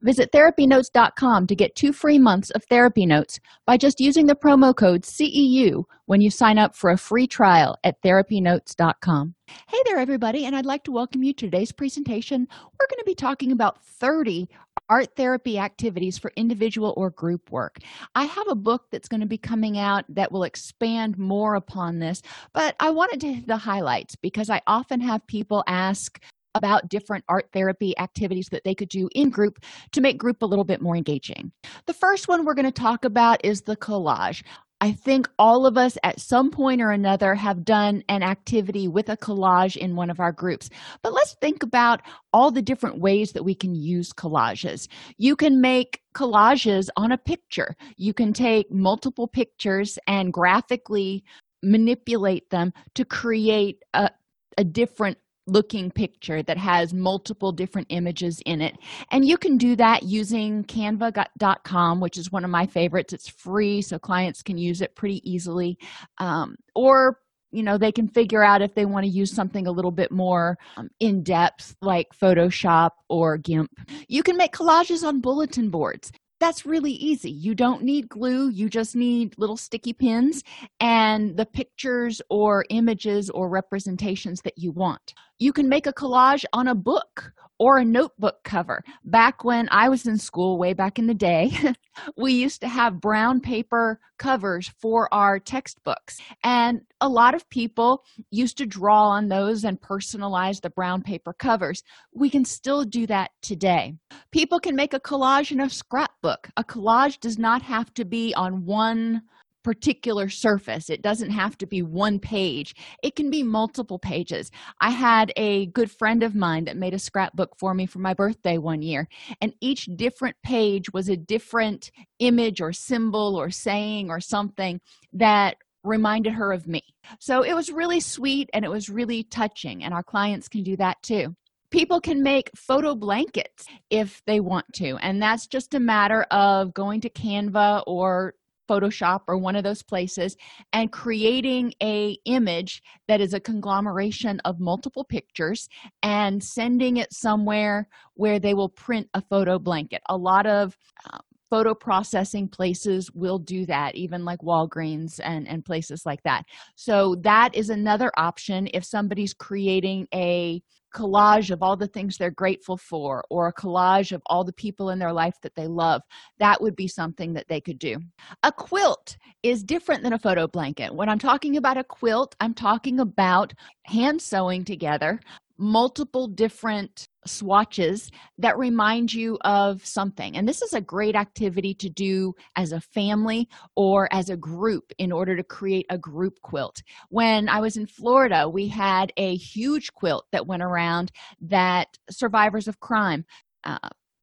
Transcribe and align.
Visit 0.00 0.30
therapynotes.com 0.30 1.48
to 1.48 1.56
get 1.56 1.74
two 1.74 1.92
free 1.92 2.20
months 2.20 2.50
of 2.50 2.62
therapy 2.64 3.04
notes 3.04 3.40
by 3.66 3.76
just 3.76 3.98
using 3.98 4.26
the 4.26 4.36
promo 4.36 4.74
code 4.74 5.02
CEU 5.02 5.82
when 6.06 6.20
you 6.20 6.30
sign 6.30 6.56
up 6.56 6.76
for 6.76 6.90
a 6.90 6.96
free 6.96 7.26
trial 7.26 7.76
at 7.82 8.00
therapynotes.com. 8.02 9.34
Hey 9.68 9.78
there, 9.86 9.98
everybody, 9.98 10.44
and 10.44 10.54
I'd 10.54 10.66
like 10.66 10.84
to 10.84 10.92
welcome 10.92 11.24
you 11.24 11.32
to 11.32 11.46
today's 11.46 11.72
presentation. 11.72 12.46
We're 12.48 12.86
going 12.88 13.00
to 13.00 13.04
be 13.06 13.16
talking 13.16 13.50
about 13.50 13.82
30 13.82 14.48
art 14.88 15.16
therapy 15.16 15.58
activities 15.58 16.16
for 16.16 16.32
individual 16.36 16.94
or 16.96 17.10
group 17.10 17.50
work. 17.50 17.78
I 18.14 18.24
have 18.24 18.46
a 18.48 18.54
book 18.54 18.84
that's 18.92 19.08
going 19.08 19.20
to 19.20 19.26
be 19.26 19.36
coming 19.36 19.78
out 19.78 20.04
that 20.10 20.30
will 20.30 20.44
expand 20.44 21.18
more 21.18 21.56
upon 21.56 21.98
this, 21.98 22.22
but 22.52 22.76
I 22.78 22.90
wanted 22.90 23.20
to 23.22 23.34
hit 23.34 23.46
the 23.48 23.56
highlights 23.56 24.14
because 24.14 24.48
I 24.48 24.62
often 24.66 25.00
have 25.00 25.26
people 25.26 25.64
ask 25.66 26.22
about 26.54 26.88
different 26.88 27.24
art 27.28 27.48
therapy 27.52 27.96
activities 27.98 28.48
that 28.50 28.64
they 28.64 28.74
could 28.74 28.88
do 28.88 29.08
in 29.14 29.30
group 29.30 29.58
to 29.92 30.00
make 30.00 30.18
group 30.18 30.42
a 30.42 30.46
little 30.46 30.64
bit 30.64 30.80
more 30.80 30.96
engaging. 30.96 31.52
The 31.86 31.94
first 31.94 32.28
one 32.28 32.44
we're 32.44 32.54
going 32.54 32.64
to 32.64 32.72
talk 32.72 33.04
about 33.04 33.44
is 33.44 33.62
the 33.62 33.76
collage. 33.76 34.42
I 34.80 34.92
think 34.92 35.28
all 35.38 35.66
of 35.66 35.76
us 35.76 35.98
at 36.04 36.20
some 36.20 36.50
point 36.50 36.80
or 36.80 36.92
another 36.92 37.34
have 37.34 37.64
done 37.64 38.04
an 38.08 38.22
activity 38.22 38.86
with 38.86 39.08
a 39.08 39.16
collage 39.16 39.76
in 39.76 39.96
one 39.96 40.08
of 40.08 40.20
our 40.20 40.30
groups. 40.30 40.70
But 41.02 41.12
let's 41.12 41.34
think 41.40 41.64
about 41.64 42.00
all 42.32 42.52
the 42.52 42.62
different 42.62 43.00
ways 43.00 43.32
that 43.32 43.44
we 43.44 43.56
can 43.56 43.74
use 43.74 44.12
collages. 44.12 44.86
You 45.16 45.34
can 45.34 45.60
make 45.60 46.00
collages 46.14 46.88
on 46.96 47.10
a 47.10 47.18
picture, 47.18 47.74
you 47.96 48.14
can 48.14 48.32
take 48.32 48.70
multiple 48.70 49.26
pictures 49.26 49.98
and 50.06 50.32
graphically 50.32 51.24
manipulate 51.62 52.50
them 52.50 52.72
to 52.94 53.04
create 53.04 53.82
a, 53.94 54.10
a 54.56 54.62
different 54.62 55.18
looking 55.48 55.90
picture 55.90 56.42
that 56.42 56.58
has 56.58 56.92
multiple 56.92 57.52
different 57.52 57.86
images 57.90 58.40
in 58.46 58.60
it. 58.60 58.76
And 59.10 59.24
you 59.24 59.36
can 59.36 59.56
do 59.56 59.76
that 59.76 60.02
using 60.02 60.64
canva.com 60.64 62.00
which 62.00 62.18
is 62.18 62.32
one 62.32 62.44
of 62.44 62.50
my 62.50 62.66
favorites. 62.66 63.12
It's 63.12 63.28
free 63.28 63.82
so 63.82 63.98
clients 63.98 64.42
can 64.42 64.58
use 64.58 64.80
it 64.80 64.94
pretty 64.94 65.28
easily. 65.28 65.78
Um, 66.18 66.56
or 66.74 67.18
you 67.50 67.62
know 67.62 67.78
they 67.78 67.92
can 67.92 68.08
figure 68.08 68.42
out 68.42 68.60
if 68.60 68.74
they 68.74 68.84
want 68.84 69.04
to 69.04 69.10
use 69.10 69.32
something 69.32 69.66
a 69.66 69.72
little 69.72 69.90
bit 69.90 70.12
more 70.12 70.58
um, 70.76 70.90
in 71.00 71.22
depth 71.22 71.76
like 71.80 72.08
photoshop 72.12 72.90
or 73.08 73.38
gimp. 73.38 73.70
You 74.06 74.22
can 74.22 74.36
make 74.36 74.52
collages 74.52 75.02
on 75.02 75.20
bulletin 75.20 75.70
boards 75.70 76.12
that's 76.40 76.66
really 76.66 76.92
easy. 76.92 77.30
You 77.30 77.54
don't 77.54 77.82
need 77.82 78.08
glue, 78.08 78.48
you 78.50 78.68
just 78.68 78.94
need 78.94 79.34
little 79.38 79.56
sticky 79.56 79.92
pins 79.92 80.42
and 80.80 81.36
the 81.36 81.46
pictures 81.46 82.22
or 82.30 82.64
images 82.70 83.30
or 83.30 83.48
representations 83.48 84.42
that 84.42 84.58
you 84.58 84.70
want. 84.70 85.14
You 85.38 85.52
can 85.52 85.68
make 85.68 85.86
a 85.86 85.92
collage 85.92 86.44
on 86.52 86.68
a 86.68 86.74
book 86.74 87.32
or 87.58 87.78
a 87.78 87.84
notebook 87.84 88.42
cover. 88.44 88.82
Back 89.04 89.44
when 89.44 89.68
I 89.70 89.88
was 89.88 90.06
in 90.06 90.18
school, 90.18 90.58
way 90.58 90.72
back 90.72 90.98
in 90.98 91.06
the 91.06 91.14
day, 91.14 91.50
we 92.16 92.32
used 92.32 92.60
to 92.60 92.68
have 92.68 93.00
brown 93.00 93.40
paper 93.40 93.98
covers 94.18 94.68
for 94.80 95.12
our 95.12 95.38
textbooks. 95.38 96.18
And 96.42 96.80
a 97.00 97.08
lot 97.08 97.34
of 97.34 97.48
people 97.50 98.04
used 98.30 98.58
to 98.58 98.66
draw 98.66 99.08
on 99.08 99.28
those 99.28 99.64
and 99.64 99.80
personalize 99.80 100.60
the 100.60 100.70
brown 100.70 101.02
paper 101.02 101.32
covers. 101.32 101.82
We 102.12 102.30
can 102.30 102.44
still 102.44 102.84
do 102.84 103.06
that 103.06 103.30
today. 103.42 103.94
People 104.32 104.60
can 104.60 104.76
make 104.76 104.94
a 104.94 105.00
collage 105.00 105.52
in 105.52 105.60
a 105.60 105.70
scrapbook. 105.70 106.48
A 106.56 106.64
collage 106.64 107.20
does 107.20 107.38
not 107.38 107.62
have 107.62 107.92
to 107.94 108.04
be 108.04 108.34
on 108.34 108.64
one 108.64 109.22
particular 109.62 110.28
surface. 110.28 110.90
It 110.90 111.02
doesn't 111.02 111.30
have 111.30 111.58
to 111.58 111.66
be 111.66 111.82
one 111.82 112.18
page, 112.18 112.74
it 113.02 113.16
can 113.16 113.30
be 113.30 113.42
multiple 113.42 113.98
pages. 113.98 114.50
I 114.80 114.90
had 114.90 115.32
a 115.36 115.66
good 115.66 115.90
friend 115.90 116.22
of 116.22 116.34
mine 116.34 116.64
that 116.64 116.76
made 116.76 116.94
a 116.94 116.98
scrapbook 116.98 117.50
for 117.58 117.74
me 117.74 117.86
for 117.86 117.98
my 117.98 118.14
birthday 118.14 118.58
one 118.58 118.82
year, 118.82 119.08
and 119.40 119.54
each 119.60 119.86
different 119.96 120.36
page 120.42 120.92
was 120.92 121.08
a 121.08 121.16
different 121.16 121.90
image 122.18 122.60
or 122.60 122.72
symbol 122.72 123.36
or 123.36 123.50
saying 123.50 124.10
or 124.10 124.20
something 124.20 124.80
that 125.12 125.56
reminded 125.84 126.34
her 126.34 126.52
of 126.52 126.66
me. 126.66 126.82
So 127.20 127.42
it 127.42 127.54
was 127.54 127.70
really 127.70 128.00
sweet 128.00 128.50
and 128.52 128.64
it 128.64 128.70
was 128.70 128.88
really 128.88 129.22
touching, 129.22 129.84
and 129.84 129.94
our 129.94 130.02
clients 130.02 130.48
can 130.48 130.62
do 130.62 130.76
that 130.76 131.02
too 131.02 131.34
people 131.70 132.00
can 132.00 132.22
make 132.22 132.50
photo 132.56 132.94
blankets 132.94 133.66
if 133.90 134.22
they 134.26 134.40
want 134.40 134.64
to 134.72 134.96
and 135.02 135.20
that's 135.20 135.46
just 135.46 135.74
a 135.74 135.80
matter 135.80 136.22
of 136.30 136.72
going 136.72 137.00
to 137.00 137.10
canva 137.10 137.82
or 137.86 138.34
photoshop 138.68 139.20
or 139.28 139.38
one 139.38 139.56
of 139.56 139.64
those 139.64 139.82
places 139.82 140.36
and 140.72 140.92
creating 140.92 141.72
a 141.82 142.16
image 142.24 142.82
that 143.06 143.20
is 143.20 143.34
a 143.34 143.40
conglomeration 143.40 144.40
of 144.44 144.60
multiple 144.60 145.04
pictures 145.04 145.68
and 146.02 146.42
sending 146.42 146.98
it 146.98 147.12
somewhere 147.12 147.88
where 148.14 148.38
they 148.38 148.54
will 148.54 148.68
print 148.68 149.08
a 149.14 149.22
photo 149.22 149.58
blanket. 149.58 150.02
A 150.08 150.16
lot 150.16 150.46
of 150.46 150.76
uh, 151.12 151.18
photo 151.50 151.74
processing 151.74 152.48
places 152.48 153.10
will 153.12 153.38
do 153.38 153.64
that 153.66 153.94
even 153.94 154.24
like 154.24 154.40
walgreens 154.40 155.18
and 155.22 155.48
and 155.48 155.64
places 155.64 156.02
like 156.04 156.22
that. 156.22 156.44
So 156.76 157.16
that 157.22 157.54
is 157.54 157.70
another 157.70 158.10
option. 158.16 158.68
If 158.74 158.84
somebody's 158.84 159.34
creating 159.34 160.08
a 160.14 160.62
collage 160.94 161.50
of 161.50 161.62
all 161.62 161.76
the 161.76 161.86
things 161.86 162.16
they're 162.16 162.30
grateful 162.30 162.76
for 162.76 163.24
or 163.30 163.48
a 163.48 163.52
collage 163.52 164.12
of 164.12 164.22
all 164.26 164.44
the 164.44 164.52
people 164.52 164.90
in 164.90 164.98
their 164.98 165.12
life 165.12 165.34
that 165.42 165.54
they 165.54 165.66
love 165.66 166.02
that 166.38 166.60
would 166.60 166.76
be 166.76 166.88
something 166.88 167.32
that 167.34 167.46
they 167.48 167.60
could 167.60 167.78
do. 167.78 167.96
A 168.42 168.52
quilt 168.52 169.16
is 169.42 169.62
different 169.62 170.02
than 170.02 170.12
a 170.12 170.18
photo 170.18 170.46
blanket. 170.46 170.94
When 170.94 171.08
i'm 171.08 171.18
talking 171.18 171.56
about 171.56 171.76
a 171.76 171.84
quilt 171.84 172.34
i'm 172.40 172.54
talking 172.54 173.00
about 173.00 173.52
hand 173.84 174.20
sewing 174.20 174.64
together 174.64 175.20
multiple 175.58 176.28
different 176.28 177.08
swatches 177.28 178.10
that 178.38 178.58
remind 178.58 179.12
you 179.12 179.38
of 179.44 179.84
something. 179.84 180.36
And 180.36 180.48
this 180.48 180.62
is 180.62 180.72
a 180.72 180.80
great 180.80 181.14
activity 181.14 181.74
to 181.74 181.88
do 181.88 182.34
as 182.56 182.72
a 182.72 182.80
family 182.80 183.48
or 183.76 184.08
as 184.12 184.30
a 184.30 184.36
group 184.36 184.92
in 184.98 185.12
order 185.12 185.36
to 185.36 185.44
create 185.44 185.86
a 185.90 185.98
group 185.98 186.40
quilt. 186.42 186.82
When 187.10 187.48
I 187.48 187.60
was 187.60 187.76
in 187.76 187.86
Florida, 187.86 188.48
we 188.48 188.68
had 188.68 189.12
a 189.16 189.36
huge 189.36 189.92
quilt 189.92 190.26
that 190.32 190.46
went 190.46 190.62
around 190.62 191.12
that 191.40 191.88
survivors 192.10 192.68
of 192.68 192.80
crime 192.80 193.24
uh, 193.64 193.78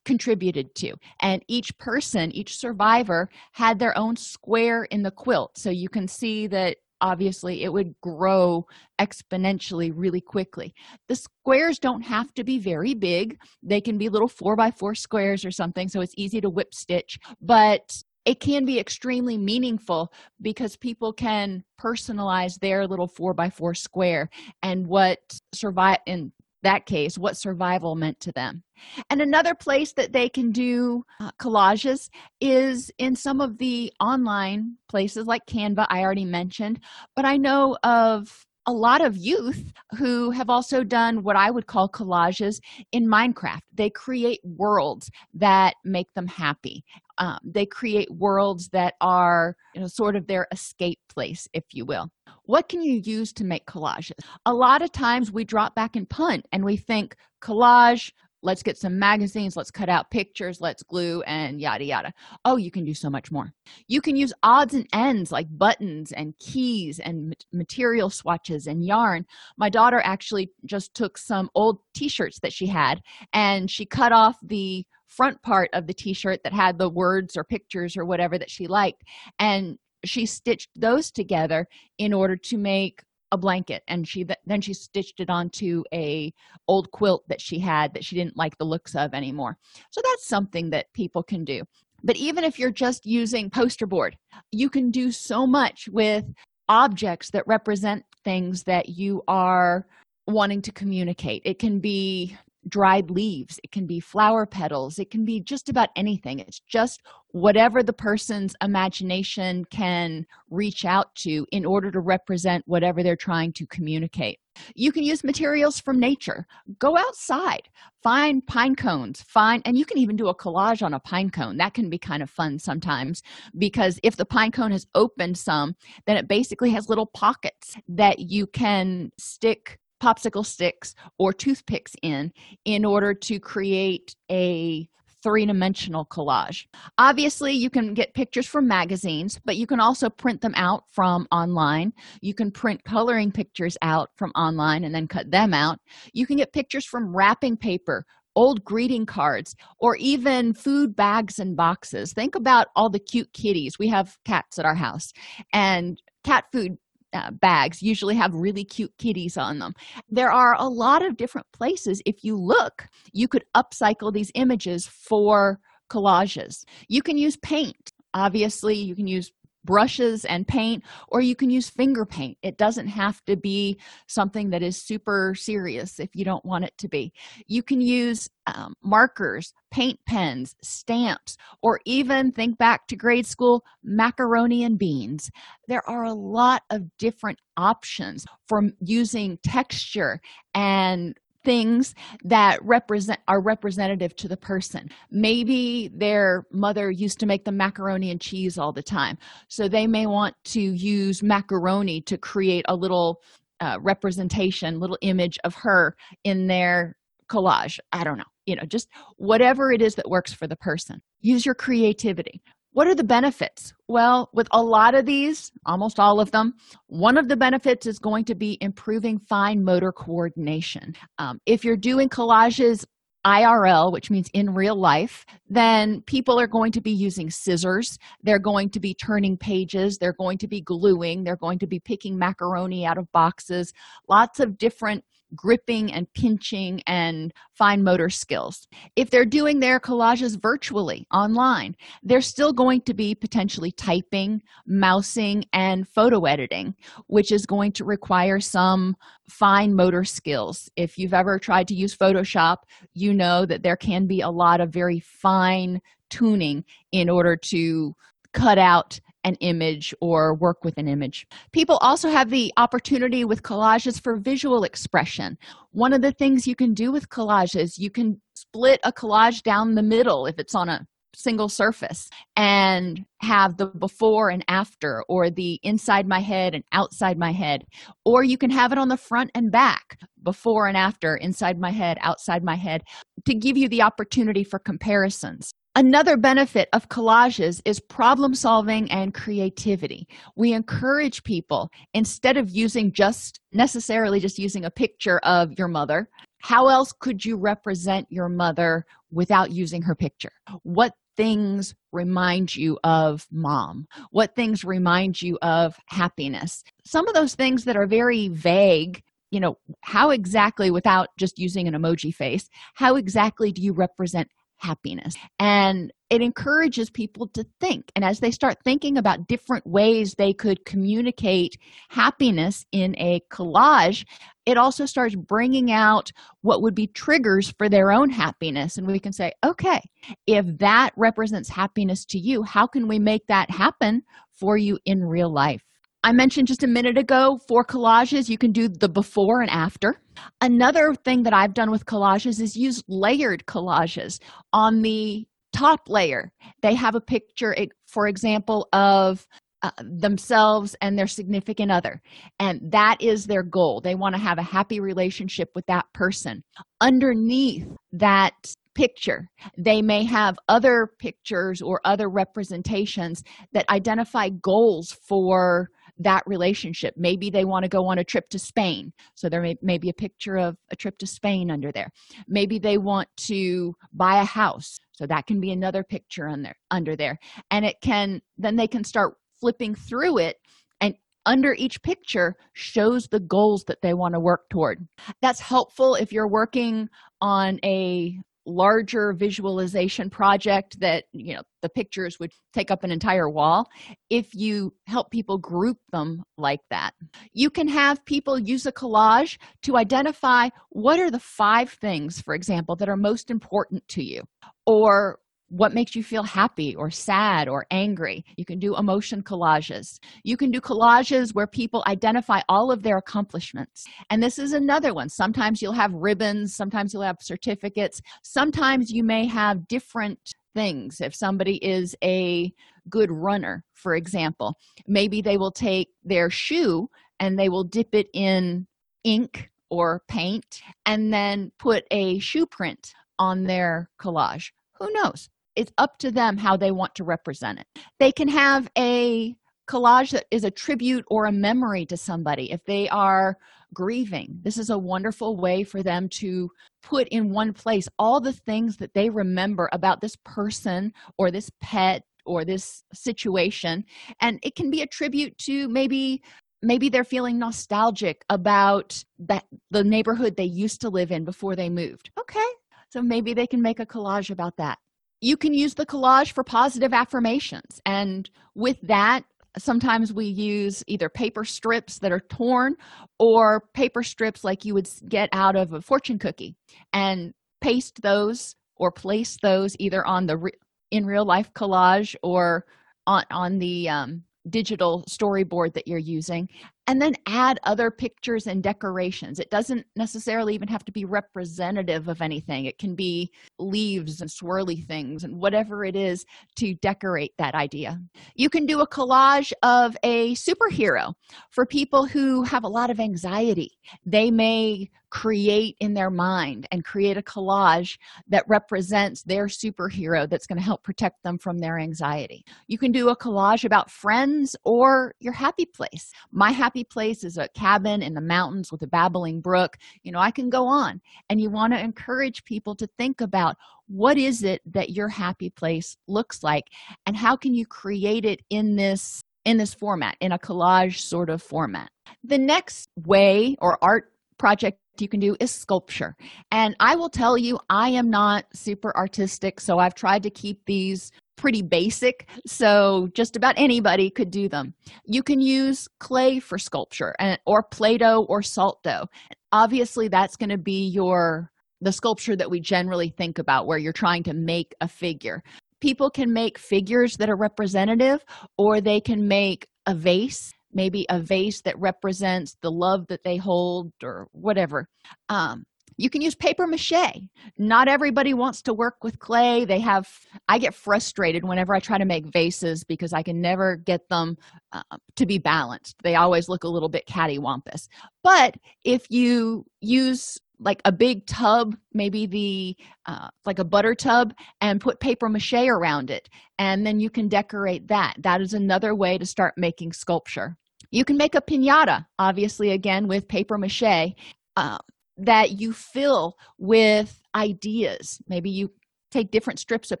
contributed 0.04 0.74
to 0.74 0.94
and 1.20 1.44
each 1.46 1.76
person 1.76 2.32
each 2.32 2.56
survivor 2.56 3.28
had 3.52 3.78
their 3.78 3.96
own 3.98 4.16
square 4.16 4.84
in 4.84 5.02
the 5.02 5.10
quilt 5.10 5.56
so 5.58 5.68
you 5.68 5.90
can 5.90 6.08
see 6.08 6.46
that 6.46 6.78
obviously 7.00 7.64
it 7.64 7.72
would 7.72 7.94
grow 8.00 8.66
exponentially 9.00 9.92
really 9.94 10.20
quickly. 10.20 10.74
The 11.08 11.16
squares 11.16 11.78
don't 11.78 12.02
have 12.02 12.32
to 12.34 12.44
be 12.44 12.58
very 12.58 12.94
big. 12.94 13.38
They 13.62 13.80
can 13.80 13.98
be 13.98 14.08
little 14.08 14.28
four 14.28 14.56
by 14.56 14.70
four 14.70 14.94
squares 14.94 15.44
or 15.44 15.50
something 15.50 15.88
so 15.88 16.00
it's 16.00 16.14
easy 16.16 16.40
to 16.40 16.50
whip 16.50 16.74
stitch 16.74 17.18
but 17.40 18.02
it 18.24 18.40
can 18.40 18.64
be 18.64 18.78
extremely 18.78 19.38
meaningful 19.38 20.12
because 20.42 20.76
people 20.76 21.12
can 21.12 21.64
personalize 21.80 22.58
their 22.60 22.86
little 22.86 23.08
four 23.08 23.32
by 23.32 23.48
four 23.48 23.74
square 23.74 24.28
and 24.62 24.86
what 24.86 25.18
survive 25.54 25.98
in 26.06 26.32
that 26.62 26.86
case 26.86 27.18
what 27.18 27.36
survival 27.36 27.94
meant 27.94 28.20
to 28.20 28.32
them. 28.32 28.62
And 29.10 29.20
another 29.20 29.54
place 29.54 29.92
that 29.94 30.12
they 30.12 30.28
can 30.28 30.52
do 30.52 31.04
uh, 31.20 31.30
collages 31.40 32.08
is 32.40 32.90
in 32.98 33.14
some 33.16 33.40
of 33.40 33.58
the 33.58 33.92
online 34.00 34.76
places 34.88 35.26
like 35.26 35.46
canva 35.46 35.86
i 35.88 36.00
already 36.00 36.24
mentioned 36.24 36.80
but 37.14 37.24
i 37.24 37.36
know 37.36 37.76
of 37.84 38.46
a 38.66 38.72
lot 38.72 39.04
of 39.04 39.16
youth 39.16 39.72
who 39.98 40.30
have 40.30 40.50
also 40.50 40.84
done 40.84 41.22
what 41.22 41.36
I 41.36 41.50
would 41.50 41.66
call 41.66 41.88
collages 41.88 42.60
in 42.92 43.06
Minecraft. 43.06 43.60
They 43.72 43.90
create 43.90 44.40
worlds 44.44 45.10
that 45.34 45.74
make 45.84 46.12
them 46.14 46.26
happy. 46.26 46.84
Um, 47.18 47.38
they 47.44 47.66
create 47.66 48.10
worlds 48.10 48.68
that 48.68 48.94
are 49.00 49.56
you 49.74 49.80
know, 49.80 49.86
sort 49.86 50.16
of 50.16 50.26
their 50.26 50.46
escape 50.52 50.98
place, 51.08 51.48
if 51.52 51.64
you 51.72 51.84
will. 51.84 52.10
What 52.44 52.68
can 52.68 52.82
you 52.82 53.00
use 53.04 53.32
to 53.34 53.44
make 53.44 53.66
collages? 53.66 54.12
A 54.46 54.54
lot 54.54 54.82
of 54.82 54.92
times 54.92 55.32
we 55.32 55.44
drop 55.44 55.74
back 55.74 55.96
and 55.96 56.08
punt 56.08 56.46
and 56.52 56.64
we 56.64 56.76
think 56.76 57.16
collage, 57.42 58.12
let's 58.42 58.62
get 58.62 58.76
some 58.76 58.98
magazines 58.98 59.56
let's 59.56 59.70
cut 59.70 59.88
out 59.88 60.10
pictures 60.10 60.60
let's 60.60 60.82
glue 60.82 61.22
and 61.22 61.60
yada 61.60 61.84
yada. 61.84 62.12
Oh 62.44 62.56
you 62.56 62.70
can 62.70 62.84
do 62.84 62.94
so 62.94 63.10
much 63.10 63.30
more. 63.30 63.52
You 63.88 64.00
can 64.00 64.16
use 64.16 64.32
odds 64.42 64.74
and 64.74 64.86
ends 64.92 65.32
like 65.32 65.46
buttons 65.50 66.12
and 66.12 66.36
keys 66.38 66.98
and 67.00 67.34
material 67.52 68.10
swatches 68.10 68.66
and 68.66 68.84
yarn. 68.84 69.26
My 69.56 69.68
daughter 69.68 70.00
actually 70.04 70.50
just 70.64 70.94
took 70.94 71.18
some 71.18 71.50
old 71.54 71.78
t-shirts 71.94 72.40
that 72.40 72.52
she 72.52 72.66
had 72.66 73.00
and 73.32 73.70
she 73.70 73.86
cut 73.86 74.12
off 74.12 74.36
the 74.42 74.84
front 75.06 75.42
part 75.42 75.70
of 75.72 75.86
the 75.86 75.94
t-shirt 75.94 76.40
that 76.44 76.52
had 76.52 76.78
the 76.78 76.88
words 76.88 77.36
or 77.36 77.44
pictures 77.44 77.96
or 77.96 78.04
whatever 78.04 78.38
that 78.38 78.50
she 78.50 78.66
liked 78.66 79.02
and 79.38 79.76
she 80.04 80.24
stitched 80.24 80.70
those 80.76 81.10
together 81.10 81.66
in 81.98 82.12
order 82.12 82.36
to 82.36 82.56
make 82.56 83.02
a 83.32 83.38
blanket 83.38 83.82
and 83.88 84.06
she 84.06 84.26
then 84.46 84.60
she 84.60 84.74
stitched 84.74 85.20
it 85.20 85.30
onto 85.30 85.84
a 85.92 86.32
old 86.68 86.90
quilt 86.90 87.22
that 87.28 87.40
she 87.40 87.58
had 87.58 87.94
that 87.94 88.04
she 88.04 88.16
didn't 88.16 88.36
like 88.36 88.56
the 88.58 88.64
looks 88.64 88.94
of 88.94 89.14
anymore. 89.14 89.56
So 89.90 90.00
that's 90.04 90.26
something 90.26 90.70
that 90.70 90.92
people 90.92 91.22
can 91.22 91.44
do. 91.44 91.62
But 92.02 92.16
even 92.16 92.44
if 92.44 92.58
you're 92.58 92.70
just 92.70 93.06
using 93.06 93.50
poster 93.50 93.86
board 93.86 94.16
you 94.52 94.70
can 94.70 94.90
do 94.90 95.12
so 95.12 95.46
much 95.46 95.88
with 95.88 96.24
objects 96.68 97.30
that 97.30 97.46
represent 97.46 98.04
things 98.24 98.62
that 98.62 98.88
you 98.88 99.22
are 99.26 99.86
wanting 100.26 100.62
to 100.62 100.72
communicate. 100.72 101.42
It 101.44 101.58
can 101.58 101.80
be 101.80 102.36
dried 102.68 103.10
leaves. 103.10 103.58
It 103.64 103.72
can 103.72 103.86
be 103.86 104.00
flower 104.00 104.46
petals. 104.46 104.98
It 104.98 105.10
can 105.10 105.24
be 105.24 105.40
just 105.40 105.68
about 105.68 105.88
anything. 105.96 106.38
It's 106.38 106.60
just 106.60 107.02
whatever 107.32 107.82
the 107.82 107.92
person's 107.92 108.54
imagination 108.62 109.64
can 109.66 110.26
reach 110.50 110.84
out 110.84 111.14
to 111.14 111.46
in 111.52 111.64
order 111.64 111.90
to 111.90 112.00
represent 112.00 112.64
whatever 112.66 113.02
they're 113.02 113.16
trying 113.16 113.52
to 113.54 113.66
communicate. 113.66 114.38
You 114.74 114.92
can 114.92 115.04
use 115.04 115.24
materials 115.24 115.80
from 115.80 116.00
nature. 116.00 116.46
Go 116.78 116.98
outside. 116.98 117.68
Find 118.02 118.46
pine 118.46 118.74
cones. 118.74 119.22
Find 119.22 119.62
and 119.64 119.78
you 119.78 119.84
can 119.84 119.98
even 119.98 120.16
do 120.16 120.28
a 120.28 120.34
collage 120.34 120.82
on 120.82 120.94
a 120.94 121.00
pine 121.00 121.30
cone. 121.30 121.56
That 121.56 121.74
can 121.74 121.88
be 121.88 121.98
kind 121.98 122.22
of 122.22 122.28
fun 122.28 122.58
sometimes 122.58 123.22
because 123.58 123.98
if 124.02 124.16
the 124.16 124.24
pine 124.24 124.50
cone 124.50 124.72
has 124.72 124.86
opened 124.94 125.38
some 125.38 125.76
then 126.06 126.16
it 126.16 126.28
basically 126.28 126.70
has 126.70 126.88
little 126.88 127.06
pockets 127.06 127.76
that 127.88 128.18
you 128.18 128.46
can 128.46 129.12
stick 129.18 129.78
popsicle 130.00 130.44
sticks 130.44 130.94
or 131.18 131.32
toothpicks 131.32 131.94
in 132.02 132.32
in 132.64 132.84
order 132.84 133.14
to 133.14 133.38
create 133.38 134.14
a 134.30 134.88
three-dimensional 135.22 136.06
collage. 136.06 136.64
Obviously 136.96 137.52
you 137.52 137.68
can 137.68 137.92
get 137.92 138.14
pictures 138.14 138.46
from 138.46 138.66
magazines 138.66 139.38
but 139.44 139.56
you 139.56 139.66
can 139.66 139.78
also 139.78 140.08
print 140.08 140.40
them 140.40 140.54
out 140.56 140.84
from 140.90 141.26
online. 141.30 141.92
You 142.22 142.34
can 142.34 142.50
print 142.50 142.82
coloring 142.84 143.30
pictures 143.30 143.76
out 143.82 144.10
from 144.16 144.30
online 144.30 144.84
and 144.84 144.94
then 144.94 145.06
cut 145.06 145.30
them 145.30 145.52
out. 145.52 145.78
You 146.14 146.26
can 146.26 146.38
get 146.38 146.52
pictures 146.52 146.86
from 146.86 147.14
wrapping 147.14 147.56
paper 147.58 148.06
old 148.36 148.64
greeting 148.64 149.06
cards 149.06 149.56
or 149.78 149.96
even 149.96 150.54
food 150.54 150.94
bags 150.94 151.38
and 151.38 151.56
boxes. 151.56 152.12
Think 152.12 152.34
about 152.34 152.68
all 152.76 152.88
the 152.88 152.98
cute 152.98 153.32
kitties. 153.32 153.78
We 153.78 153.88
have 153.88 154.16
cats 154.24 154.58
at 154.58 154.64
our 154.64 154.74
house 154.74 155.12
and 155.52 156.00
cat 156.24 156.44
food 156.52 156.78
uh, 157.12 157.30
bags 157.30 157.82
usually 157.82 158.14
have 158.14 158.34
really 158.34 158.64
cute 158.64 158.92
kitties 158.98 159.36
on 159.36 159.58
them. 159.58 159.74
There 160.08 160.30
are 160.30 160.54
a 160.58 160.68
lot 160.68 161.04
of 161.04 161.16
different 161.16 161.46
places 161.52 162.02
if 162.06 162.24
you 162.24 162.36
look 162.36 162.86
you 163.12 163.28
could 163.28 163.44
upcycle 163.56 164.12
these 164.12 164.30
images 164.34 164.86
for 164.86 165.58
collages. 165.90 166.64
You 166.88 167.02
can 167.02 167.18
use 167.18 167.36
paint 167.36 167.92
obviously 168.14 168.74
you 168.74 168.94
can 168.94 169.06
use 169.06 169.32
brushes 169.64 170.24
and 170.24 170.46
paint 170.46 170.82
or 171.08 171.20
you 171.20 171.34
can 171.34 171.50
use 171.50 171.68
finger 171.68 172.04
paint. 172.04 172.38
It 172.42 172.56
doesn't 172.56 172.88
have 172.88 173.24
to 173.26 173.36
be 173.36 173.78
something 174.06 174.50
that 174.50 174.62
is 174.62 174.80
super 174.80 175.34
serious 175.36 176.00
if 176.00 176.10
you 176.14 176.24
don't 176.24 176.44
want 176.44 176.64
it 176.64 176.76
to 176.78 176.88
be. 176.88 177.12
You 177.46 177.62
can 177.62 177.80
use 177.80 178.28
um, 178.46 178.74
markers 178.82 179.52
paint 179.70 180.00
pens 180.06 180.54
stamps 180.62 181.36
or 181.62 181.80
even 181.84 182.32
think 182.32 182.58
back 182.58 182.86
to 182.88 182.96
grade 182.96 183.26
school 183.26 183.64
macaroni 183.82 184.64
and 184.64 184.78
beans. 184.78 185.30
There 185.68 185.88
are 185.88 186.04
a 186.04 186.14
lot 186.14 186.62
of 186.70 186.96
different 186.98 187.38
options 187.56 188.26
for 188.48 188.62
using 188.80 189.38
texture 189.42 190.20
and 190.54 191.16
things 191.44 191.94
that 192.24 192.58
represent 192.62 193.20
are 193.28 193.40
representative 193.40 194.14
to 194.16 194.28
the 194.28 194.36
person. 194.36 194.88
Maybe 195.10 195.88
their 195.94 196.44
mother 196.52 196.90
used 196.90 197.18
to 197.20 197.26
make 197.26 197.44
the 197.44 197.52
macaroni 197.52 198.10
and 198.10 198.20
cheese 198.20 198.58
all 198.58 198.72
the 198.72 198.82
time. 198.82 199.18
So 199.48 199.68
they 199.68 199.86
may 199.86 200.06
want 200.06 200.34
to 200.46 200.60
use 200.60 201.22
macaroni 201.22 202.00
to 202.02 202.18
create 202.18 202.64
a 202.68 202.76
little 202.76 203.22
uh, 203.60 203.78
representation 203.80 204.80
little 204.80 204.98
image 205.02 205.38
of 205.44 205.54
her 205.54 205.94
in 206.24 206.46
their 206.46 206.96
collage. 207.30 207.78
I 207.92 208.04
don't 208.04 208.18
know. 208.18 208.24
You 208.46 208.56
know 208.56 208.64
just 208.64 208.88
whatever 209.16 209.70
it 209.70 209.82
is 209.82 209.94
that 209.96 210.08
works 210.08 210.32
for 210.32 210.46
the 210.46 210.56
person. 210.56 211.00
Use 211.20 211.44
your 211.46 211.54
creativity 211.54 212.42
what 212.72 212.86
are 212.86 212.94
the 212.94 213.04
benefits 213.04 213.72
well 213.88 214.30
with 214.32 214.48
a 214.52 214.62
lot 214.62 214.94
of 214.94 215.06
these 215.06 215.52
almost 215.66 215.98
all 215.98 216.20
of 216.20 216.30
them 216.30 216.54
one 216.86 217.16
of 217.16 217.28
the 217.28 217.36
benefits 217.36 217.86
is 217.86 217.98
going 217.98 218.24
to 218.24 218.34
be 218.34 218.58
improving 218.60 219.18
fine 219.18 219.62
motor 219.62 219.92
coordination 219.92 220.94
um, 221.18 221.40
if 221.46 221.64
you're 221.64 221.76
doing 221.76 222.08
collages 222.08 222.84
IRL, 223.26 223.92
which 223.92 224.10
means 224.10 224.28
in 224.32 224.54
real 224.54 224.76
life, 224.76 225.26
then 225.48 226.00
people 226.02 226.40
are 226.40 226.46
going 226.46 226.72
to 226.72 226.80
be 226.80 226.90
using 226.90 227.30
scissors. 227.30 227.98
They're 228.22 228.38
going 228.38 228.70
to 228.70 228.80
be 228.80 228.94
turning 228.94 229.36
pages. 229.36 229.98
They're 229.98 230.14
going 230.14 230.38
to 230.38 230.48
be 230.48 230.62
gluing. 230.62 231.24
They're 231.24 231.36
going 231.36 231.58
to 231.58 231.66
be 231.66 231.80
picking 231.80 232.18
macaroni 232.18 232.86
out 232.86 232.98
of 232.98 233.10
boxes. 233.12 233.72
Lots 234.08 234.40
of 234.40 234.56
different 234.56 235.04
gripping 235.34 235.92
and 235.92 236.12
pinching 236.14 236.82
and 236.86 237.32
fine 237.54 237.82
motor 237.82 238.10
skills. 238.10 238.66
If 238.96 239.10
they're 239.10 239.24
doing 239.24 239.60
their 239.60 239.80
collages 239.80 240.40
virtually 240.40 241.06
online, 241.12 241.76
they're 242.02 242.20
still 242.20 242.52
going 242.52 242.82
to 242.82 242.94
be 242.94 243.14
potentially 243.14 243.72
typing, 243.72 244.42
mousing, 244.66 245.44
and 245.52 245.88
photo 245.88 246.24
editing, 246.24 246.74
which 247.06 247.32
is 247.32 247.46
going 247.46 247.72
to 247.72 247.84
require 247.84 248.40
some 248.40 248.96
fine 249.28 249.74
motor 249.74 250.04
skills. 250.04 250.70
If 250.76 250.98
you've 250.98 251.14
ever 251.14 251.38
tried 251.38 251.68
to 251.68 251.74
use 251.74 251.96
Photoshop, 251.96 252.58
you 252.94 253.14
know 253.14 253.46
that 253.46 253.62
there 253.62 253.76
can 253.76 254.06
be 254.06 254.20
a 254.20 254.30
lot 254.30 254.60
of 254.60 254.70
very 254.70 255.00
fine 255.00 255.80
tuning 256.08 256.64
in 256.92 257.08
order 257.08 257.36
to 257.36 257.94
cut 258.32 258.58
out 258.58 259.00
an 259.24 259.34
image 259.36 259.94
or 260.00 260.34
work 260.34 260.64
with 260.64 260.78
an 260.78 260.88
image. 260.88 261.26
People 261.52 261.76
also 261.78 262.08
have 262.08 262.30
the 262.30 262.52
opportunity 262.56 263.24
with 263.24 263.42
collages 263.42 264.00
for 264.00 264.16
visual 264.16 264.64
expression. 264.64 265.36
One 265.72 265.92
of 265.92 266.02
the 266.02 266.12
things 266.12 266.46
you 266.46 266.56
can 266.56 266.74
do 266.74 266.90
with 266.92 267.08
collages, 267.08 267.78
you 267.78 267.90
can 267.90 268.20
split 268.34 268.80
a 268.84 268.92
collage 268.92 269.42
down 269.42 269.74
the 269.74 269.82
middle 269.82 270.26
if 270.26 270.38
it's 270.38 270.54
on 270.54 270.68
a 270.68 270.86
single 271.14 271.48
surface 271.48 272.08
and 272.36 273.04
have 273.20 273.56
the 273.56 273.66
before 273.66 274.30
and 274.30 274.44
after 274.48 275.04
or 275.08 275.28
the 275.30 275.58
inside 275.62 276.06
my 276.06 276.20
head 276.20 276.54
and 276.54 276.64
outside 276.72 277.18
my 277.18 277.32
head 277.32 277.64
or 278.04 278.22
you 278.22 278.38
can 278.38 278.50
have 278.50 278.72
it 278.72 278.78
on 278.78 278.88
the 278.88 278.96
front 278.96 279.30
and 279.34 279.50
back 279.50 279.98
before 280.22 280.68
and 280.68 280.76
after 280.76 281.16
inside 281.16 281.58
my 281.58 281.70
head 281.70 281.98
outside 282.00 282.44
my 282.44 282.54
head 282.54 282.82
to 283.26 283.34
give 283.34 283.56
you 283.56 283.68
the 283.68 283.82
opportunity 283.82 284.44
for 284.44 284.58
comparisons 284.58 285.52
Another 285.76 286.16
benefit 286.16 286.68
of 286.72 286.88
collages 286.88 287.62
is 287.64 287.78
problem 287.78 288.34
solving 288.34 288.90
and 288.90 289.14
creativity. 289.14 290.08
We 290.34 290.52
encourage 290.52 291.22
people 291.22 291.70
instead 291.94 292.36
of 292.36 292.50
using 292.50 292.92
just 292.92 293.38
necessarily 293.52 294.18
just 294.18 294.36
using 294.36 294.64
a 294.64 294.70
picture 294.70 295.18
of 295.18 295.56
your 295.56 295.68
mother, 295.68 296.08
how 296.40 296.68
else 296.68 296.92
could 296.92 297.24
you 297.24 297.36
represent 297.36 298.08
your 298.10 298.28
mother 298.28 298.84
without 299.12 299.52
using 299.52 299.82
her 299.82 299.94
picture? 299.94 300.32
What 300.64 300.94
things 301.16 301.74
remind 301.92 302.56
you 302.56 302.76
of 302.82 303.28
mom? 303.30 303.86
What 304.10 304.34
things 304.34 304.64
remind 304.64 305.22
you 305.22 305.38
of 305.40 305.76
happiness? 305.86 306.64
Some 306.84 307.06
of 307.06 307.14
those 307.14 307.36
things 307.36 307.64
that 307.66 307.76
are 307.76 307.86
very 307.86 308.26
vague 308.28 309.04
you 309.30 309.38
know 309.38 309.56
how 309.82 310.10
exactly 310.10 310.72
without 310.72 311.08
just 311.16 311.38
using 311.38 311.68
an 311.68 311.74
emoji 311.74 312.12
face 312.12 312.48
how 312.74 312.96
exactly 312.96 313.52
do 313.52 313.62
you 313.62 313.72
represent 313.72 314.28
happiness. 314.60 315.14
And 315.38 315.92
it 316.10 316.22
encourages 316.22 316.90
people 316.90 317.28
to 317.28 317.44
think. 317.60 317.90
And 317.94 318.04
as 318.04 318.20
they 318.20 318.30
start 318.30 318.58
thinking 318.64 318.98
about 318.98 319.26
different 319.28 319.66
ways 319.66 320.14
they 320.14 320.32
could 320.32 320.64
communicate 320.64 321.56
happiness 321.88 322.64
in 322.72 322.94
a 322.98 323.20
collage 323.30 324.04
it 324.46 324.56
also 324.56 324.86
starts 324.86 325.14
bringing 325.14 325.70
out 325.70 326.10
what 326.40 326.62
would 326.62 326.74
be 326.74 326.86
triggers 326.88 327.52
for 327.56 327.68
their 327.68 327.92
own 327.92 328.10
happiness. 328.10 328.78
And 328.78 328.86
we 328.86 328.98
can 328.98 329.12
say 329.12 329.32
okay 329.44 329.80
if 330.26 330.46
that 330.58 330.90
represents 330.96 331.48
happiness 331.48 332.04
to 332.06 332.18
you 332.18 332.42
how 332.42 332.66
can 332.66 332.88
we 332.88 332.98
make 332.98 333.26
that 333.28 333.50
happen 333.50 334.02
for 334.32 334.56
you 334.56 334.78
in 334.84 335.04
real 335.04 335.32
life 335.32 335.62
I 336.02 336.12
mentioned 336.12 336.48
just 336.48 336.62
a 336.62 336.66
minute 336.66 336.96
ago 336.96 337.38
for 337.46 337.64
collages, 337.64 338.28
you 338.28 338.38
can 338.38 338.52
do 338.52 338.68
the 338.68 338.88
before 338.88 339.42
and 339.42 339.50
after. 339.50 340.00
Another 340.40 340.94
thing 340.94 341.24
that 341.24 341.34
I've 341.34 341.54
done 341.54 341.70
with 341.70 341.84
collages 341.84 342.40
is 342.40 342.56
use 342.56 342.82
layered 342.88 343.44
collages. 343.46 344.18
On 344.52 344.80
the 344.80 345.26
top 345.52 345.80
layer, 345.88 346.32
they 346.62 346.74
have 346.74 346.94
a 346.94 347.00
picture, 347.00 347.54
for 347.86 348.06
example, 348.06 348.68
of 348.72 349.26
uh, 349.62 349.70
themselves 349.78 350.74
and 350.80 350.98
their 350.98 351.06
significant 351.06 351.70
other. 351.70 352.00
And 352.38 352.60
that 352.72 352.96
is 353.00 353.26
their 353.26 353.42
goal. 353.42 353.82
They 353.82 353.94
want 353.94 354.14
to 354.14 354.20
have 354.20 354.38
a 354.38 354.42
happy 354.42 354.80
relationship 354.80 355.50
with 355.54 355.66
that 355.66 355.84
person. 355.92 356.42
Underneath 356.80 357.66
that 357.92 358.32
picture, 358.74 359.28
they 359.58 359.82
may 359.82 360.04
have 360.04 360.38
other 360.48 360.88
pictures 360.98 361.60
or 361.60 361.82
other 361.84 362.08
representations 362.08 363.22
that 363.52 363.68
identify 363.68 364.30
goals 364.30 364.96
for 365.06 365.68
that 366.00 366.22
relationship. 366.26 366.94
Maybe 366.96 367.30
they 367.30 367.44
want 367.44 367.64
to 367.64 367.68
go 367.68 367.86
on 367.86 367.98
a 367.98 368.04
trip 368.04 368.28
to 368.30 368.38
spain. 368.38 368.92
So 369.14 369.28
there 369.28 369.42
may, 369.42 369.56
may 369.62 369.78
be 369.78 369.90
a 369.90 369.94
picture 369.94 370.36
of 370.36 370.56
a 370.70 370.76
trip 370.76 370.98
to 370.98 371.06
spain 371.06 371.50
under 371.50 371.70
there. 371.70 371.90
Maybe 372.26 372.58
they 372.58 372.78
want 372.78 373.08
to 373.28 373.74
buy 373.92 374.20
a 374.20 374.24
house. 374.24 374.78
So 374.92 375.06
that 375.06 375.26
can 375.26 375.40
be 375.40 375.52
another 375.52 375.84
picture 375.84 376.26
on 376.26 376.42
there 376.42 376.56
under 376.70 376.96
there. 376.96 377.18
And 377.50 377.64
it 377.64 377.76
can 377.82 378.20
then 378.38 378.56
they 378.56 378.66
can 378.66 378.84
start 378.84 379.14
flipping 379.40 379.74
through 379.74 380.18
it 380.18 380.36
and 380.80 380.94
under 381.26 381.54
each 381.54 381.82
picture 381.82 382.34
shows 382.54 383.06
the 383.06 383.20
goals 383.20 383.64
that 383.64 383.82
they 383.82 383.94
want 383.94 384.14
to 384.14 384.20
work 384.20 384.48
toward. 384.50 384.86
That's 385.22 385.40
helpful 385.40 385.94
if 385.94 386.12
you're 386.12 386.28
working 386.28 386.88
on 387.20 387.60
a 387.64 388.18
larger 388.50 389.12
visualization 389.12 390.10
project 390.10 390.78
that 390.80 391.04
you 391.12 391.34
know 391.34 391.42
the 391.62 391.68
pictures 391.68 392.18
would 392.18 392.32
take 392.52 392.70
up 392.70 392.84
an 392.84 392.90
entire 392.90 393.28
wall 393.28 393.68
if 394.08 394.34
you 394.34 394.72
help 394.86 395.10
people 395.10 395.38
group 395.38 395.78
them 395.92 396.22
like 396.36 396.60
that. 396.70 396.92
You 397.32 397.50
can 397.50 397.68
have 397.68 398.04
people 398.04 398.38
use 398.38 398.66
a 398.66 398.72
collage 398.72 399.38
to 399.62 399.76
identify 399.76 400.48
what 400.70 400.98
are 400.98 401.10
the 401.10 401.20
five 401.20 401.70
things 401.70 402.20
for 402.20 402.34
example 402.34 402.76
that 402.76 402.88
are 402.88 402.96
most 402.96 403.30
important 403.30 403.86
to 403.88 404.02
you 404.02 404.22
or 404.66 405.18
what 405.50 405.74
makes 405.74 405.94
you 405.96 406.02
feel 406.02 406.22
happy 406.22 406.74
or 406.76 406.90
sad 406.90 407.48
or 407.48 407.66
angry. 407.70 408.24
You 408.36 408.44
can 408.44 408.58
do 408.58 408.76
emotion 408.76 409.22
collages. 409.22 409.98
You 410.22 410.36
can 410.36 410.50
do 410.50 410.60
collages 410.60 411.34
where 411.34 411.48
people 411.48 411.82
identify 411.86 412.40
all 412.48 412.70
of 412.70 412.82
their 412.82 412.98
accomplishments. 412.98 413.84
And 414.10 414.22
this 414.22 414.38
is 414.38 414.52
another 414.52 414.94
one. 414.94 415.08
Sometimes 415.08 415.60
you'll 415.60 415.72
have 415.72 415.92
ribbons, 415.92 416.54
sometimes 416.54 416.94
you'll 416.94 417.02
have 417.02 417.16
certificates, 417.20 418.00
sometimes 418.22 418.90
you 418.92 419.02
may 419.02 419.26
have 419.26 419.66
different 419.66 420.18
things. 420.54 421.00
If 421.00 421.14
somebody 421.14 421.56
is 421.64 421.96
a 422.02 422.52
good 422.88 423.10
runner, 423.10 423.64
for 423.74 423.96
example, 423.96 424.56
maybe 424.86 425.20
they 425.20 425.36
will 425.36 425.52
take 425.52 425.88
their 426.04 426.30
shoe 426.30 426.88
and 427.18 427.38
they 427.38 427.48
will 427.48 427.64
dip 427.64 427.94
it 427.94 428.06
in 428.14 428.66
ink 429.04 429.50
or 429.68 430.02
paint 430.08 430.60
and 430.86 431.12
then 431.12 431.50
put 431.58 431.84
a 431.90 432.18
shoe 432.20 432.46
print 432.46 432.92
on 433.18 433.44
their 433.44 433.90
collage. 434.00 434.50
Who 434.78 434.90
knows? 434.92 435.28
It's 435.56 435.72
up 435.78 435.98
to 435.98 436.10
them 436.10 436.36
how 436.36 436.56
they 436.56 436.70
want 436.70 436.94
to 436.96 437.04
represent 437.04 437.60
it. 437.60 437.66
They 437.98 438.12
can 438.12 438.28
have 438.28 438.70
a 438.76 439.34
collage 439.68 440.10
that 440.10 440.26
is 440.30 440.44
a 440.44 440.50
tribute 440.50 441.04
or 441.08 441.26
a 441.26 441.32
memory 441.32 441.86
to 441.86 441.96
somebody 441.96 442.50
if 442.50 442.64
they 442.64 442.88
are 442.88 443.36
grieving. 443.72 444.40
This 444.42 444.58
is 444.58 444.70
a 444.70 444.78
wonderful 444.78 445.36
way 445.36 445.62
for 445.62 445.82
them 445.82 446.08
to 446.08 446.50
put 446.82 447.06
in 447.08 447.30
one 447.30 447.52
place 447.52 447.88
all 447.98 448.20
the 448.20 448.32
things 448.32 448.78
that 448.78 448.94
they 448.94 449.10
remember 449.10 449.68
about 449.72 450.00
this 450.00 450.16
person 450.24 450.92
or 451.18 451.30
this 451.30 451.50
pet 451.60 452.02
or 452.26 452.44
this 452.44 452.82
situation. 452.92 453.84
And 454.20 454.40
it 454.42 454.56
can 454.56 454.70
be 454.70 454.82
a 454.82 454.86
tribute 454.86 455.38
to 455.38 455.68
maybe 455.68 456.22
maybe 456.62 456.90
they're 456.90 457.04
feeling 457.04 457.38
nostalgic 457.38 458.22
about 458.28 459.02
that 459.18 459.46
the 459.70 459.84
neighborhood 459.84 460.36
they 460.36 460.44
used 460.44 460.80
to 460.82 460.90
live 460.90 461.10
in 461.10 461.24
before 461.24 461.56
they 461.56 461.70
moved. 461.70 462.10
Okay. 462.18 462.50
So 462.90 463.00
maybe 463.00 463.34
they 463.34 463.46
can 463.46 463.62
make 463.62 463.78
a 463.78 463.86
collage 463.86 464.30
about 464.30 464.56
that 464.56 464.78
you 465.20 465.36
can 465.36 465.54
use 465.54 465.74
the 465.74 465.86
collage 465.86 466.32
for 466.32 466.44
positive 466.44 466.92
affirmations. 466.92 467.80
And 467.84 468.28
with 468.54 468.80
that 468.82 469.24
sometimes 469.58 470.12
we 470.12 470.26
use 470.26 470.84
either 470.86 471.08
paper 471.08 471.44
strips 471.44 471.98
that 471.98 472.12
are 472.12 472.20
torn 472.20 472.76
or 473.18 473.62
paper 473.74 474.02
strips 474.02 474.44
like 474.44 474.64
you 474.64 474.74
would 474.74 474.88
get 475.08 475.28
out 475.32 475.56
of 475.56 475.72
a 475.72 475.80
fortune 475.80 476.18
cookie 476.18 476.54
and 476.92 477.32
paste 477.60 478.00
those 478.02 478.54
or 478.76 478.90
place 478.90 479.36
those 479.42 479.74
either 479.78 480.06
on 480.06 480.26
the 480.26 480.36
re- 480.36 480.52
in 480.90 481.04
real 481.04 481.24
life 481.24 481.52
collage 481.52 482.14
or 482.22 482.64
on 483.06 483.24
on 483.30 483.58
the 483.58 483.88
um, 483.88 484.22
digital 484.48 485.04
storyboard 485.08 485.74
that 485.74 485.86
you're 485.86 485.98
using 485.98 486.48
and 486.90 487.00
then 487.00 487.14
add 487.26 487.60
other 487.62 487.88
pictures 487.88 488.48
and 488.48 488.64
decorations. 488.64 489.38
It 489.38 489.48
doesn't 489.48 489.86
necessarily 489.94 490.56
even 490.56 490.66
have 490.66 490.84
to 490.86 490.90
be 490.90 491.04
representative 491.04 492.08
of 492.08 492.20
anything. 492.20 492.64
It 492.64 492.78
can 492.78 492.96
be 492.96 493.30
leaves 493.60 494.20
and 494.20 494.28
swirly 494.28 494.84
things 494.84 495.22
and 495.22 495.40
whatever 495.40 495.84
it 495.84 495.94
is 495.94 496.26
to 496.56 496.74
decorate 496.74 497.30
that 497.38 497.54
idea. 497.54 498.00
You 498.34 498.50
can 498.50 498.66
do 498.66 498.80
a 498.80 498.88
collage 498.88 499.52
of 499.62 499.96
a 500.02 500.34
superhero 500.34 501.14
for 501.50 501.64
people 501.64 502.06
who 502.06 502.42
have 502.42 502.64
a 502.64 502.68
lot 502.68 502.90
of 502.90 502.98
anxiety. 502.98 503.70
They 504.04 504.32
may 504.32 504.90
create 505.10 505.76
in 505.80 505.94
their 505.94 506.10
mind 506.10 506.66
and 506.70 506.84
create 506.84 507.16
a 507.16 507.22
collage 507.22 507.98
that 508.28 508.44
represents 508.48 509.22
their 509.22 509.46
superhero 509.46 510.28
that's 510.28 510.46
going 510.46 510.58
to 510.58 510.64
help 510.64 510.82
protect 510.82 511.22
them 511.22 511.36
from 511.36 511.58
their 511.58 511.78
anxiety. 511.78 512.44
You 512.68 512.78
can 512.78 512.92
do 512.92 513.08
a 513.08 513.16
collage 513.16 513.64
about 513.64 513.90
friends 513.90 514.56
or 514.64 515.14
your 515.18 515.32
happy 515.32 515.66
place. 515.66 516.10
My 516.32 516.52
happy 516.52 516.79
place 516.84 517.24
is 517.24 517.36
a 517.36 517.48
cabin 517.48 518.02
in 518.02 518.14
the 518.14 518.20
mountains 518.20 518.72
with 518.72 518.82
a 518.82 518.86
babbling 518.86 519.40
brook 519.40 519.76
you 520.02 520.12
know 520.12 520.18
i 520.18 520.30
can 520.30 520.50
go 520.50 520.66
on. 520.66 521.00
And 521.28 521.40
you 521.40 521.50
want 521.50 521.72
to 521.72 521.80
encourage 521.80 522.44
people 522.44 522.74
to 522.76 522.88
think 522.98 523.20
about 523.20 523.56
what 523.86 524.18
is 524.18 524.42
it 524.42 524.60
that 524.66 524.90
your 524.90 525.08
happy 525.08 525.50
place 525.50 525.96
looks 526.06 526.42
like 526.42 526.64
and 527.06 527.16
how 527.16 527.36
can 527.36 527.54
you 527.54 527.66
create 527.66 528.24
it 528.24 528.40
in 528.50 528.76
this 528.76 529.22
in 529.44 529.56
this 529.56 529.72
format 529.72 530.16
in 530.20 530.32
a 530.32 530.38
collage 530.38 530.98
sort 530.98 531.30
of 531.30 531.42
format. 531.42 531.90
The 532.24 532.38
next 532.38 532.88
way 533.06 533.56
or 533.60 533.78
art 533.82 534.12
project 534.38 534.78
you 534.98 535.08
can 535.08 535.20
do 535.20 535.34
is 535.40 535.50
sculpture. 535.50 536.14
And 536.50 536.76
i 536.80 536.94
will 536.94 537.08
tell 537.08 537.38
you 537.38 537.58
i 537.70 537.88
am 537.88 538.10
not 538.10 538.44
super 538.52 538.94
artistic 538.96 539.60
so 539.60 539.78
i've 539.78 539.94
tried 539.94 540.22
to 540.24 540.30
keep 540.30 540.64
these 540.66 541.10
pretty 541.40 541.62
basic 541.62 542.28
so 542.46 543.08
just 543.14 543.34
about 543.34 543.54
anybody 543.56 544.10
could 544.10 544.30
do 544.30 544.46
them. 544.46 544.74
You 545.06 545.22
can 545.22 545.40
use 545.40 545.88
clay 545.98 546.38
for 546.38 546.58
sculpture 546.58 547.14
and, 547.18 547.38
or 547.46 547.62
play-doh 547.62 548.26
or 548.28 548.42
salt 548.42 548.82
dough. 548.82 549.06
Obviously 549.50 550.08
that's 550.08 550.36
going 550.36 550.50
to 550.50 550.58
be 550.58 550.86
your 550.86 551.50
the 551.80 551.92
sculpture 551.92 552.36
that 552.36 552.50
we 552.50 552.60
generally 552.60 553.08
think 553.08 553.38
about 553.38 553.66
where 553.66 553.78
you're 553.78 553.90
trying 553.94 554.22
to 554.24 554.34
make 554.34 554.74
a 554.82 554.86
figure. 554.86 555.42
People 555.80 556.10
can 556.10 556.30
make 556.30 556.58
figures 556.58 557.16
that 557.16 557.30
are 557.30 557.36
representative 557.36 558.22
or 558.58 558.82
they 558.82 559.00
can 559.00 559.26
make 559.26 559.66
a 559.86 559.94
vase 559.94 560.52
maybe 560.72 561.04
a 561.08 561.20
vase 561.20 561.62
that 561.62 561.78
represents 561.78 562.56
the 562.62 562.70
love 562.70 563.06
that 563.08 563.24
they 563.24 563.36
hold 563.36 563.92
or 564.02 564.28
whatever. 564.32 564.88
Um, 565.28 565.64
you 566.00 566.08
can 566.08 566.22
use 566.22 566.34
paper 566.34 566.66
mache. 566.66 567.28
Not 567.58 567.86
everybody 567.86 568.32
wants 568.32 568.62
to 568.62 568.72
work 568.72 569.04
with 569.04 569.18
clay. 569.18 569.66
They 569.66 569.80
have 569.80 570.08
i 570.48 570.56
get 570.58 570.74
frustrated 570.74 571.44
whenever 571.44 571.74
i 571.74 571.80
try 571.80 571.98
to 571.98 572.04
make 572.06 572.24
vases 572.26 572.84
because 572.84 573.12
i 573.12 573.22
can 573.22 573.40
never 573.40 573.76
get 573.76 574.08
them 574.08 574.38
uh, 574.72 574.82
to 575.16 575.26
be 575.26 575.36
balanced. 575.36 575.96
They 576.02 576.14
always 576.14 576.48
look 576.48 576.64
a 576.64 576.68
little 576.68 576.88
bit 576.88 577.06
cattywampus. 577.06 577.88
But 578.24 578.54
if 578.82 579.10
you 579.10 579.66
use 579.80 580.38
like 580.58 580.80
a 580.86 580.92
big 580.92 581.26
tub 581.26 581.76
maybe 581.92 582.26
the 582.26 582.76
uh, 583.06 583.28
like 583.44 583.58
a 583.58 583.64
butter 583.64 583.94
tub 583.94 584.32
and 584.62 584.80
put 584.80 585.00
paper 585.00 585.28
mache 585.28 585.52
around 585.52 586.10
it 586.10 586.30
and 586.58 586.86
then 586.86 586.98
you 586.98 587.10
can 587.10 587.28
decorate 587.28 587.88
that. 587.88 588.14
That 588.18 588.40
is 588.40 588.54
another 588.54 588.94
way 588.94 589.18
to 589.18 589.26
start 589.26 589.54
making 589.58 589.92
sculpture. 589.92 590.56
You 590.90 591.04
can 591.04 591.18
make 591.18 591.34
a 591.34 591.42
piñata 591.42 592.06
obviously 592.18 592.70
again 592.70 593.06
with 593.06 593.28
paper 593.28 593.58
mache. 593.58 594.14
Uh, 594.56 594.78
that 595.20 595.60
you 595.60 595.72
fill 595.72 596.36
with 596.58 597.20
ideas. 597.34 598.20
Maybe 598.28 598.50
you 598.50 598.70
take 599.10 599.30
different 599.30 599.58
strips 599.58 599.90
of 599.90 600.00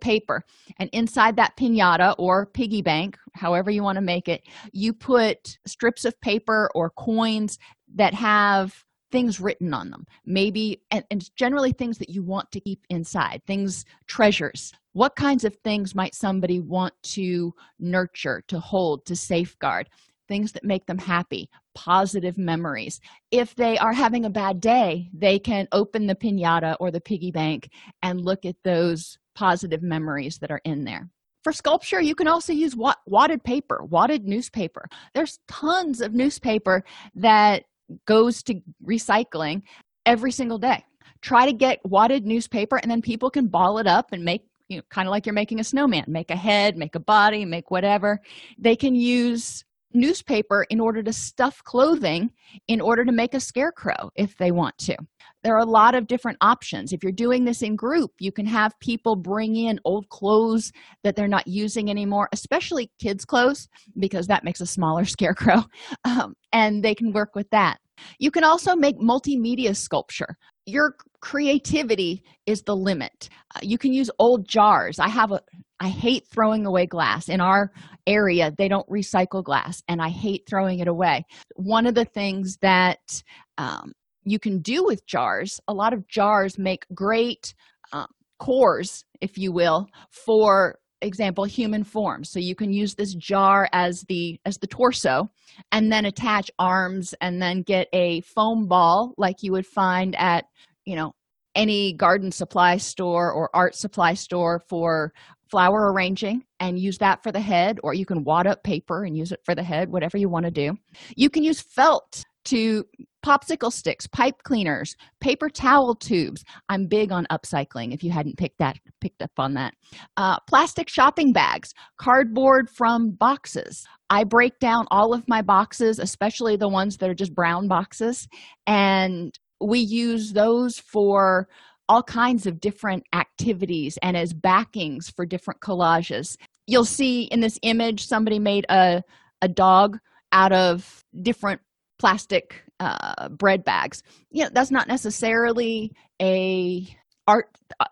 paper 0.00 0.44
and 0.78 0.88
inside 0.92 1.36
that 1.36 1.56
piñata 1.56 2.14
or 2.16 2.46
piggy 2.46 2.80
bank 2.80 3.18
however 3.34 3.68
you 3.68 3.82
want 3.82 3.96
to 3.96 4.00
make 4.00 4.28
it 4.28 4.40
you 4.72 4.92
put 4.92 5.58
strips 5.66 6.04
of 6.04 6.20
paper 6.20 6.70
or 6.76 6.90
coins 6.90 7.58
that 7.92 8.14
have 8.14 8.84
things 9.10 9.40
written 9.40 9.74
on 9.74 9.90
them. 9.90 10.06
Maybe 10.24 10.82
and, 10.90 11.04
and 11.10 11.28
generally 11.36 11.72
things 11.72 11.98
that 11.98 12.10
you 12.10 12.22
want 12.22 12.50
to 12.52 12.60
keep 12.60 12.84
inside 12.88 13.42
things 13.46 13.84
treasures. 14.06 14.72
What 14.92 15.16
kinds 15.16 15.44
of 15.44 15.56
things 15.56 15.94
might 15.94 16.14
somebody 16.14 16.60
want 16.60 16.94
to 17.02 17.54
nurture 17.78 18.42
to 18.48 18.60
hold 18.60 19.06
to 19.06 19.16
safeguard? 19.16 19.88
Things 20.28 20.52
that 20.52 20.64
make 20.64 20.86
them 20.86 20.98
happy 20.98 21.50
positive 21.74 22.38
memories. 22.38 23.00
If 23.30 23.54
they 23.54 23.78
are 23.78 23.92
having 23.92 24.24
a 24.24 24.30
bad 24.30 24.60
day 24.60 25.08
they 25.12 25.38
can 25.38 25.68
open 25.72 26.06
the 26.06 26.14
piñata 26.14 26.76
or 26.80 26.90
the 26.90 27.00
piggy 27.00 27.30
bank 27.30 27.70
and 28.02 28.20
look 28.20 28.44
at 28.44 28.56
those 28.64 29.18
positive 29.34 29.82
memories 29.82 30.38
that 30.38 30.50
are 30.50 30.60
in 30.64 30.84
there. 30.84 31.08
For 31.42 31.52
sculpture 31.52 32.00
you 32.00 32.14
can 32.14 32.28
also 32.28 32.52
use 32.52 32.76
wadded 33.06 33.42
paper 33.44 33.84
wadded 33.84 34.24
newspaper. 34.24 34.88
There's 35.14 35.38
tons 35.48 36.00
of 36.00 36.12
newspaper 36.12 36.84
that 37.14 37.64
goes 38.06 38.42
to 38.44 38.60
recycling 38.86 39.62
every 40.06 40.32
single 40.32 40.58
day. 40.58 40.84
Try 41.22 41.46
to 41.46 41.52
get 41.52 41.84
wadded 41.84 42.26
newspaper 42.26 42.76
and 42.76 42.90
then 42.90 43.02
people 43.02 43.30
can 43.30 43.46
ball 43.46 43.78
it 43.78 43.86
up 43.86 44.12
and 44.12 44.24
make 44.24 44.42
you 44.68 44.76
know 44.76 44.82
kind 44.90 45.08
of 45.08 45.10
like 45.10 45.26
you're 45.26 45.32
making 45.32 45.60
a 45.60 45.64
snowman. 45.64 46.04
Make 46.08 46.30
a 46.30 46.36
head 46.36 46.76
make 46.76 46.94
a 46.94 47.00
body 47.00 47.44
make 47.44 47.70
whatever. 47.70 48.20
They 48.58 48.76
can 48.76 48.94
use 48.94 49.64
newspaper 49.92 50.66
in 50.70 50.80
order 50.80 51.02
to 51.02 51.12
stuff 51.12 51.62
clothing 51.64 52.30
in 52.68 52.80
order 52.80 53.04
to 53.04 53.12
make 53.12 53.34
a 53.34 53.40
scarecrow 53.40 54.10
if 54.14 54.36
they 54.36 54.50
want 54.50 54.76
to. 54.78 54.96
There 55.42 55.54
are 55.54 55.60
a 55.60 55.64
lot 55.64 55.94
of 55.94 56.06
different 56.06 56.38
options. 56.40 56.92
If 56.92 57.02
you're 57.02 57.12
doing 57.12 57.44
this 57.44 57.62
in 57.62 57.76
group 57.76 58.12
you 58.18 58.32
can 58.32 58.46
have 58.46 58.78
people 58.80 59.16
bring 59.16 59.56
in 59.56 59.80
old 59.84 60.08
clothes 60.08 60.72
that 61.02 61.16
they're 61.16 61.28
not 61.28 61.46
using 61.46 61.90
anymore 61.90 62.28
especially 62.32 62.90
kids 63.00 63.24
clothes 63.24 63.68
because 63.98 64.26
that 64.26 64.44
makes 64.44 64.60
a 64.60 64.66
smaller 64.66 65.04
scarecrow 65.16 65.64
um, 66.04 66.34
and 66.52 66.82
they 66.82 66.94
can 66.94 67.12
work 67.12 67.34
with 67.34 67.48
that. 67.50 67.78
You 68.18 68.30
can 68.30 68.44
also 68.44 68.74
make 68.74 68.98
multimedia 68.98 69.76
sculpture. 69.76 70.36
Your 70.66 70.96
creativity 71.20 72.22
is 72.46 72.62
the 72.62 72.76
limit. 72.76 73.28
Uh, 73.54 73.60
you 73.62 73.78
can 73.78 73.92
use 73.92 74.10
old 74.18 74.48
jars. 74.48 74.98
I 74.98 75.08
have 75.08 75.32
a 75.32 75.40
i 75.80 75.88
hate 75.88 76.26
throwing 76.26 76.66
away 76.66 76.86
glass. 76.86 77.28
In 77.28 77.40
our 77.40 77.72
area 78.06 78.52
they 78.56 78.68
don't 78.68 78.88
recycle 78.88 79.42
glass 79.42 79.82
and 79.88 80.00
i 80.00 80.08
hate 80.08 80.44
throwing 80.48 80.78
it 80.80 80.88
away. 80.88 81.24
One 81.56 81.86
of 81.86 81.94
the 81.94 82.04
things 82.04 82.58
that 82.62 83.22
um, 83.58 83.92
you 84.24 84.38
can 84.38 84.60
do 84.60 84.84
with 84.84 85.06
jars 85.06 85.60
a 85.68 85.74
lot 85.74 85.92
of 85.92 86.06
jars 86.06 86.58
make 86.58 86.84
great 86.94 87.54
um, 87.92 88.06
cores 88.38 89.04
if 89.20 89.38
you 89.38 89.52
will 89.52 89.86
for 90.10 90.78
example 91.02 91.44
human 91.44 91.82
form 91.82 92.24
so 92.24 92.38
you 92.38 92.54
can 92.54 92.72
use 92.72 92.94
this 92.94 93.14
jar 93.14 93.68
as 93.72 94.02
the 94.08 94.38
as 94.44 94.58
the 94.58 94.66
torso 94.66 95.30
and 95.72 95.90
then 95.90 96.04
attach 96.04 96.50
arms 96.58 97.14
and 97.20 97.40
then 97.40 97.62
get 97.62 97.88
a 97.92 98.20
foam 98.22 98.66
ball 98.66 99.14
like 99.16 99.42
you 99.42 99.52
would 99.52 99.66
find 99.66 100.14
at 100.16 100.44
you 100.84 100.94
know 100.94 101.12
any 101.54 101.92
garden 101.92 102.30
supply 102.30 102.76
store 102.76 103.32
or 103.32 103.50
art 103.54 103.74
supply 103.74 104.14
store 104.14 104.60
for 104.68 105.12
flower 105.50 105.92
arranging 105.92 106.42
and 106.60 106.78
use 106.78 106.98
that 106.98 107.22
for 107.22 107.32
the 107.32 107.40
head 107.40 107.78
or 107.82 107.94
you 107.94 108.06
can 108.06 108.24
wad 108.24 108.46
up 108.46 108.62
paper 108.62 109.04
and 109.04 109.16
use 109.16 109.32
it 109.32 109.40
for 109.44 109.54
the 109.54 109.62
head 109.62 109.90
whatever 109.90 110.16
you 110.16 110.28
want 110.28 110.44
to 110.44 110.50
do. 110.50 110.72
You 111.16 111.30
can 111.30 111.42
use 111.42 111.60
felt 111.60 112.24
to 112.46 112.84
popsicle 113.24 113.70
sticks 113.70 114.06
pipe 114.06 114.42
cleaners 114.44 114.96
paper 115.20 115.50
towel 115.50 115.94
tubes. 115.94 116.42
I'm 116.68 116.86
big 116.86 117.12
on 117.12 117.26
upcycling 117.30 117.92
if 117.92 118.02
you 118.02 118.10
hadn't 118.10 118.38
picked 118.38 118.58
that 118.58 118.78
picked 119.00 119.22
up 119.22 119.32
on 119.36 119.54
that. 119.54 119.74
Uh, 120.16 120.38
plastic 120.48 120.88
shopping 120.88 121.32
bags 121.32 121.74
cardboard 121.98 122.70
from 122.70 123.10
boxes. 123.10 123.84
I 124.08 124.24
break 124.24 124.58
down 124.58 124.86
all 124.90 125.12
of 125.12 125.28
my 125.28 125.42
boxes 125.42 125.98
especially 125.98 126.56
the 126.56 126.68
ones 126.68 126.96
that 126.98 127.10
are 127.10 127.14
just 127.14 127.34
brown 127.34 127.68
boxes 127.68 128.26
and 128.66 129.38
we 129.60 129.80
use 129.80 130.32
those 130.32 130.78
for 130.78 131.46
all 131.90 132.04
kinds 132.04 132.46
of 132.46 132.60
different 132.60 133.02
activities 133.12 133.98
and 134.00 134.16
as 134.16 134.32
backings 134.32 135.10
for 135.10 135.26
different 135.26 135.60
collages. 135.60 136.36
You'll 136.68 136.84
see 136.84 137.24
in 137.24 137.40
this 137.40 137.58
image 137.62 138.06
somebody 138.06 138.38
made 138.38 138.64
a, 138.70 139.02
a 139.42 139.48
dog 139.48 139.98
out 140.30 140.52
of 140.52 141.04
different 141.20 141.60
plastic 141.98 142.62
uh, 142.78 143.28
bread 143.30 143.64
bags. 143.64 144.04
You 144.30 144.44
know 144.44 144.50
that's 144.52 144.70
not 144.70 144.86
necessarily 144.86 145.92
a 146.22 146.86
art 147.26 147.48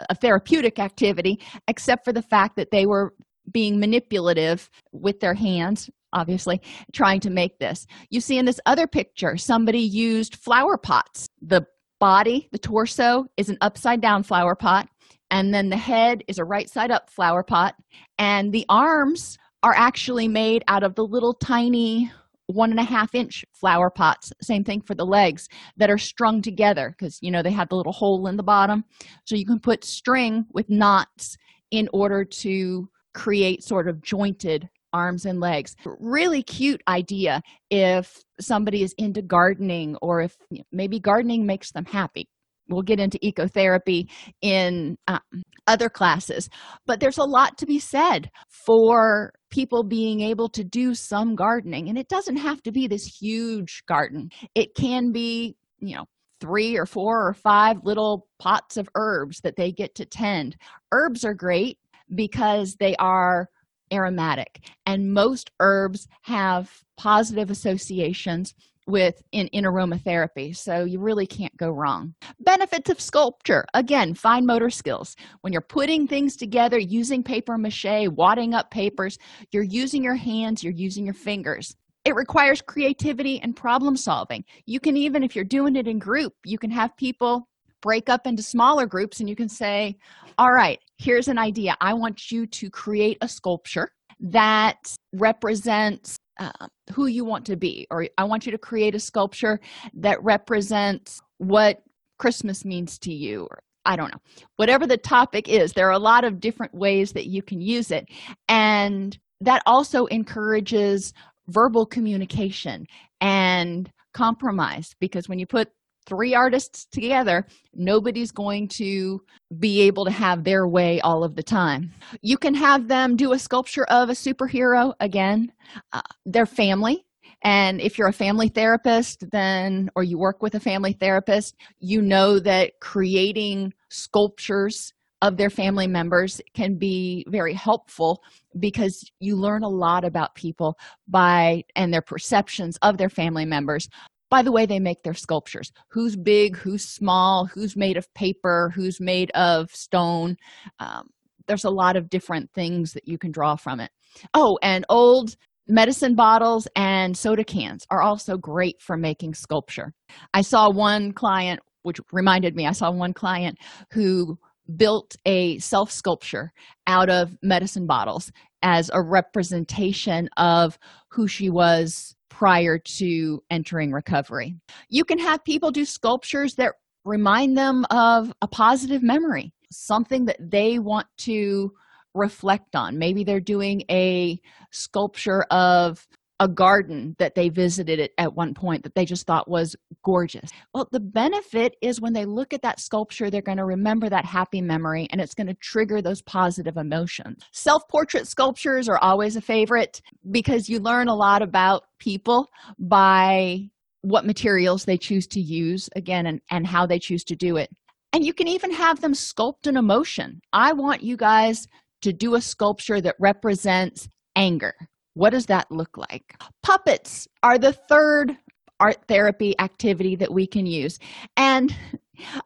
a 0.09 0.15
therapeutic 0.15 0.79
activity 0.79 1.41
except 1.67 2.05
for 2.05 2.13
the 2.13 2.23
fact 2.23 2.55
that 2.55 2.71
they 2.71 2.87
were 2.87 3.15
being 3.51 3.81
manipulative 3.81 4.71
with 4.93 5.19
their 5.19 5.35
hands 5.35 5.91
obviously 6.15 6.63
trying 6.95 7.21
to 7.21 7.29
make 7.29 7.59
this. 7.59 7.87
You 8.09 8.21
see 8.21 8.39
in 8.39 8.47
this 8.47 8.61
other 8.65 8.87
picture 8.87 9.37
somebody 9.37 9.81
used 9.81 10.37
flower 10.37 10.79
pots 10.79 11.29
the 11.43 11.67
body 12.01 12.49
the 12.53 12.59
torso 12.59 13.27
is 13.37 13.49
an 13.49 13.59
upside 13.61 14.01
down 14.01 14.23
flower 14.23 14.55
pot 14.55 14.89
and 15.31 15.53
then 15.53 15.69
the 15.69 15.77
head 15.77 16.23
is 16.29 16.39
a 16.39 16.45
right 16.45 16.71
side 16.71 16.91
up 16.91 17.11
flower 17.11 17.43
pot 17.43 17.75
and 18.19 18.53
the 18.53 18.65
arms 18.69 19.39
are 19.63 19.75
actually 19.75 20.29
made 20.29 20.63
out 20.69 20.83
of 20.83 20.95
the 20.95 21.05
little 21.05 21.35
tiny 21.35 22.11
one 22.49 22.71
and 22.71 22.81
a 22.81 22.85
half 22.85 23.15
inch 23.15 23.45
flower 23.53 23.91
pots. 23.91 24.33
Same 24.41 24.65
thing 24.65 24.81
for 24.81 24.95
the 24.95 25.05
legs 25.05 25.49
that 25.77 25.91
are 25.91 25.99
strung 25.99 26.41
together 26.43 26.95
because 26.97 27.19
you 27.21 27.31
know 27.31 27.43
they 27.43 27.51
have 27.51 27.69
the 27.69 27.77
little 27.77 27.93
hole 27.93 28.27
in 28.27 28.37
the 28.37 28.43
bottom. 28.43 28.85
So 29.25 29.37
you 29.37 29.47
can 29.47 29.61
put 29.61 29.85
string 29.85 30.47
with 30.53 30.69
knots 30.71 31.37
in 31.71 31.89
order 31.93 32.25
to 32.25 32.89
create 33.15 33.63
sort 33.63 33.89
of 33.89 34.03
jointed 34.03 34.69
arms 34.93 35.25
and 35.25 35.41
legs. 35.41 35.75
Really 35.99 36.43
cute 36.43 36.83
idea 36.89 37.43
if 37.71 38.23
somebody 38.41 38.83
is 38.83 38.95
into 38.99 39.23
gardening 39.23 39.97
or 40.03 40.21
if 40.21 40.37
maybe 40.73 41.01
gardening 41.01 41.47
makes 41.47 41.73
them 41.73 41.85
happy. 41.85 42.29
We'll 42.69 42.83
get 42.83 43.01
into 43.01 43.19
ecotherapy 43.21 44.11
in 44.43 44.97
um, 45.07 45.21
other 45.67 45.89
classes. 45.89 46.51
But 46.87 47.01
there's 47.01 47.19
a 47.19 47.25
lot 47.25 47.57
to 47.59 47.67
be 47.67 47.79
said 47.79 48.31
for 48.67 49.33
people 49.51 49.85
being 49.85 50.21
able 50.21 50.51
to 50.51 50.65
do 50.65 50.95
some 50.95 51.35
gardening 51.35 51.89
and 51.89 51.97
it 51.97 52.09
doesn't 52.09 52.37
have 52.37 52.63
to 52.65 52.73
be 52.73 52.87
this 52.87 53.05
huge 53.05 53.83
garden. 53.89 54.29
It 54.55 54.75
can 54.75 55.13
be 55.13 55.57
you 55.79 55.97
know 55.97 56.05
three 56.41 56.77
or 56.77 56.87
four 56.87 57.27
or 57.27 57.35
five 57.35 57.79
little 57.85 58.27
pots 58.39 58.77
of 58.77 58.89
herbs 58.95 59.41
that 59.43 59.57
they 59.57 59.73
get 59.73 59.95
to 59.97 60.05
tend. 60.05 60.57
Herbs 60.93 61.25
are 61.25 61.35
great 61.35 61.79
because 62.15 62.77
they 62.79 62.95
are 62.97 63.49
aromatic. 63.93 64.61
And 64.87 65.13
most 65.13 65.51
herbs 65.61 66.09
have 66.23 66.83
positive 66.97 67.51
associations 67.51 68.55
with 68.89 69.23
in, 69.33 69.47
in 69.49 69.65
aromatherapy 69.65 70.57
so 70.57 70.85
you 70.85 70.99
really 70.99 71.27
can't 71.27 71.57
go 71.57 71.71
wrong. 71.71 72.15
Benefits 72.41 72.91
of 72.91 73.01
sculpture. 73.01 73.67
Again 73.75 74.15
fine 74.15 74.47
motor 74.47 74.71
skills. 74.71 75.15
When 75.43 75.53
you're 75.53 75.63
putting 75.63 76.09
things 76.09 76.37
together 76.37 76.79
using 76.79 77.23
paper 77.23 77.59
mache 77.59 78.09
wadding 78.09 78.55
up 78.55 78.71
papers 78.71 79.19
you're 79.53 79.63
using 79.63 80.03
your 80.03 80.17
hands 80.17 80.65
you're 80.65 80.73
using 80.73 81.05
your 81.05 81.15
fingers. 81.15 81.77
It 82.05 82.15
requires 82.15 82.63
creativity 82.63 83.39
and 83.41 83.55
problem 83.55 83.97
solving. 83.97 84.45
You 84.65 84.81
can 84.81 84.97
even 84.97 85.23
if 85.23 85.37
you're 85.37 85.45
doing 85.45 85.77
it 85.77 85.87
in 85.87 85.99
group 85.99 86.33
you 86.45 86.59
can 86.59 86.71
have 86.71 86.97
people 86.97 87.47
break 87.83 88.09
up 88.09 88.27
into 88.27 88.43
smaller 88.43 88.87
groups 88.87 89.21
and 89.21 89.29
you 89.29 89.37
can 89.37 89.49
say 89.49 89.97
all 90.39 90.51
right 90.51 90.81
here's 90.99 91.29
an 91.29 91.39
idea. 91.39 91.77
I 91.81 91.95
want 91.95 92.31
you 92.31 92.47
to 92.47 92.71
create 92.71 93.19
a 93.21 93.29
sculpture 93.29 93.91
that 94.21 94.95
represents 95.13 96.19
uh, 96.39 96.51
who 96.93 97.07
you 97.07 97.25
want 97.25 97.45
to 97.45 97.57
be 97.57 97.87
or 97.91 98.07
i 98.17 98.25
want 98.25 98.47
you 98.47 98.53
to 98.53 98.59
create 98.59 98.95
a 98.95 99.01
sculpture 99.01 99.59
that 99.93 100.23
represents 100.23 101.21
what 101.39 101.83
christmas 102.19 102.65
means 102.65 102.99
to 102.99 103.13
you 103.13 103.47
or 103.51 103.59
i 103.85 103.97
don't 103.97 104.13
know. 104.13 104.21
Whatever 104.57 104.87
the 104.87 104.97
topic 104.97 105.49
is 105.49 105.73
there 105.73 105.89
are 105.89 105.93
a 105.93 105.99
lot 105.99 106.25
of 106.25 106.41
different 106.41 106.75
ways 106.75 107.13
that 107.13 107.27
you 107.27 107.43
can 107.43 107.61
use 107.61 107.91
it. 107.91 108.07
And 108.49 109.19
that 109.41 109.63
also 109.67 110.07
encourages 110.07 111.13
verbal 111.49 111.87
communication 111.87 112.87
and 113.21 113.91
compromise 114.15 114.95
because 115.01 115.29
when 115.29 115.39
you 115.39 115.47
put 115.47 115.71
three 116.09 116.35
artists 116.35 116.87
together 116.87 117.47
nobody's 117.75 118.33
going 118.33 118.67
to 118.67 119.21
be 119.59 119.83
able 119.83 120.05
to 120.05 120.11
have 120.11 120.43
their 120.43 120.67
way 120.67 121.01
all 121.03 121.23
of 121.23 121.37
the 121.37 121.43
time. 121.43 121.93
You 122.23 122.37
can 122.39 122.55
have 122.55 122.89
them 122.89 123.15
do 123.15 123.33
a 123.33 123.39
sculpture 123.39 123.85
of 123.85 124.09
a 124.09 124.15
superhero 124.15 124.95
again 125.01 125.53
uh, 125.93 126.01
their 126.25 126.47
family. 126.47 127.05
And 127.43 127.81
if 127.81 127.99
you're 127.99 128.09
a 128.09 128.13
family 128.13 128.49
therapist 128.49 129.31
then 129.31 129.91
or 129.95 130.03
you 130.03 130.19
work 130.19 130.43
with 130.43 130.55
a 130.55 130.61
family 130.61 130.93
therapist 130.93 131.55
you 131.79 132.03
know 132.03 132.41
that 132.41 132.73
creating 132.81 133.75
sculptures 133.91 134.93
of 135.23 135.37
their 135.37 135.51
family 135.51 135.87
members 135.87 136.41
can 136.55 136.77
be 136.77 137.25
very 137.29 137.55
helpful 137.55 138.23
because 138.59 139.11
you 139.21 139.37
learn 139.37 139.63
a 139.63 139.69
lot 139.69 140.05
about 140.05 140.35
people 140.35 140.77
by 141.09 141.63
and 141.77 141.93
their 141.93 142.03
perceptions 142.03 142.77
of 142.83 142.99
their 142.99 143.09
family 143.09 143.45
members 143.45 143.89
by 144.31 144.43
the 144.43 144.53
way 144.53 144.67
they 144.67 144.79
make 144.79 145.03
their 145.03 145.15
sculptures. 145.15 145.73
Who's 145.91 146.17
big 146.17 146.57
who's 146.57 146.85
small 146.85 147.47
who's 147.47 147.77
made 147.77 147.97
of 147.97 148.13
paper 148.15 148.73
who's 148.75 149.01
made 149.01 149.31
of 149.33 149.71
stone. 149.71 150.37
Um, 150.79 151.09
there's 151.47 151.65
a 151.65 151.71
lot 151.71 151.97
of 151.97 152.11
different 152.11 152.51
things 152.53 152.93
that 152.93 153.09
you 153.09 153.19
can 153.19 153.31
draw 153.31 153.57
from 153.57 153.81
it. 153.81 153.91
Oh 154.35 154.59
and 154.63 154.85
old 154.89 155.37
medicine 155.67 156.15
bottles 156.15 156.67
and 156.77 157.17
soda 157.17 157.45
cans 157.45 157.87
are 157.91 158.03
also 158.03 158.37
great 158.37 158.81
for 158.81 158.97
making 158.97 159.35
sculpture. 159.35 159.93
I 160.33 160.43
saw 160.43 160.71
one 160.71 161.13
client 161.13 161.61
which 161.83 162.01
reminded 162.13 162.55
me 162.55 162.67
i 162.67 162.73
saw 162.73 162.91
one 162.91 163.15
client 163.15 163.57
who 163.93 164.37
built 164.77 165.17
a 165.25 165.59
self 165.59 165.91
sculpture 165.91 166.53
out 166.87 167.09
of 167.09 167.37
medicine 167.43 167.87
bottles 167.87 168.31
as 168.63 168.91
a 168.93 169.03
representation 169.03 170.29
of 170.37 170.79
who 171.11 171.27
she 171.27 171.49
was 171.49 172.15
prior 172.39 172.79
to 172.79 173.43
entering 173.51 173.91
recovery. 173.91 174.55
You 174.89 175.05
can 175.05 175.19
have 175.19 175.43
people 175.43 175.73
do 175.73 175.85
sculptures 175.85 176.55
that 176.55 176.75
remind 177.05 177.59
them 177.59 177.85
of 177.91 178.33
a 178.43 178.47
positive 178.47 179.03
memory, 179.03 179.53
something 179.73 180.25
that 180.27 180.37
they 180.39 180.79
want 180.79 181.09
to 181.17 181.73
reflect 182.15 182.77
on. 182.77 182.97
Maybe 182.97 183.25
they're 183.25 183.41
doing 183.41 183.83
a 183.91 184.41
sculpture 184.71 185.43
of 185.51 186.07
a 186.41 186.49
garden 186.49 187.17
that 187.19 187.35
they 187.35 187.49
visited 187.49 188.11
at 188.17 188.35
one 188.35 188.55
point 188.55 188.85
that 188.85 188.95
they 188.95 189.05
just 189.05 189.27
thought 189.27 189.49
was 189.49 189.75
gorgeous. 190.05 190.51
Well, 190.73 190.89
the 190.93 191.01
benefit 191.01 191.75
is 191.83 192.01
when 192.01 192.13
they 192.13 192.25
look 192.25 192.53
at 192.53 192.63
that 192.63 192.81
sculpture, 192.81 193.29
they're 193.29 193.43
going 193.43 193.59
to 193.59 193.65
remember 193.65 194.09
that 194.09 194.25
happy 194.25 194.61
memory 194.61 195.09
and 195.11 195.21
it's 195.21 195.35
going 195.35 195.49
to 195.49 195.55
trigger 195.55 196.01
those 196.01 196.23
positive 196.23 196.77
emotions. 196.77 197.43
Self 197.53 197.89
portrait 197.89 198.29
sculptures 198.29 198.89
are 198.89 198.99
always 198.99 199.37
a 199.37 199.41
favorite 199.41 200.01
because 200.31 200.69
you 200.69 200.79
learn 200.79 201.09
a 201.09 201.15
lot 201.15 201.43
about 201.43 201.85
people 201.99 202.49
by 202.79 203.69
what 204.03 204.25
materials 204.25 204.85
they 204.85 204.97
choose 204.97 205.27
to 205.27 205.41
use, 205.41 205.91
again, 205.97 206.27
and, 206.27 206.41
and 206.51 206.67
how 206.67 206.87
they 206.87 207.01
choose 207.01 207.25
to 207.25 207.35
do 207.35 207.57
it. 207.57 207.69
And 208.13 208.25
you 208.25 208.33
can 208.33 208.47
even 208.47 208.73
have 208.73 209.01
them 209.01 209.13
sculpt 209.13 209.67
an 209.67 209.77
emotion. 209.77 210.41
I 210.53 210.73
want 210.73 211.03
you 211.03 211.17
guys 211.17 211.67
to 212.03 212.13
do 212.13 212.37
a 212.37 212.41
sculpture 212.41 213.01
that 213.01 213.17
represents 213.19 214.09
anger 214.37 214.75
what 215.19 215.31
does 215.31 215.47
that 215.47 215.69
look 215.69 215.99
like? 215.99 216.37
Puppets 216.63 217.27
are 217.43 217.59
the 217.59 217.73
third 217.73 218.37
art 218.79 218.99
therapy 219.09 219.59
activity 219.59 220.15
that 220.15 220.33
we 220.33 220.47
can 220.47 220.65
use. 220.65 221.01
And 221.37 221.75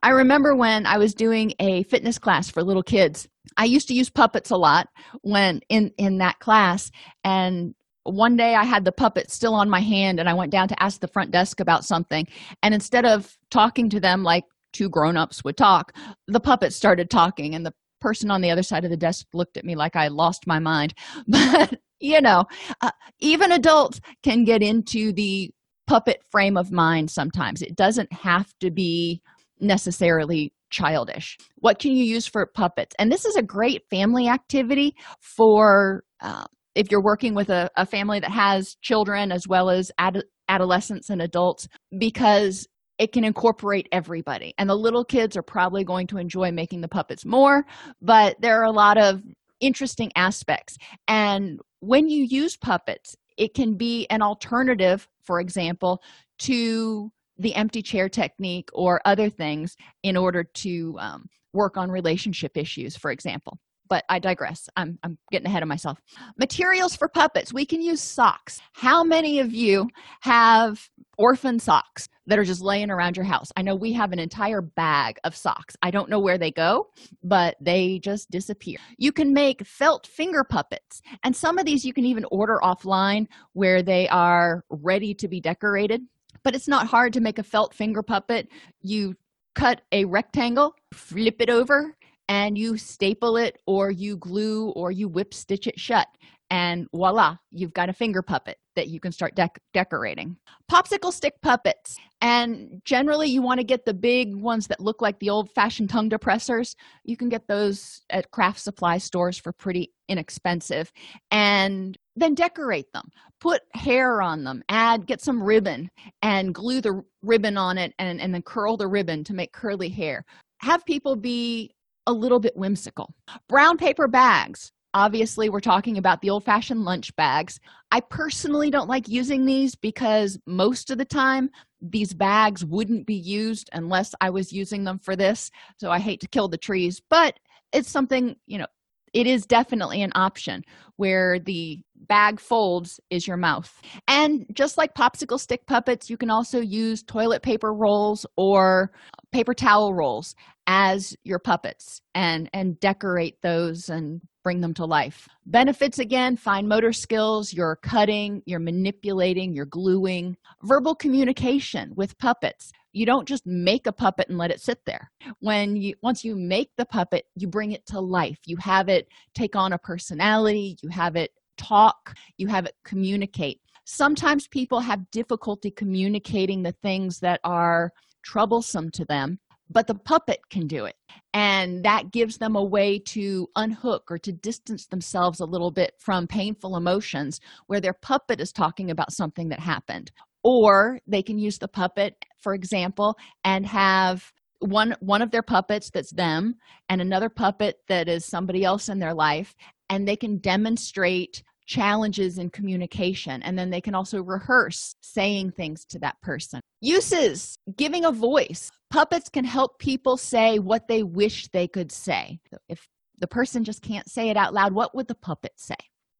I 0.02 0.08
remember 0.08 0.56
when 0.56 0.86
I 0.86 0.96
was 0.96 1.14
doing 1.14 1.52
a 1.60 1.82
fitness 1.84 2.18
class 2.18 2.48
for 2.48 2.62
little 2.62 2.82
kids, 2.82 3.28
I 3.58 3.66
used 3.66 3.88
to 3.88 3.94
use 3.94 4.08
puppets 4.08 4.50
a 4.50 4.56
lot 4.56 4.88
when 5.20 5.60
in 5.68 5.92
in 5.98 6.16
that 6.18 6.38
class 6.38 6.90
and 7.24 7.74
one 8.04 8.36
day 8.36 8.54
I 8.54 8.64
had 8.64 8.86
the 8.86 8.90
puppet 8.90 9.30
still 9.30 9.54
on 9.54 9.68
my 9.68 9.80
hand 9.80 10.18
and 10.18 10.28
I 10.28 10.34
went 10.34 10.50
down 10.50 10.68
to 10.68 10.82
ask 10.82 11.00
the 11.00 11.08
front 11.08 11.30
desk 11.30 11.60
about 11.60 11.84
something 11.84 12.26
and 12.62 12.72
instead 12.72 13.04
of 13.04 13.36
talking 13.50 13.90
to 13.90 14.00
them 14.00 14.24
like 14.24 14.44
two 14.72 14.88
grown-ups 14.88 15.44
would 15.44 15.58
talk, 15.58 15.92
the 16.26 16.40
puppet 16.40 16.72
started 16.72 17.10
talking 17.10 17.54
and 17.54 17.66
the 17.66 17.74
person 18.00 18.30
on 18.30 18.40
the 18.40 18.50
other 18.50 18.62
side 18.62 18.84
of 18.84 18.90
the 18.90 18.96
desk 18.96 19.26
looked 19.34 19.58
at 19.58 19.64
me 19.64 19.76
like 19.76 19.94
I 19.94 20.08
lost 20.08 20.46
my 20.46 20.58
mind. 20.58 20.94
But 21.28 21.78
you 22.02 22.20
know 22.20 22.44
uh, 22.80 22.90
even 23.20 23.52
adults 23.52 24.00
can 24.22 24.44
get 24.44 24.62
into 24.62 25.12
the 25.12 25.50
puppet 25.86 26.22
frame 26.30 26.56
of 26.56 26.72
mind 26.72 27.10
sometimes. 27.10 27.62
It 27.62 27.76
doesn't 27.76 28.12
have 28.12 28.52
to 28.60 28.70
be 28.70 29.20
necessarily 29.60 30.52
childish. 30.70 31.36
What 31.56 31.78
can 31.78 31.92
you 31.92 32.04
use 32.04 32.26
for 32.26 32.46
puppets? 32.46 32.94
And 32.98 33.12
this 33.12 33.24
is 33.24 33.36
a 33.36 33.42
great 33.42 33.82
family 33.90 34.28
activity 34.28 34.94
for 35.20 36.02
uh, 36.20 36.44
if 36.74 36.90
you're 36.90 37.02
working 37.02 37.34
with 37.34 37.50
a, 37.50 37.70
a, 37.76 37.84
family 37.84 38.20
that 38.20 38.30
has 38.30 38.76
children 38.80 39.30
as 39.30 39.46
well 39.46 39.68
as 39.68 39.92
ad- 39.98 40.24
adolescents 40.48 41.10
and 41.10 41.20
adults 41.20 41.68
because 41.98 42.66
it 42.98 43.12
can 43.12 43.24
incorporate 43.24 43.86
everybody. 43.92 44.54
And 44.56 44.70
the 44.70 44.74
little 44.74 45.04
kids 45.04 45.36
are 45.36 45.42
probably 45.42 45.84
going 45.84 46.06
to 46.06 46.18
enjoy 46.18 46.52
making 46.52 46.80
the 46.80 46.88
puppets 46.88 47.26
more 47.26 47.64
but 48.00 48.36
there 48.40 48.58
are 48.60 48.64
a 48.64 48.72
lot 48.72 48.96
of 48.96 49.20
interesting 49.62 50.10
aspects. 50.16 50.76
And 51.08 51.60
when 51.82 52.08
you 52.08 52.24
use 52.24 52.56
puppets 52.56 53.16
it 53.36 53.54
can 53.54 53.74
be 53.74 54.06
an 54.08 54.22
alternative 54.22 55.08
for 55.20 55.40
example 55.40 56.00
to 56.38 57.10
the 57.38 57.54
empty 57.56 57.82
chair 57.82 58.08
technique 58.08 58.68
or 58.72 59.00
other 59.04 59.28
things 59.28 59.76
in 60.04 60.16
order 60.16 60.44
to 60.44 60.96
um, 61.00 61.28
work 61.52 61.76
on 61.76 61.90
relationship 61.90 62.56
issues 62.56 62.96
for 62.96 63.10
example 63.10 63.58
but 63.92 64.06
i 64.08 64.18
digress. 64.18 64.70
I'm, 64.74 64.98
I'm 65.02 65.18
getting 65.30 65.46
ahead 65.46 65.62
of 65.62 65.68
myself. 65.68 66.00
Materials 66.38 66.96
for 66.96 67.08
puppets. 67.08 67.52
We 67.52 67.66
can 67.66 67.82
use 67.82 68.00
socks. 68.00 68.58
How 68.72 69.04
many 69.04 69.38
of 69.38 69.52
you 69.52 69.90
have 70.22 70.88
orphan 71.18 71.58
socks 71.58 72.08
that 72.26 72.38
are 72.38 72.44
just 72.44 72.62
laying 72.62 72.90
around 72.90 73.18
your 73.18 73.26
house? 73.26 73.52
I 73.54 73.60
know 73.60 73.74
we 73.74 73.92
have 73.92 74.12
an 74.12 74.18
entire 74.18 74.62
bag 74.62 75.18
of 75.24 75.36
socks. 75.36 75.76
I 75.82 75.90
don't 75.90 76.08
know 76.08 76.20
where 76.20 76.38
they 76.38 76.50
go 76.50 76.86
but 77.22 77.56
they 77.60 77.98
just 77.98 78.30
disappear. 78.30 78.78
You 78.96 79.12
can 79.12 79.34
make 79.34 79.66
felt 79.66 80.06
finger 80.06 80.42
puppets 80.42 81.02
and 81.22 81.36
some 81.36 81.58
of 81.58 81.66
these 81.66 81.84
you 81.84 81.92
can 81.92 82.06
even 82.06 82.24
order 82.30 82.60
offline 82.62 83.26
where 83.52 83.82
they 83.82 84.08
are 84.08 84.64
ready 84.70 85.12
to 85.16 85.28
be 85.28 85.38
decorated 85.38 86.00
but 86.44 86.54
it's 86.54 86.66
not 86.66 86.86
hard 86.86 87.12
to 87.12 87.20
make 87.20 87.38
a 87.38 87.42
felt 87.42 87.74
finger 87.74 88.02
puppet. 88.02 88.48
You 88.80 89.16
cut 89.54 89.82
a 89.92 90.06
rectangle 90.06 90.74
flip 90.94 91.36
it 91.40 91.50
over 91.50 91.94
and 92.28 92.56
you 92.56 92.76
staple 92.76 93.36
it 93.36 93.58
or 93.66 93.90
you 93.90 94.16
glue 94.16 94.70
or 94.70 94.90
you 94.90 95.08
whip 95.08 95.34
stitch 95.34 95.66
it 95.66 95.78
shut 95.78 96.08
and 96.50 96.86
voila 96.94 97.36
you've 97.50 97.72
got 97.72 97.88
a 97.88 97.92
finger 97.92 98.22
puppet 98.22 98.58
that 98.76 98.88
you 98.88 99.00
can 99.00 99.12
start 99.12 99.34
dec- 99.36 99.58
decorating. 99.72 100.36
Popsicle 100.70 101.12
stick 101.12 101.34
puppets. 101.42 101.96
And 102.20 102.80
generally 102.84 103.28
you 103.28 103.42
want 103.42 103.58
to 103.58 103.64
get 103.64 103.84
the 103.84 103.94
big 103.94 104.34
ones 104.34 104.66
that 104.68 104.80
look 104.80 105.02
like 105.02 105.18
the 105.18 105.30
old 105.30 105.50
fashioned 105.50 105.90
tongue 105.90 106.08
depressors. 106.08 106.74
You 107.04 107.16
can 107.16 107.28
get 107.28 107.48
those 107.48 108.02
at 108.10 108.30
craft 108.30 108.60
supply 108.60 108.98
stores 108.98 109.38
for 109.38 109.52
pretty 109.52 109.92
inexpensive. 110.08 110.92
And 111.30 111.96
then 112.16 112.34
decorate 112.34 112.92
them. 112.92 113.08
Put 113.40 113.62
hair 113.74 114.22
on 114.22 114.44
them. 114.44 114.62
Add 114.68 115.06
get 115.06 115.20
some 115.20 115.42
ribbon 115.42 115.90
and 116.22 116.54
glue 116.54 116.80
the 116.80 117.02
ribbon 117.22 117.56
on 117.56 117.78
it 117.78 117.92
and, 117.98 118.20
and 118.20 118.32
then 118.32 118.42
curl 118.42 118.76
the 118.76 118.88
ribbon 118.88 119.24
to 119.24 119.34
make 119.34 119.52
curly 119.52 119.88
hair. 119.88 120.24
Have 120.60 120.84
people 120.84 121.16
be 121.16 121.74
a 122.06 122.12
little 122.12 122.40
bit 122.40 122.56
whimsical. 122.56 123.14
Brown 123.48 123.76
paper 123.76 124.08
bags. 124.08 124.72
Obviously, 124.94 125.48
we're 125.48 125.60
talking 125.60 125.96
about 125.96 126.20
the 126.20 126.28
old 126.28 126.44
fashioned 126.44 126.82
lunch 126.84 127.14
bags. 127.16 127.58
I 127.90 128.00
personally 128.00 128.70
don't 128.70 128.88
like 128.88 129.08
using 129.08 129.46
these 129.46 129.74
because 129.74 130.38
most 130.46 130.90
of 130.90 130.98
the 130.98 131.04
time 131.06 131.48
these 131.80 132.12
bags 132.12 132.64
wouldn't 132.64 133.06
be 133.06 133.14
used 133.14 133.70
unless 133.72 134.14
I 134.20 134.30
was 134.30 134.52
using 134.52 134.84
them 134.84 134.98
for 134.98 135.16
this. 135.16 135.50
So 135.78 135.90
I 135.90 135.98
hate 135.98 136.20
to 136.20 136.28
kill 136.28 136.48
the 136.48 136.58
trees, 136.58 137.00
but 137.08 137.38
it's 137.72 137.88
something, 137.88 138.36
you 138.46 138.58
know, 138.58 138.66
it 139.14 139.26
is 139.26 139.46
definitely 139.46 140.02
an 140.02 140.12
option 140.14 140.62
where 140.96 141.38
the 141.38 141.82
bag 141.96 142.40
folds 142.40 142.98
is 143.10 143.26
your 143.26 143.36
mouth. 143.36 143.80
And 144.08 144.46
just 144.54 144.78
like 144.78 144.94
popsicle 144.94 145.38
stick 145.38 145.66
puppets, 145.66 146.08
you 146.08 146.16
can 146.16 146.30
also 146.30 146.60
use 146.60 147.02
toilet 147.02 147.42
paper 147.42 147.72
rolls 147.72 148.26
or 148.36 148.92
paper 149.32 149.54
towel 149.54 149.94
rolls 149.94 150.34
as 150.66 151.16
your 151.24 151.38
puppets 151.38 152.00
and 152.14 152.48
and 152.52 152.78
decorate 152.78 153.40
those 153.42 153.88
and 153.88 154.20
bring 154.44 154.60
them 154.60 154.74
to 154.74 154.84
life. 154.84 155.28
Benefits 155.46 155.98
again 155.98 156.36
fine 156.36 156.68
motor 156.68 156.92
skills 156.92 157.52
you're 157.52 157.76
cutting 157.76 158.42
you're 158.46 158.60
manipulating 158.60 159.54
you're 159.54 159.64
gluing 159.66 160.36
verbal 160.62 160.94
communication 160.94 161.92
with 161.96 162.18
puppets. 162.18 162.72
You 162.92 163.06
don't 163.06 163.26
just 163.26 163.46
make 163.46 163.86
a 163.86 163.92
puppet 163.92 164.28
and 164.28 164.38
let 164.38 164.50
it 164.50 164.60
sit 164.60 164.80
there. 164.84 165.10
When 165.40 165.76
you 165.76 165.94
once 166.02 166.24
you 166.24 166.36
make 166.36 166.70
the 166.76 166.86
puppet 166.86 167.24
you 167.34 167.48
bring 167.48 167.72
it 167.72 167.84
to 167.86 168.00
life. 168.00 168.38
You 168.46 168.56
have 168.58 168.88
it 168.88 169.08
take 169.34 169.56
on 169.56 169.72
a 169.72 169.78
personality 169.78 170.76
you 170.82 170.88
have 170.90 171.16
it 171.16 171.32
talk 171.58 172.14
you 172.38 172.46
have 172.48 172.66
it 172.66 172.74
communicate. 172.84 173.60
Sometimes 173.84 174.46
people 174.46 174.78
have 174.78 175.10
difficulty 175.10 175.70
communicating 175.72 176.62
the 176.62 176.72
things 176.82 177.18
that 177.18 177.40
are 177.42 177.92
troublesome 178.22 178.90
to 178.90 179.04
them 179.04 179.40
but 179.72 179.86
the 179.86 179.94
puppet 179.94 180.40
can 180.50 180.66
do 180.66 180.84
it. 180.84 180.96
And 181.34 181.84
that 181.84 182.12
gives 182.12 182.38
them 182.38 182.56
a 182.56 182.64
way 182.64 182.98
to 182.98 183.48
unhook 183.56 184.10
or 184.10 184.18
to 184.18 184.32
distance 184.32 184.86
themselves 184.86 185.40
a 185.40 185.46
little 185.46 185.70
bit 185.70 185.94
from 185.98 186.26
painful 186.26 186.76
emotions 186.76 187.40
where 187.66 187.80
their 187.80 187.94
puppet 187.94 188.40
is 188.40 188.52
talking 188.52 188.90
about 188.90 189.12
something 189.12 189.48
that 189.48 189.60
happened. 189.60 190.10
Or 190.44 190.98
they 191.06 191.22
can 191.22 191.38
use 191.38 191.58
the 191.58 191.68
puppet 191.68 192.16
for 192.38 192.54
example 192.54 193.16
and 193.44 193.64
have 193.66 194.32
one 194.58 194.94
one 195.00 195.22
of 195.22 195.30
their 195.30 195.42
puppets 195.42 195.90
that's 195.90 196.12
them 196.12 196.54
and 196.88 197.00
another 197.00 197.28
puppet 197.28 197.76
that 197.88 198.08
is 198.08 198.24
somebody 198.24 198.64
else 198.64 198.88
in 198.88 198.98
their 198.98 199.14
life 199.14 199.54
and 199.88 200.06
they 200.06 200.16
can 200.16 200.38
demonstrate 200.38 201.42
challenges 201.66 202.38
in 202.38 202.50
communication. 202.50 203.42
And 203.42 203.58
then 203.58 203.70
they 203.70 203.80
can 203.80 203.94
also 203.94 204.22
rehearse 204.22 204.94
saying 205.00 205.52
things 205.52 205.84
to 205.86 205.98
that 206.00 206.20
person. 206.20 206.60
Uses 206.80 207.56
giving 207.76 208.04
a 208.04 208.12
voice 208.12 208.70
puppets 208.92 209.30
can 209.30 209.44
help 209.44 209.78
people 209.78 210.16
say 210.16 210.58
what 210.58 210.86
they 210.86 211.02
wish 211.02 211.48
they 211.48 211.66
could 211.66 211.90
say. 211.90 212.38
If 212.68 212.86
the 213.18 213.26
person 213.26 213.64
just 213.64 213.82
can't 213.82 214.08
say 214.08 214.28
it 214.28 214.36
out 214.36 214.52
loud 214.52 214.74
what 214.74 214.94
would 214.94 215.08
the 215.08 215.14
puppet 215.14 215.52
say? 215.56 215.74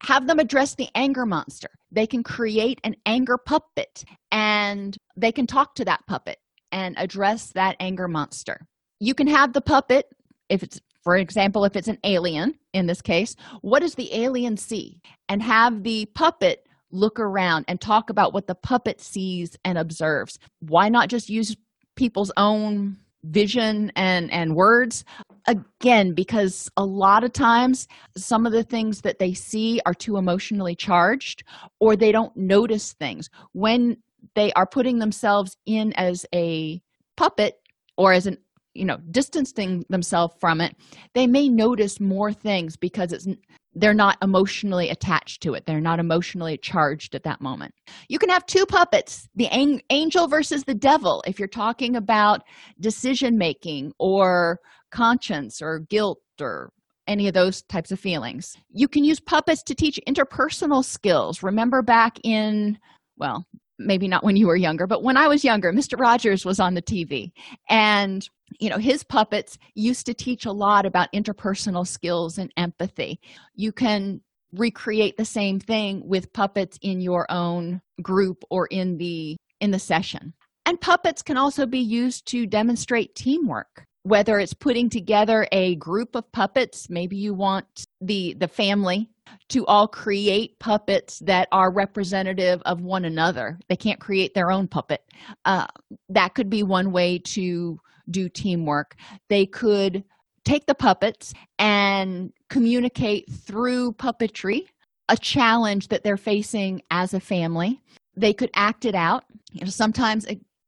Have 0.04 0.26
them 0.26 0.40
address 0.40 0.74
the 0.74 0.88
anger 0.94 1.26
monster. 1.26 1.68
They 1.92 2.06
can 2.06 2.24
create 2.24 2.80
an 2.82 2.96
anger 3.06 3.37
puppet 3.37 4.04
and 4.32 4.96
they 5.16 5.30
can 5.30 5.46
talk 5.46 5.74
to 5.76 5.85
that 5.85 6.00
puppet 6.08 6.38
and 6.72 6.96
address 6.98 7.52
that 7.52 7.76
anger 7.78 8.08
monster. 8.08 8.58
You 8.98 9.14
can 9.14 9.26
have 9.26 9.52
the 9.52 9.61
puppet 9.61 10.06
if 10.48 10.62
it's 10.62 10.80
for 11.04 11.16
example 11.16 11.64
if 11.64 11.76
it's 11.76 11.88
an 11.88 11.98
alien 12.04 12.54
in 12.72 12.87
this 12.87 13.02
case 13.02 13.37
what 13.61 13.80
does 13.80 13.96
the 13.96 14.14
alien 14.14 14.56
see? 14.56 15.00
And 15.28 15.42
have 15.42 15.82
the 15.82 16.06
puppet 16.14 16.66
look 16.90 17.20
around 17.20 17.64
and 17.68 17.80
talk 17.80 18.11
about 18.11 18.32
what 18.32 18.46
the 18.46 18.54
puppet 18.54 19.00
sees 19.00 19.56
and 19.64 19.76
observes. 19.78 20.38
Why 20.61 20.88
not 20.88 21.08
just 21.08 21.28
use 21.28 21.56
people's 21.96 22.33
own 22.37 22.96
vision 23.24 23.92
and 23.96 24.31
and 24.33 24.55
words. 24.55 25.05
Again 25.46 26.14
because 26.14 26.70
a 26.76 26.85
lot 26.85 27.24
of 27.24 27.33
times 27.33 27.88
some 28.16 28.46
of 28.46 28.52
the 28.52 28.62
things 28.62 29.00
that 29.02 29.18
they 29.18 29.35
see 29.35 29.81
are 29.87 29.94
too 29.94 30.16
emotionally 30.16 30.76
charged 30.76 31.42
or 31.81 31.96
they 31.96 32.12
don't 32.12 32.37
notice 32.37 32.92
things. 32.92 33.28
When 33.52 33.96
they 34.35 34.52
are 34.52 34.66
putting 34.66 34.98
themselves 34.98 35.57
in 35.66 35.92
as 35.94 36.24
a 36.35 36.81
puppet 37.16 37.61
or 37.96 38.12
as 38.12 38.26
an 38.26 38.38
you 38.74 38.85
know 38.85 38.98
distancing 39.11 39.85
themselves 39.90 40.35
from 40.40 40.61
it 40.61 40.74
they 41.14 41.26
may 41.26 41.48
notice 41.48 42.00
more 42.00 42.33
things 42.33 42.76
because 42.76 43.12
it's 43.12 43.28
they're 43.74 43.94
not 43.94 44.18
emotionally 44.22 44.90
attached 44.90 45.42
to 45.42 45.54
it. 45.54 45.64
They're 45.66 45.80
not 45.80 45.98
emotionally 45.98 46.58
charged 46.58 47.14
at 47.14 47.22
that 47.24 47.40
moment. 47.40 47.74
You 48.08 48.18
can 48.18 48.28
have 48.28 48.46
two 48.46 48.66
puppets 48.66 49.28
the 49.35 49.48
angel 49.90 50.28
versus 50.28 50.64
the 50.64 50.74
devil. 50.74 51.22
If 51.26 51.38
you're 51.38 51.48
talking 51.48 51.96
about 51.96 52.42
decision 52.80 53.38
making 53.38 53.92
or 53.98 54.61
conscience 54.90 55.62
or 55.62 55.80
guilt 55.80 56.20
or 56.40 56.70
any 57.08 57.26
of 57.26 57.35
those 57.35 57.62
types 57.62 57.90
of 57.90 57.98
feelings. 57.98 58.56
You 58.70 58.87
can 58.87 59.04
use 59.04 59.18
puppets 59.18 59.62
to 59.64 59.74
teach 59.74 59.98
interpersonal 60.08 60.85
skills. 60.85 61.42
Remember 61.42 61.82
back 61.82 62.18
in 62.22 62.78
well 63.16 63.46
maybe 63.78 64.08
not 64.08 64.24
when 64.24 64.37
you 64.37 64.46
were 64.46 64.56
younger 64.56 64.87
but 64.87 65.02
when 65.02 65.16
i 65.16 65.26
was 65.26 65.44
younger 65.44 65.72
mr 65.72 65.98
rogers 65.98 66.44
was 66.44 66.61
on 66.61 66.74
the 66.74 66.82
tv 66.82 67.32
and 67.68 68.28
you 68.61 68.70
know 68.70 68.78
his 68.78 69.04
puppets 69.04 69.58
used 69.74 70.06
to 70.06 70.14
teach 70.14 70.46
a 70.46 70.52
lot 70.52 70.87
about 70.87 71.12
interpersonal 71.12 71.87
skills 71.87 72.38
and 72.38 72.52
empathy. 72.56 73.20
You 73.54 73.72
can 73.72 74.20
recreate 74.52 75.16
the 75.16 75.24
same 75.24 75.58
thing 75.58 76.06
with 76.06 76.32
puppets 76.32 76.78
in 76.82 77.00
your 77.00 77.30
own 77.30 77.80
group 78.02 78.44
or 78.50 78.66
in 78.66 78.98
the 78.98 79.37
in 79.61 79.70
the 79.70 79.78
session. 79.78 80.35
And 80.66 80.80
puppets 80.80 81.22
can 81.22 81.37
also 81.37 81.66
be 81.66 81.80
used 81.80 82.26
to 82.28 82.46
demonstrate 82.46 83.14
teamwork 83.14 83.87
whether 84.04 84.38
it's 84.38 84.54
putting 84.54 84.90
together 84.90 85.46
a 85.52 85.76
group 85.76 86.14
of 86.14 86.30
puppets 86.32 86.88
maybe 86.90 87.16
you 87.16 87.34
want 87.34 87.86
the 88.00 88.34
the 88.38 88.48
family 88.48 89.08
to 89.48 89.66
all 89.66 89.88
create 89.88 90.58
puppets 90.58 91.18
that 91.20 91.48
are 91.52 91.72
representative 91.72 92.60
of 92.64 92.80
one 92.80 93.04
another. 93.04 93.58
They 93.68 93.76
can't 93.76 94.00
create 94.00 94.34
their 94.34 94.50
own 94.50 94.68
puppet. 94.68 95.02
Uh, 95.44 95.66
that 96.08 96.34
could 96.34 96.50
be 96.50 96.62
one 96.62 96.92
way 96.92 97.18
to 97.18 97.78
do 98.10 98.28
teamwork. 98.28 98.96
They 99.28 99.46
could 99.46 100.04
take 100.44 100.66
the 100.66 100.74
puppets 100.74 101.32
and 101.58 102.32
communicate 102.50 103.30
through 103.30 103.92
puppetry 103.92 104.62
a 105.08 105.16
challenge 105.16 105.88
that 105.88 106.02
they're 106.02 106.16
facing 106.16 106.82
as 106.90 107.14
a 107.14 107.20
family. 107.20 107.80
They 108.16 108.32
could 108.32 108.50
act 108.54 108.84
it 108.84 108.94
out. 108.94 109.24
You 109.52 109.64
know 109.64 109.70
sometimes 109.70 110.26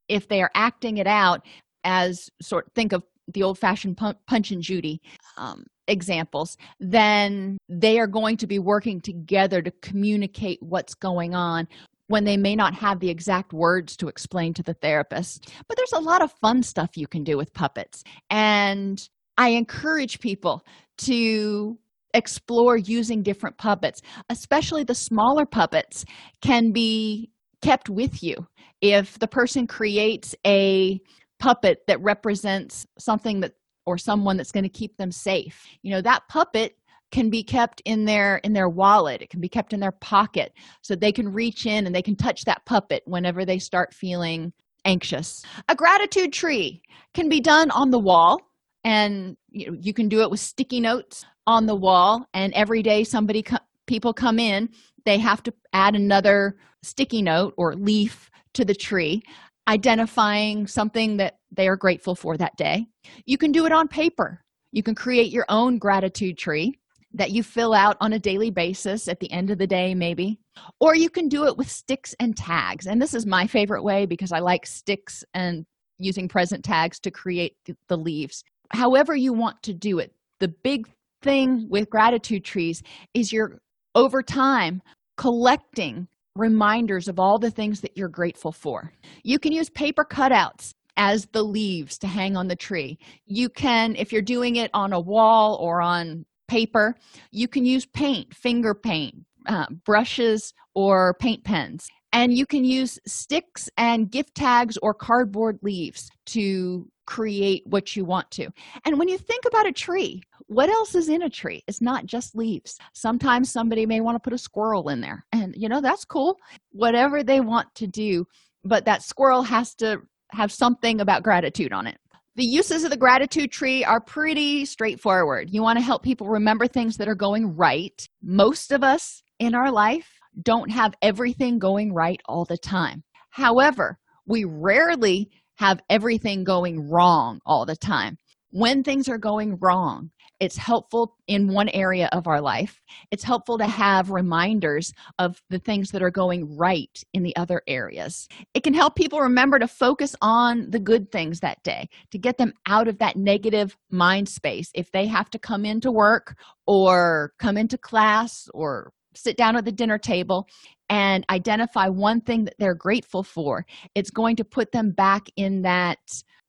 if 0.09 0.29
they 0.29 0.43
are 0.43 0.51
acting 0.55 0.99
it 0.99 1.07
out 1.07 1.45
as 1.85 2.31
sort 2.41 2.67
think 2.75 2.93
of 2.93 3.03
the 3.33 3.43
old-fashioned 3.43 3.97
punch 3.97 4.51
and 4.51 4.63
judy 4.63 5.01
um, 5.37 5.65
examples 5.89 6.57
then 6.81 7.59
they 7.69 7.99
are 7.99 8.07
going 8.07 8.37
to 8.37 8.47
be 8.47 8.59
working 8.59 9.01
together 9.01 9.63
to 9.63 9.71
communicate 9.83 10.59
what's 10.61 10.95
going 10.95 11.35
on 11.35 11.67
when 12.09 12.25
they 12.25 12.37
may 12.37 12.55
not 12.55 12.75
have 12.75 13.01
the 13.01 13.11
exact 13.11 13.53
words 13.53 13.97
to 13.97 14.09
explain 14.09 14.53
to 14.55 14.63
the 14.63 14.75
therapist. 14.75 15.51
But 15.67 15.77
there's 15.77 15.93
a 15.95 16.05
lot 16.05 16.23
of 16.23 16.33
fun 16.33 16.63
stuff 16.63 16.97
you 16.97 17.07
can 17.07 17.25
do 17.25 17.37
with 17.37 17.55
puppets. 17.55 18.03
And 18.31 19.03
I 19.39 19.51
encourage 19.51 20.21
people 20.21 20.65
to 20.99 21.79
explore 22.13 22.77
using 22.77 23.23
different 23.23 23.59
puppets, 23.59 24.01
especially 24.31 24.85
the 24.85 24.95
smaller 24.95 25.47
puppets 25.47 26.05
can 26.43 26.73
be 26.73 27.31
kept 27.63 27.89
with 27.89 28.23
you. 28.23 28.47
If 28.81 29.19
the 29.19 29.27
person 29.27 29.67
creates 29.67 30.35
a 30.47 31.01
puppet 31.45 31.83
that 31.87 32.01
represents 32.01 32.87
something 32.99 33.41
that 33.41 33.53
or 33.85 33.99
someone 33.99 34.39
that's 34.39 34.51
going 34.51 34.65
to 34.65 34.71
keep 34.71 34.97
them 34.97 35.13
safe, 35.13 35.67
you 35.83 35.91
know, 35.91 36.01
that 36.01 36.23
puppet 36.27 36.73
can 37.11 37.29
be 37.29 37.45
kept 37.45 37.83
in 37.85 38.07
their 38.07 38.39
in 38.39 38.55
their 38.55 38.69
wallet. 38.69 39.21
It 39.21 39.29
can 39.29 39.43
be 39.43 39.49
kept 39.49 39.75
in 39.75 39.81
their 39.81 39.93
pocket 39.93 40.53
so 40.81 40.95
they 40.95 41.13
can 41.13 41.29
reach 41.29 41.67
in 41.67 41.85
and 41.85 41.95
they 41.95 42.01
can 42.01 42.17
touch 42.17 42.47
that 42.47 42.65
puppet 42.65 43.03
whenever 43.05 43.45
they 43.45 43.59
start 43.59 43.93
feeling 43.93 44.55
anxious. 44.87 45.43
A 45.69 45.75
gratitude 45.75 46.33
tree 46.33 46.81
can 47.13 47.29
be 47.29 47.41
done 47.41 47.71
on 47.71 47.91
the 47.91 48.01
wall 48.01 48.39
and 48.83 49.37
you, 49.51 49.71
know, 49.71 49.77
you 49.79 49.93
can 49.93 50.09
do 50.09 50.23
it 50.23 50.31
with 50.31 50.41
sticky 50.41 50.81
notes 50.81 51.27
on 51.47 51.67
the 51.67 51.77
wall 51.77 52.27
and 52.33 52.55
every 52.55 52.83
day 52.83 53.05
somebody 53.05 53.43
co- 53.43 53.59
people 53.87 54.15
come 54.15 54.39
in 54.39 54.71
they 55.05 55.19
have 55.19 55.43
to 55.43 55.53
add 55.75 55.95
another 55.95 56.57
sticky 56.83 57.21
note 57.21 57.53
or 57.59 57.75
leaf 57.75 58.31
to 58.55 58.65
the 58.65 58.75
tree 58.75 59.23
identifying 59.69 60.67
something 60.67 61.17
that 61.19 61.39
they 61.51 61.69
are 61.69 61.77
grateful 61.77 62.15
for 62.15 62.37
that 62.37 62.57
day. 62.57 62.87
You 63.27 63.39
can 63.39 63.53
do 63.53 63.67
it 63.67 63.73
on 63.73 63.89
paper. 63.89 64.43
You 64.73 64.83
can 64.83 64.95
create 64.95 65.33
your 65.33 65.47
own 65.49 65.79
gratitude 65.79 66.37
tree 66.37 66.79
that 67.15 67.31
you 67.31 67.43
fill 67.43 67.73
out 67.73 67.97
on 68.01 68.13
a 68.13 68.19
daily 68.19 68.51
basis 68.51 69.07
at 69.07 69.21
the 69.21 69.31
end 69.31 69.51
of 69.51 69.59
the 69.59 69.67
day 69.67 69.95
maybe. 69.95 70.41
Or 70.81 70.97
you 70.97 71.09
can 71.09 71.29
do 71.29 71.47
it 71.47 71.57
with 71.57 71.71
sticks 71.71 72.15
and 72.19 72.37
tags. 72.37 72.87
And 72.87 73.01
this 73.01 73.15
is 73.15 73.25
my 73.25 73.47
favorite 73.47 73.85
way 73.85 74.05
because 74.05 74.33
i 74.33 74.41
like 74.41 74.67
sticks 74.67 75.25
and 75.33 75.65
using 75.99 76.29
present 76.29 76.65
tags 76.65 76.99
to 77.01 77.11
create 77.11 77.57
the 77.89 77.97
leaves. 77.97 78.43
However 78.71 79.15
you 79.15 79.33
want 79.33 79.63
to 79.63 79.73
do 79.73 80.01
it 80.01 80.13
the 80.41 80.49
big 80.49 80.89
thing 81.23 81.67
with 81.71 81.91
gratitude 81.91 82.45
trees 82.45 82.83
is 83.15 83.33
you're 83.33 83.61
over 83.95 84.23
time 84.23 84.83
collecting 85.17 86.09
reminders 86.37 87.09
of 87.09 87.21
all 87.21 87.39
the 87.39 87.51
things 87.51 87.81
that 87.81 87.97
you're 87.97 88.09
grateful 88.09 88.53
for. 88.53 88.93
You 89.23 89.39
can 89.39 89.53
use 89.53 89.71
paper 89.71 90.05
cutouts 90.05 90.75
as 90.97 91.27
the 91.33 91.43
leaves 91.43 91.99
to 91.99 92.07
hang 92.07 92.37
on 92.37 92.49
the 92.49 92.57
tree. 92.57 92.99
You 93.27 93.49
can 93.49 93.97
if 93.97 94.13
you're 94.13 94.23
doing 94.23 94.57
it 94.57 94.71
on 94.75 94.93
a 94.93 95.01
wall 95.01 95.59
or 95.61 95.81
on 95.81 96.25
paper 96.47 96.95
you 97.31 97.49
can 97.49 97.65
use 97.65 97.87
paint 97.87 98.35
finger 98.35 98.75
paint 98.75 99.15
uh, 99.47 99.67
brushes 99.85 100.53
or 100.75 101.15
paint 101.21 101.45
pens. 101.45 101.87
And 102.13 102.33
you 102.33 102.47
can 102.47 102.65
use 102.65 102.99
sticks 103.07 103.69
and 103.77 104.11
gift 104.11 104.35
tags 104.35 104.77
or 104.83 104.95
cardboard 104.95 105.59
leaves 105.63 106.09
to 106.27 106.87
create 107.07 107.63
what 107.67 107.95
you 107.97 108.05
want 108.05 108.31
to 108.31 108.49
and 108.85 108.99
when 108.99 109.09
you 109.09 109.19
think 109.19 109.45
about 109.47 109.67
a 109.67 109.73
tree 109.73 110.23
what 110.47 110.69
else 110.69 110.95
is 110.95 111.09
in 111.09 111.23
a 111.23 111.31
tree 111.31 111.63
it's 111.67 111.81
not 111.81 112.07
just 112.07 112.35
leaves 112.35 112.79
sometimes 112.93 113.51
somebody 113.51 113.87
may 113.87 114.01
want 114.01 114.15
to 114.15 114.21
put 114.21 114.33
a 114.33 114.39
squirrel 114.39 114.89
in 114.89 115.01
there 115.01 115.25
and 115.33 115.55
you 115.57 115.69
know 115.69 115.81
that's 115.81 116.05
cool 116.05 116.39
whatever 116.73 117.23
they 117.23 117.41
want 117.41 117.73
to 117.75 117.87
do 117.87 118.25
but 118.65 118.85
that 118.85 119.03
squirrel 119.03 119.43
has 119.43 119.75
to 119.75 119.99
have 120.33 120.51
something 120.51 121.01
about 121.01 121.23
gratitude 121.23 121.73
on 121.73 121.87
it 121.87 121.99
the 122.37 122.45
uses 122.45 122.83
of 122.83 122.91
the 122.91 122.97
gratitude 122.97 123.53
tree 123.53 123.85
are 123.85 124.01
pretty 124.01 124.65
straightforward. 124.65 125.51
You 125.53 125.63
want 125.63 125.79
to 125.79 125.85
help 125.85 126.03
people 126.03 126.27
remember 126.27 126.67
things 126.67 126.97
that 126.97 127.07
are 127.07 127.15
going 127.15 127.55
right. 127.55 128.09
Most 128.25 128.73
of 128.73 128.83
us 128.83 129.23
in 129.39 129.55
our 129.55 129.71
life 129.71 130.11
don't 130.43 130.69
have 130.71 130.95
everything 131.01 131.61
going 131.61 131.93
right 131.93 132.21
all 132.27 132.45
the 132.45 132.59
time. 132.59 133.05
However, 133.31 133.99
we 134.27 134.45
rarely 134.45 135.31
have 135.57 135.81
everything 135.91 136.45
going 136.45 136.89
wrong 136.91 137.41
all 137.47 137.67
the 137.67 137.77
time. 137.77 138.17
When 138.51 138.85
things 138.85 139.09
are 139.09 139.19
going 139.19 139.59
wrong, 139.61 140.11
it's 140.41 140.57
helpful 140.57 141.17
in 141.27 141.53
one 141.53 141.69
area 141.71 142.09
of 142.13 142.27
our 142.27 142.41
life. 142.41 142.81
It's 143.11 143.25
helpful 143.25 143.59
to 143.59 143.67
have 143.67 144.11
reminders 144.11 144.93
of 145.19 145.41
the 145.51 145.59
things 145.59 145.91
that 145.91 146.03
are 146.03 146.11
going 146.11 146.57
right 146.57 146.97
in 147.13 147.23
the 147.23 147.35
other 147.37 147.63
areas. 147.67 148.29
It 148.53 148.63
can 148.63 148.75
help 148.75 148.95
people 148.95 149.21
remember 149.21 149.59
to 149.59 149.67
focus 149.69 150.15
on 150.21 150.71
the 150.71 150.81
good 150.81 151.11
things 151.11 151.41
that 151.41 151.63
day 151.63 151.89
to 152.11 152.19
get 152.19 152.39
them 152.39 152.53
out 152.67 152.89
of 152.89 152.99
that 152.99 153.17
negative 153.17 153.77
mind 153.91 154.29
space. 154.29 154.71
If 154.75 154.91
they 154.93 155.07
have 155.07 155.31
to 155.31 155.39
come 155.39 155.65
into 155.65 155.91
work 155.91 156.37
or 156.67 157.33
come 157.39 157.57
into 157.57 157.79
class 157.79 158.49
or 158.53 158.93
sit 159.15 159.37
down 159.37 159.57
at 159.57 159.65
the 159.65 159.73
dinner 159.73 159.99
table 159.99 160.49
and 160.89 161.25
identify 161.31 161.89
one 161.89 162.21
thing 162.21 162.45
that 162.45 162.55
they're 162.59 162.75
grateful 162.75 163.23
for 163.23 163.65
it's 163.95 164.11
going 164.11 164.37
to 164.37 164.45
put 164.45 164.73
them 164.73 164.91
back 164.91 165.29
in 165.37 165.63
that 165.63 165.99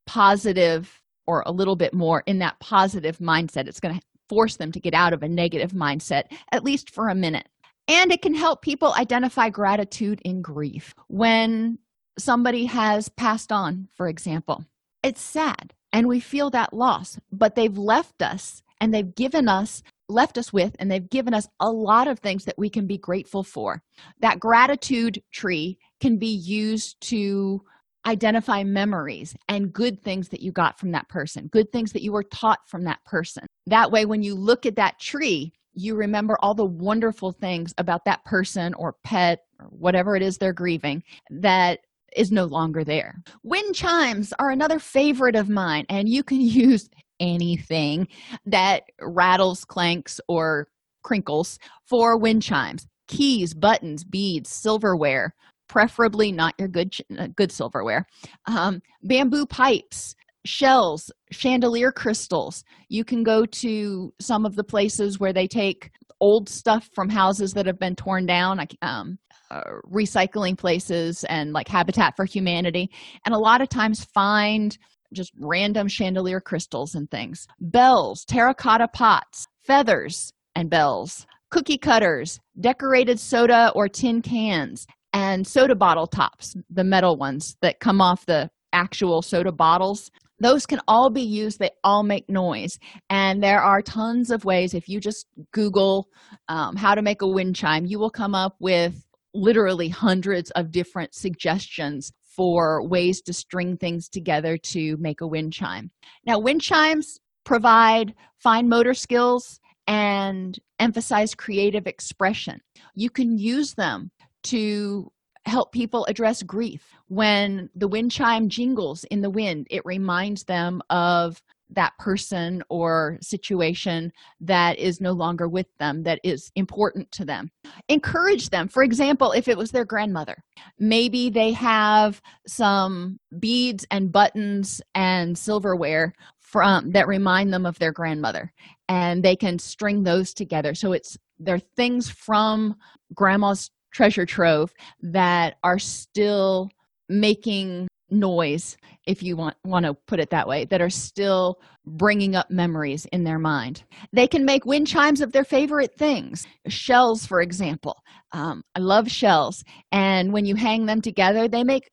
positive 0.06 1.01
or 1.28 1.43
a 1.45 1.51
little 1.51 1.75
bit 1.75 1.93
more 1.93 2.23
in 2.28 2.39
that 2.39 2.60
positive 2.60 3.17
mindset. 3.17 3.67
It's 3.67 3.80
going 3.80 3.95
to 3.95 4.01
force 4.30 4.58
them 4.58 4.71
to 4.71 4.80
get 4.80 4.93
out 4.93 5.13
of 5.13 5.23
a 5.23 5.28
negative 5.28 5.71
mindset 5.71 6.23
at 6.51 6.63
least 6.63 6.89
for 6.89 7.10
a 7.10 7.15
minute. 7.15 7.47
And 7.88 8.12
it 8.12 8.21
can 8.21 8.34
help 8.34 8.62
people 8.62 8.93
identify 8.93 9.49
gratitude 9.49 10.19
in 10.23 10.41
grief. 10.41 10.93
When 11.08 11.78
somebody 12.17 12.65
has 12.65 13.10
passed 13.10 13.51
on 13.51 13.88
for 13.93 14.08
example 14.08 14.63
it's 15.04 15.21
sad 15.21 15.73
and 15.91 16.08
we 16.08 16.19
feel 16.19 16.49
that 16.49 16.73
loss 16.73 17.19
but 17.32 17.56
they've 17.56 17.78
left 17.78 18.21
us 18.21 18.63
and 18.80 18.93
they've 18.93 19.15
given 19.15 19.49
us 19.49 19.84
left 20.07 20.37
us 20.37 20.53
with 20.53 20.75
and 20.79 20.91
they've 20.91 21.09
given 21.09 21.33
us 21.33 21.47
a 21.59 21.69
lot 21.69 22.07
of 22.07 22.19
things 22.19 22.45
that 22.45 22.57
we 22.57 22.69
can 22.69 22.85
be 22.85 22.97
grateful 22.97 23.43
for 23.43 23.81
that 24.19 24.39
gratitude 24.39 25.21
tree 25.31 25.77
can 25.99 26.17
be 26.17 26.27
used 26.27 26.95
to 27.01 27.61
identify 28.05 28.63
memories 28.63 29.35
and 29.49 29.73
good 29.73 30.01
things 30.03 30.29
that 30.29 30.41
you 30.41 30.51
got 30.51 30.79
from 30.79 30.91
that 30.91 31.09
person, 31.09 31.47
good 31.47 31.71
things 31.71 31.91
that 31.93 32.03
you 32.03 32.11
were 32.11 32.23
taught 32.23 32.59
from 32.67 32.83
that 32.83 33.03
person. 33.05 33.45
That 33.67 33.91
way, 33.91 34.05
when 34.05 34.21
you 34.21 34.35
look 34.35 34.65
at 34.65 34.75
that 34.75 34.99
tree, 34.99 35.53
you 35.73 35.95
remember 35.95 36.37
all 36.39 36.53
the 36.53 36.65
wonderful 36.65 37.31
things 37.31 37.73
about 37.77 38.05
that 38.05 38.23
person 38.25 38.73
or 38.75 38.95
pet 39.03 39.39
or 39.59 39.65
whatever 39.67 40.15
it 40.15 40.21
is 40.21 40.37
they're 40.37 40.53
grieving 40.53 41.03
that 41.29 41.79
is 42.15 42.31
no 42.31 42.45
longer 42.45 42.83
there. 42.83 43.15
Wind 43.43 43.75
chimes 43.75 44.33
are 44.39 44.49
another 44.49 44.79
favorite 44.79 45.35
of 45.35 45.49
mine, 45.49 45.85
and 45.89 46.07
you 46.07 46.23
can 46.23 46.39
use 46.41 46.89
anything 47.19 48.08
that 48.45 48.84
rattles, 49.01 49.65
clanks, 49.65 50.19
or 50.28 50.67
crinkles 51.04 51.60
for 51.88 52.17
wind 52.17 52.41
chimes 52.41 52.88
keys, 53.08 53.54
buttons, 53.54 54.04
beads, 54.04 54.49
silverware, 54.49 55.36
preferably 55.67 56.32
not 56.32 56.54
your 56.58 56.67
good 56.67 56.93
uh, 57.17 57.28
good 57.36 57.51
silverware, 57.51 58.06
um, 58.47 58.82
bamboo 59.04 59.45
pipes, 59.45 60.15
shells, 60.45 61.12
chandelier 61.32 61.91
crystals. 61.91 62.63
You 62.89 63.04
can 63.04 63.23
go 63.23 63.45
to 63.45 64.13
some 64.19 64.45
of 64.45 64.56
the 64.56 64.63
places 64.63 65.19
where 65.19 65.34
they 65.34 65.47
take 65.47 65.91
old 66.21 66.49
stuff 66.49 66.89
from 66.93 67.10
houses 67.10 67.54
that 67.54 67.65
have 67.65 67.80
been 67.80 67.95
torn 67.95 68.25
down, 68.25 68.65
um, 68.82 69.17
uh, 69.51 69.62
recycling 69.91 70.58
places 70.58 71.23
and 71.25 71.54
like 71.54 71.67
Habitat 71.67 72.15
for 72.15 72.25
Humanity, 72.25 72.89
and 73.25 73.36
a 73.36 73.39
lot 73.39 73.62
of 73.62 73.69
times 73.69 74.06
find 74.06 74.78
just 75.15 75.32
random 75.39 75.88
chandelier 75.88 76.39
crystals 76.39 76.95
and 76.95 77.10
things. 77.10 77.47
Bells, 77.60 78.25
terracotta 78.25 78.88
pots, 78.88 79.47
feathers 79.63 80.32
and 80.56 80.69
bells, 80.69 81.25
cookie 81.49 81.78
cutters, 81.78 82.39
decorated 82.60 83.19
soda 83.19 83.71
or 83.75 83.88
tin 83.88 84.21
cans, 84.21 84.86
and 85.13 85.47
soda 85.47 85.75
bottle 85.75 86.08
tops, 86.08 86.56
the 86.69 86.84
metal 86.84 87.17
ones 87.17 87.56
that 87.62 87.80
come 87.80 88.01
off 88.01 88.25
the 88.25 88.49
actual 88.73 89.21
soda 89.21 89.51
bottles. 89.51 90.12
Those 90.39 90.65
can 90.65 90.82
all 90.88 91.10
be 91.10 91.21
used. 91.21 91.60
They 91.60 91.71
all 91.86 92.04
make 92.04 92.30
noise. 92.30 92.78
And 93.10 93.41
there 93.41 93.62
are 93.62 93.82
tons 93.82 94.32
of 94.32 94.43
ways. 94.43 94.73
If 94.73 94.89
you 94.89 94.99
just 94.99 95.28
google 95.54 96.10
um, 96.49 96.75
how 96.75 96.93
to 96.93 97.01
make 97.01 97.21
a 97.21 97.28
wind 97.28 97.56
chime 97.56 97.86
you 97.86 97.99
will 97.99 98.10
come 98.10 98.36
up 98.36 98.56
with 98.60 99.06
literally 99.34 99.89
hundreds 99.89 100.51
of 100.51 100.71
different 100.71 101.13
suggestions 101.13 102.12
for 102.35 102.85
ways 102.85 103.21
to 103.21 103.33
string 103.33 103.77
things 103.77 104.09
together 104.09 104.57
to 104.57 104.97
make 104.97 105.21
a 105.21 105.27
wind 105.27 105.53
chime 105.53 105.91
now 106.25 106.37
wind 106.37 106.61
chimes 106.61 107.19
provide 107.43 108.13
fine 108.37 108.67
motor 108.67 108.93
skills 108.93 109.59
and 109.87 110.59
emphasize 110.79 111.35
creative 111.35 111.87
expression 111.87 112.59
you 112.95 113.09
can 113.09 113.37
use 113.37 113.73
them 113.73 114.11
to 114.43 115.11
help 115.45 115.71
people 115.71 116.05
address 116.05 116.43
grief. 116.43 116.91
When 117.07 117.69
the 117.75 117.87
wind 117.87 118.11
chime 118.11 118.49
jingles 118.49 119.03
in 119.05 119.21
the 119.21 119.29
wind, 119.29 119.67
it 119.69 119.85
reminds 119.85 120.43
them 120.43 120.81
of 120.89 121.41
that 121.75 121.97
person 121.99 122.63
or 122.69 123.17
situation 123.21 124.11
that 124.41 124.77
is 124.79 124.99
no 124.99 125.11
longer 125.11 125.47
with 125.47 125.67
them 125.77 126.03
that 126.03 126.19
is 126.23 126.51
important 126.55 127.11
to 127.11 127.25
them. 127.25 127.51
Encourage 127.89 128.49
them. 128.49 128.67
For 128.67 128.83
example 128.83 129.31
if 129.31 129.47
it 129.47 129.57
was 129.57 129.71
their 129.71 129.85
grandmother 129.85 130.43
maybe 130.79 131.29
they 131.29 131.51
have 131.51 132.21
some 132.47 133.19
beads 133.39 133.85
and 133.91 134.11
buttons 134.11 134.81
and 134.93 135.38
silverware 135.38 136.13
from 136.39 136.91
that 136.91 137.07
remind 137.07 137.53
them 137.53 137.65
of 137.65 137.79
their 137.79 137.91
grandmother 137.91 138.53
and 138.88 139.23
they 139.23 139.35
can 139.35 139.59
string 139.59 140.03
those 140.03 140.33
together. 140.33 140.73
So 140.75 140.93
it's 140.93 141.17
they're 141.39 141.59
things 141.59 142.09
from 142.09 142.75
grandma's 143.13 143.71
treasure 143.91 144.25
trove 144.25 144.73
that 145.01 145.57
are 145.63 145.79
still 145.79 146.69
making 147.09 147.88
noise 148.19 148.78
if 149.06 149.21
you 149.21 149.36
want 149.36 149.56
want 149.63 149.86
to 149.86 149.93
put 149.93 150.19
it 150.19 150.30
that 150.32 150.47
way 150.47 150.65
that 150.65 150.82
are 150.82 150.89
still 150.89 151.60
bringing 151.86 152.36
up 152.36 152.49
memories 152.49 153.06
in 153.12 153.23
their 153.23 153.39
mind. 153.39 153.84
They 154.12 154.28
can 154.28 154.45
make 154.45 154.65
wind 154.65 154.88
chimes 154.88 155.21
of 155.21 155.32
their 155.32 155.43
favorite 155.43 155.95
things. 155.95 156.47
Shells 156.67 157.25
for 157.25 157.41
example. 157.41 158.04
Um, 158.32 158.63
i 158.75 158.80
love 158.80 159.10
shells. 159.10 159.63
And 159.91 160.34
when 160.34 160.45
you 160.45 160.56
hang 160.56 160.86
them 160.86 161.01
together 161.01 161.47
they 161.47 161.63
make 161.63 161.91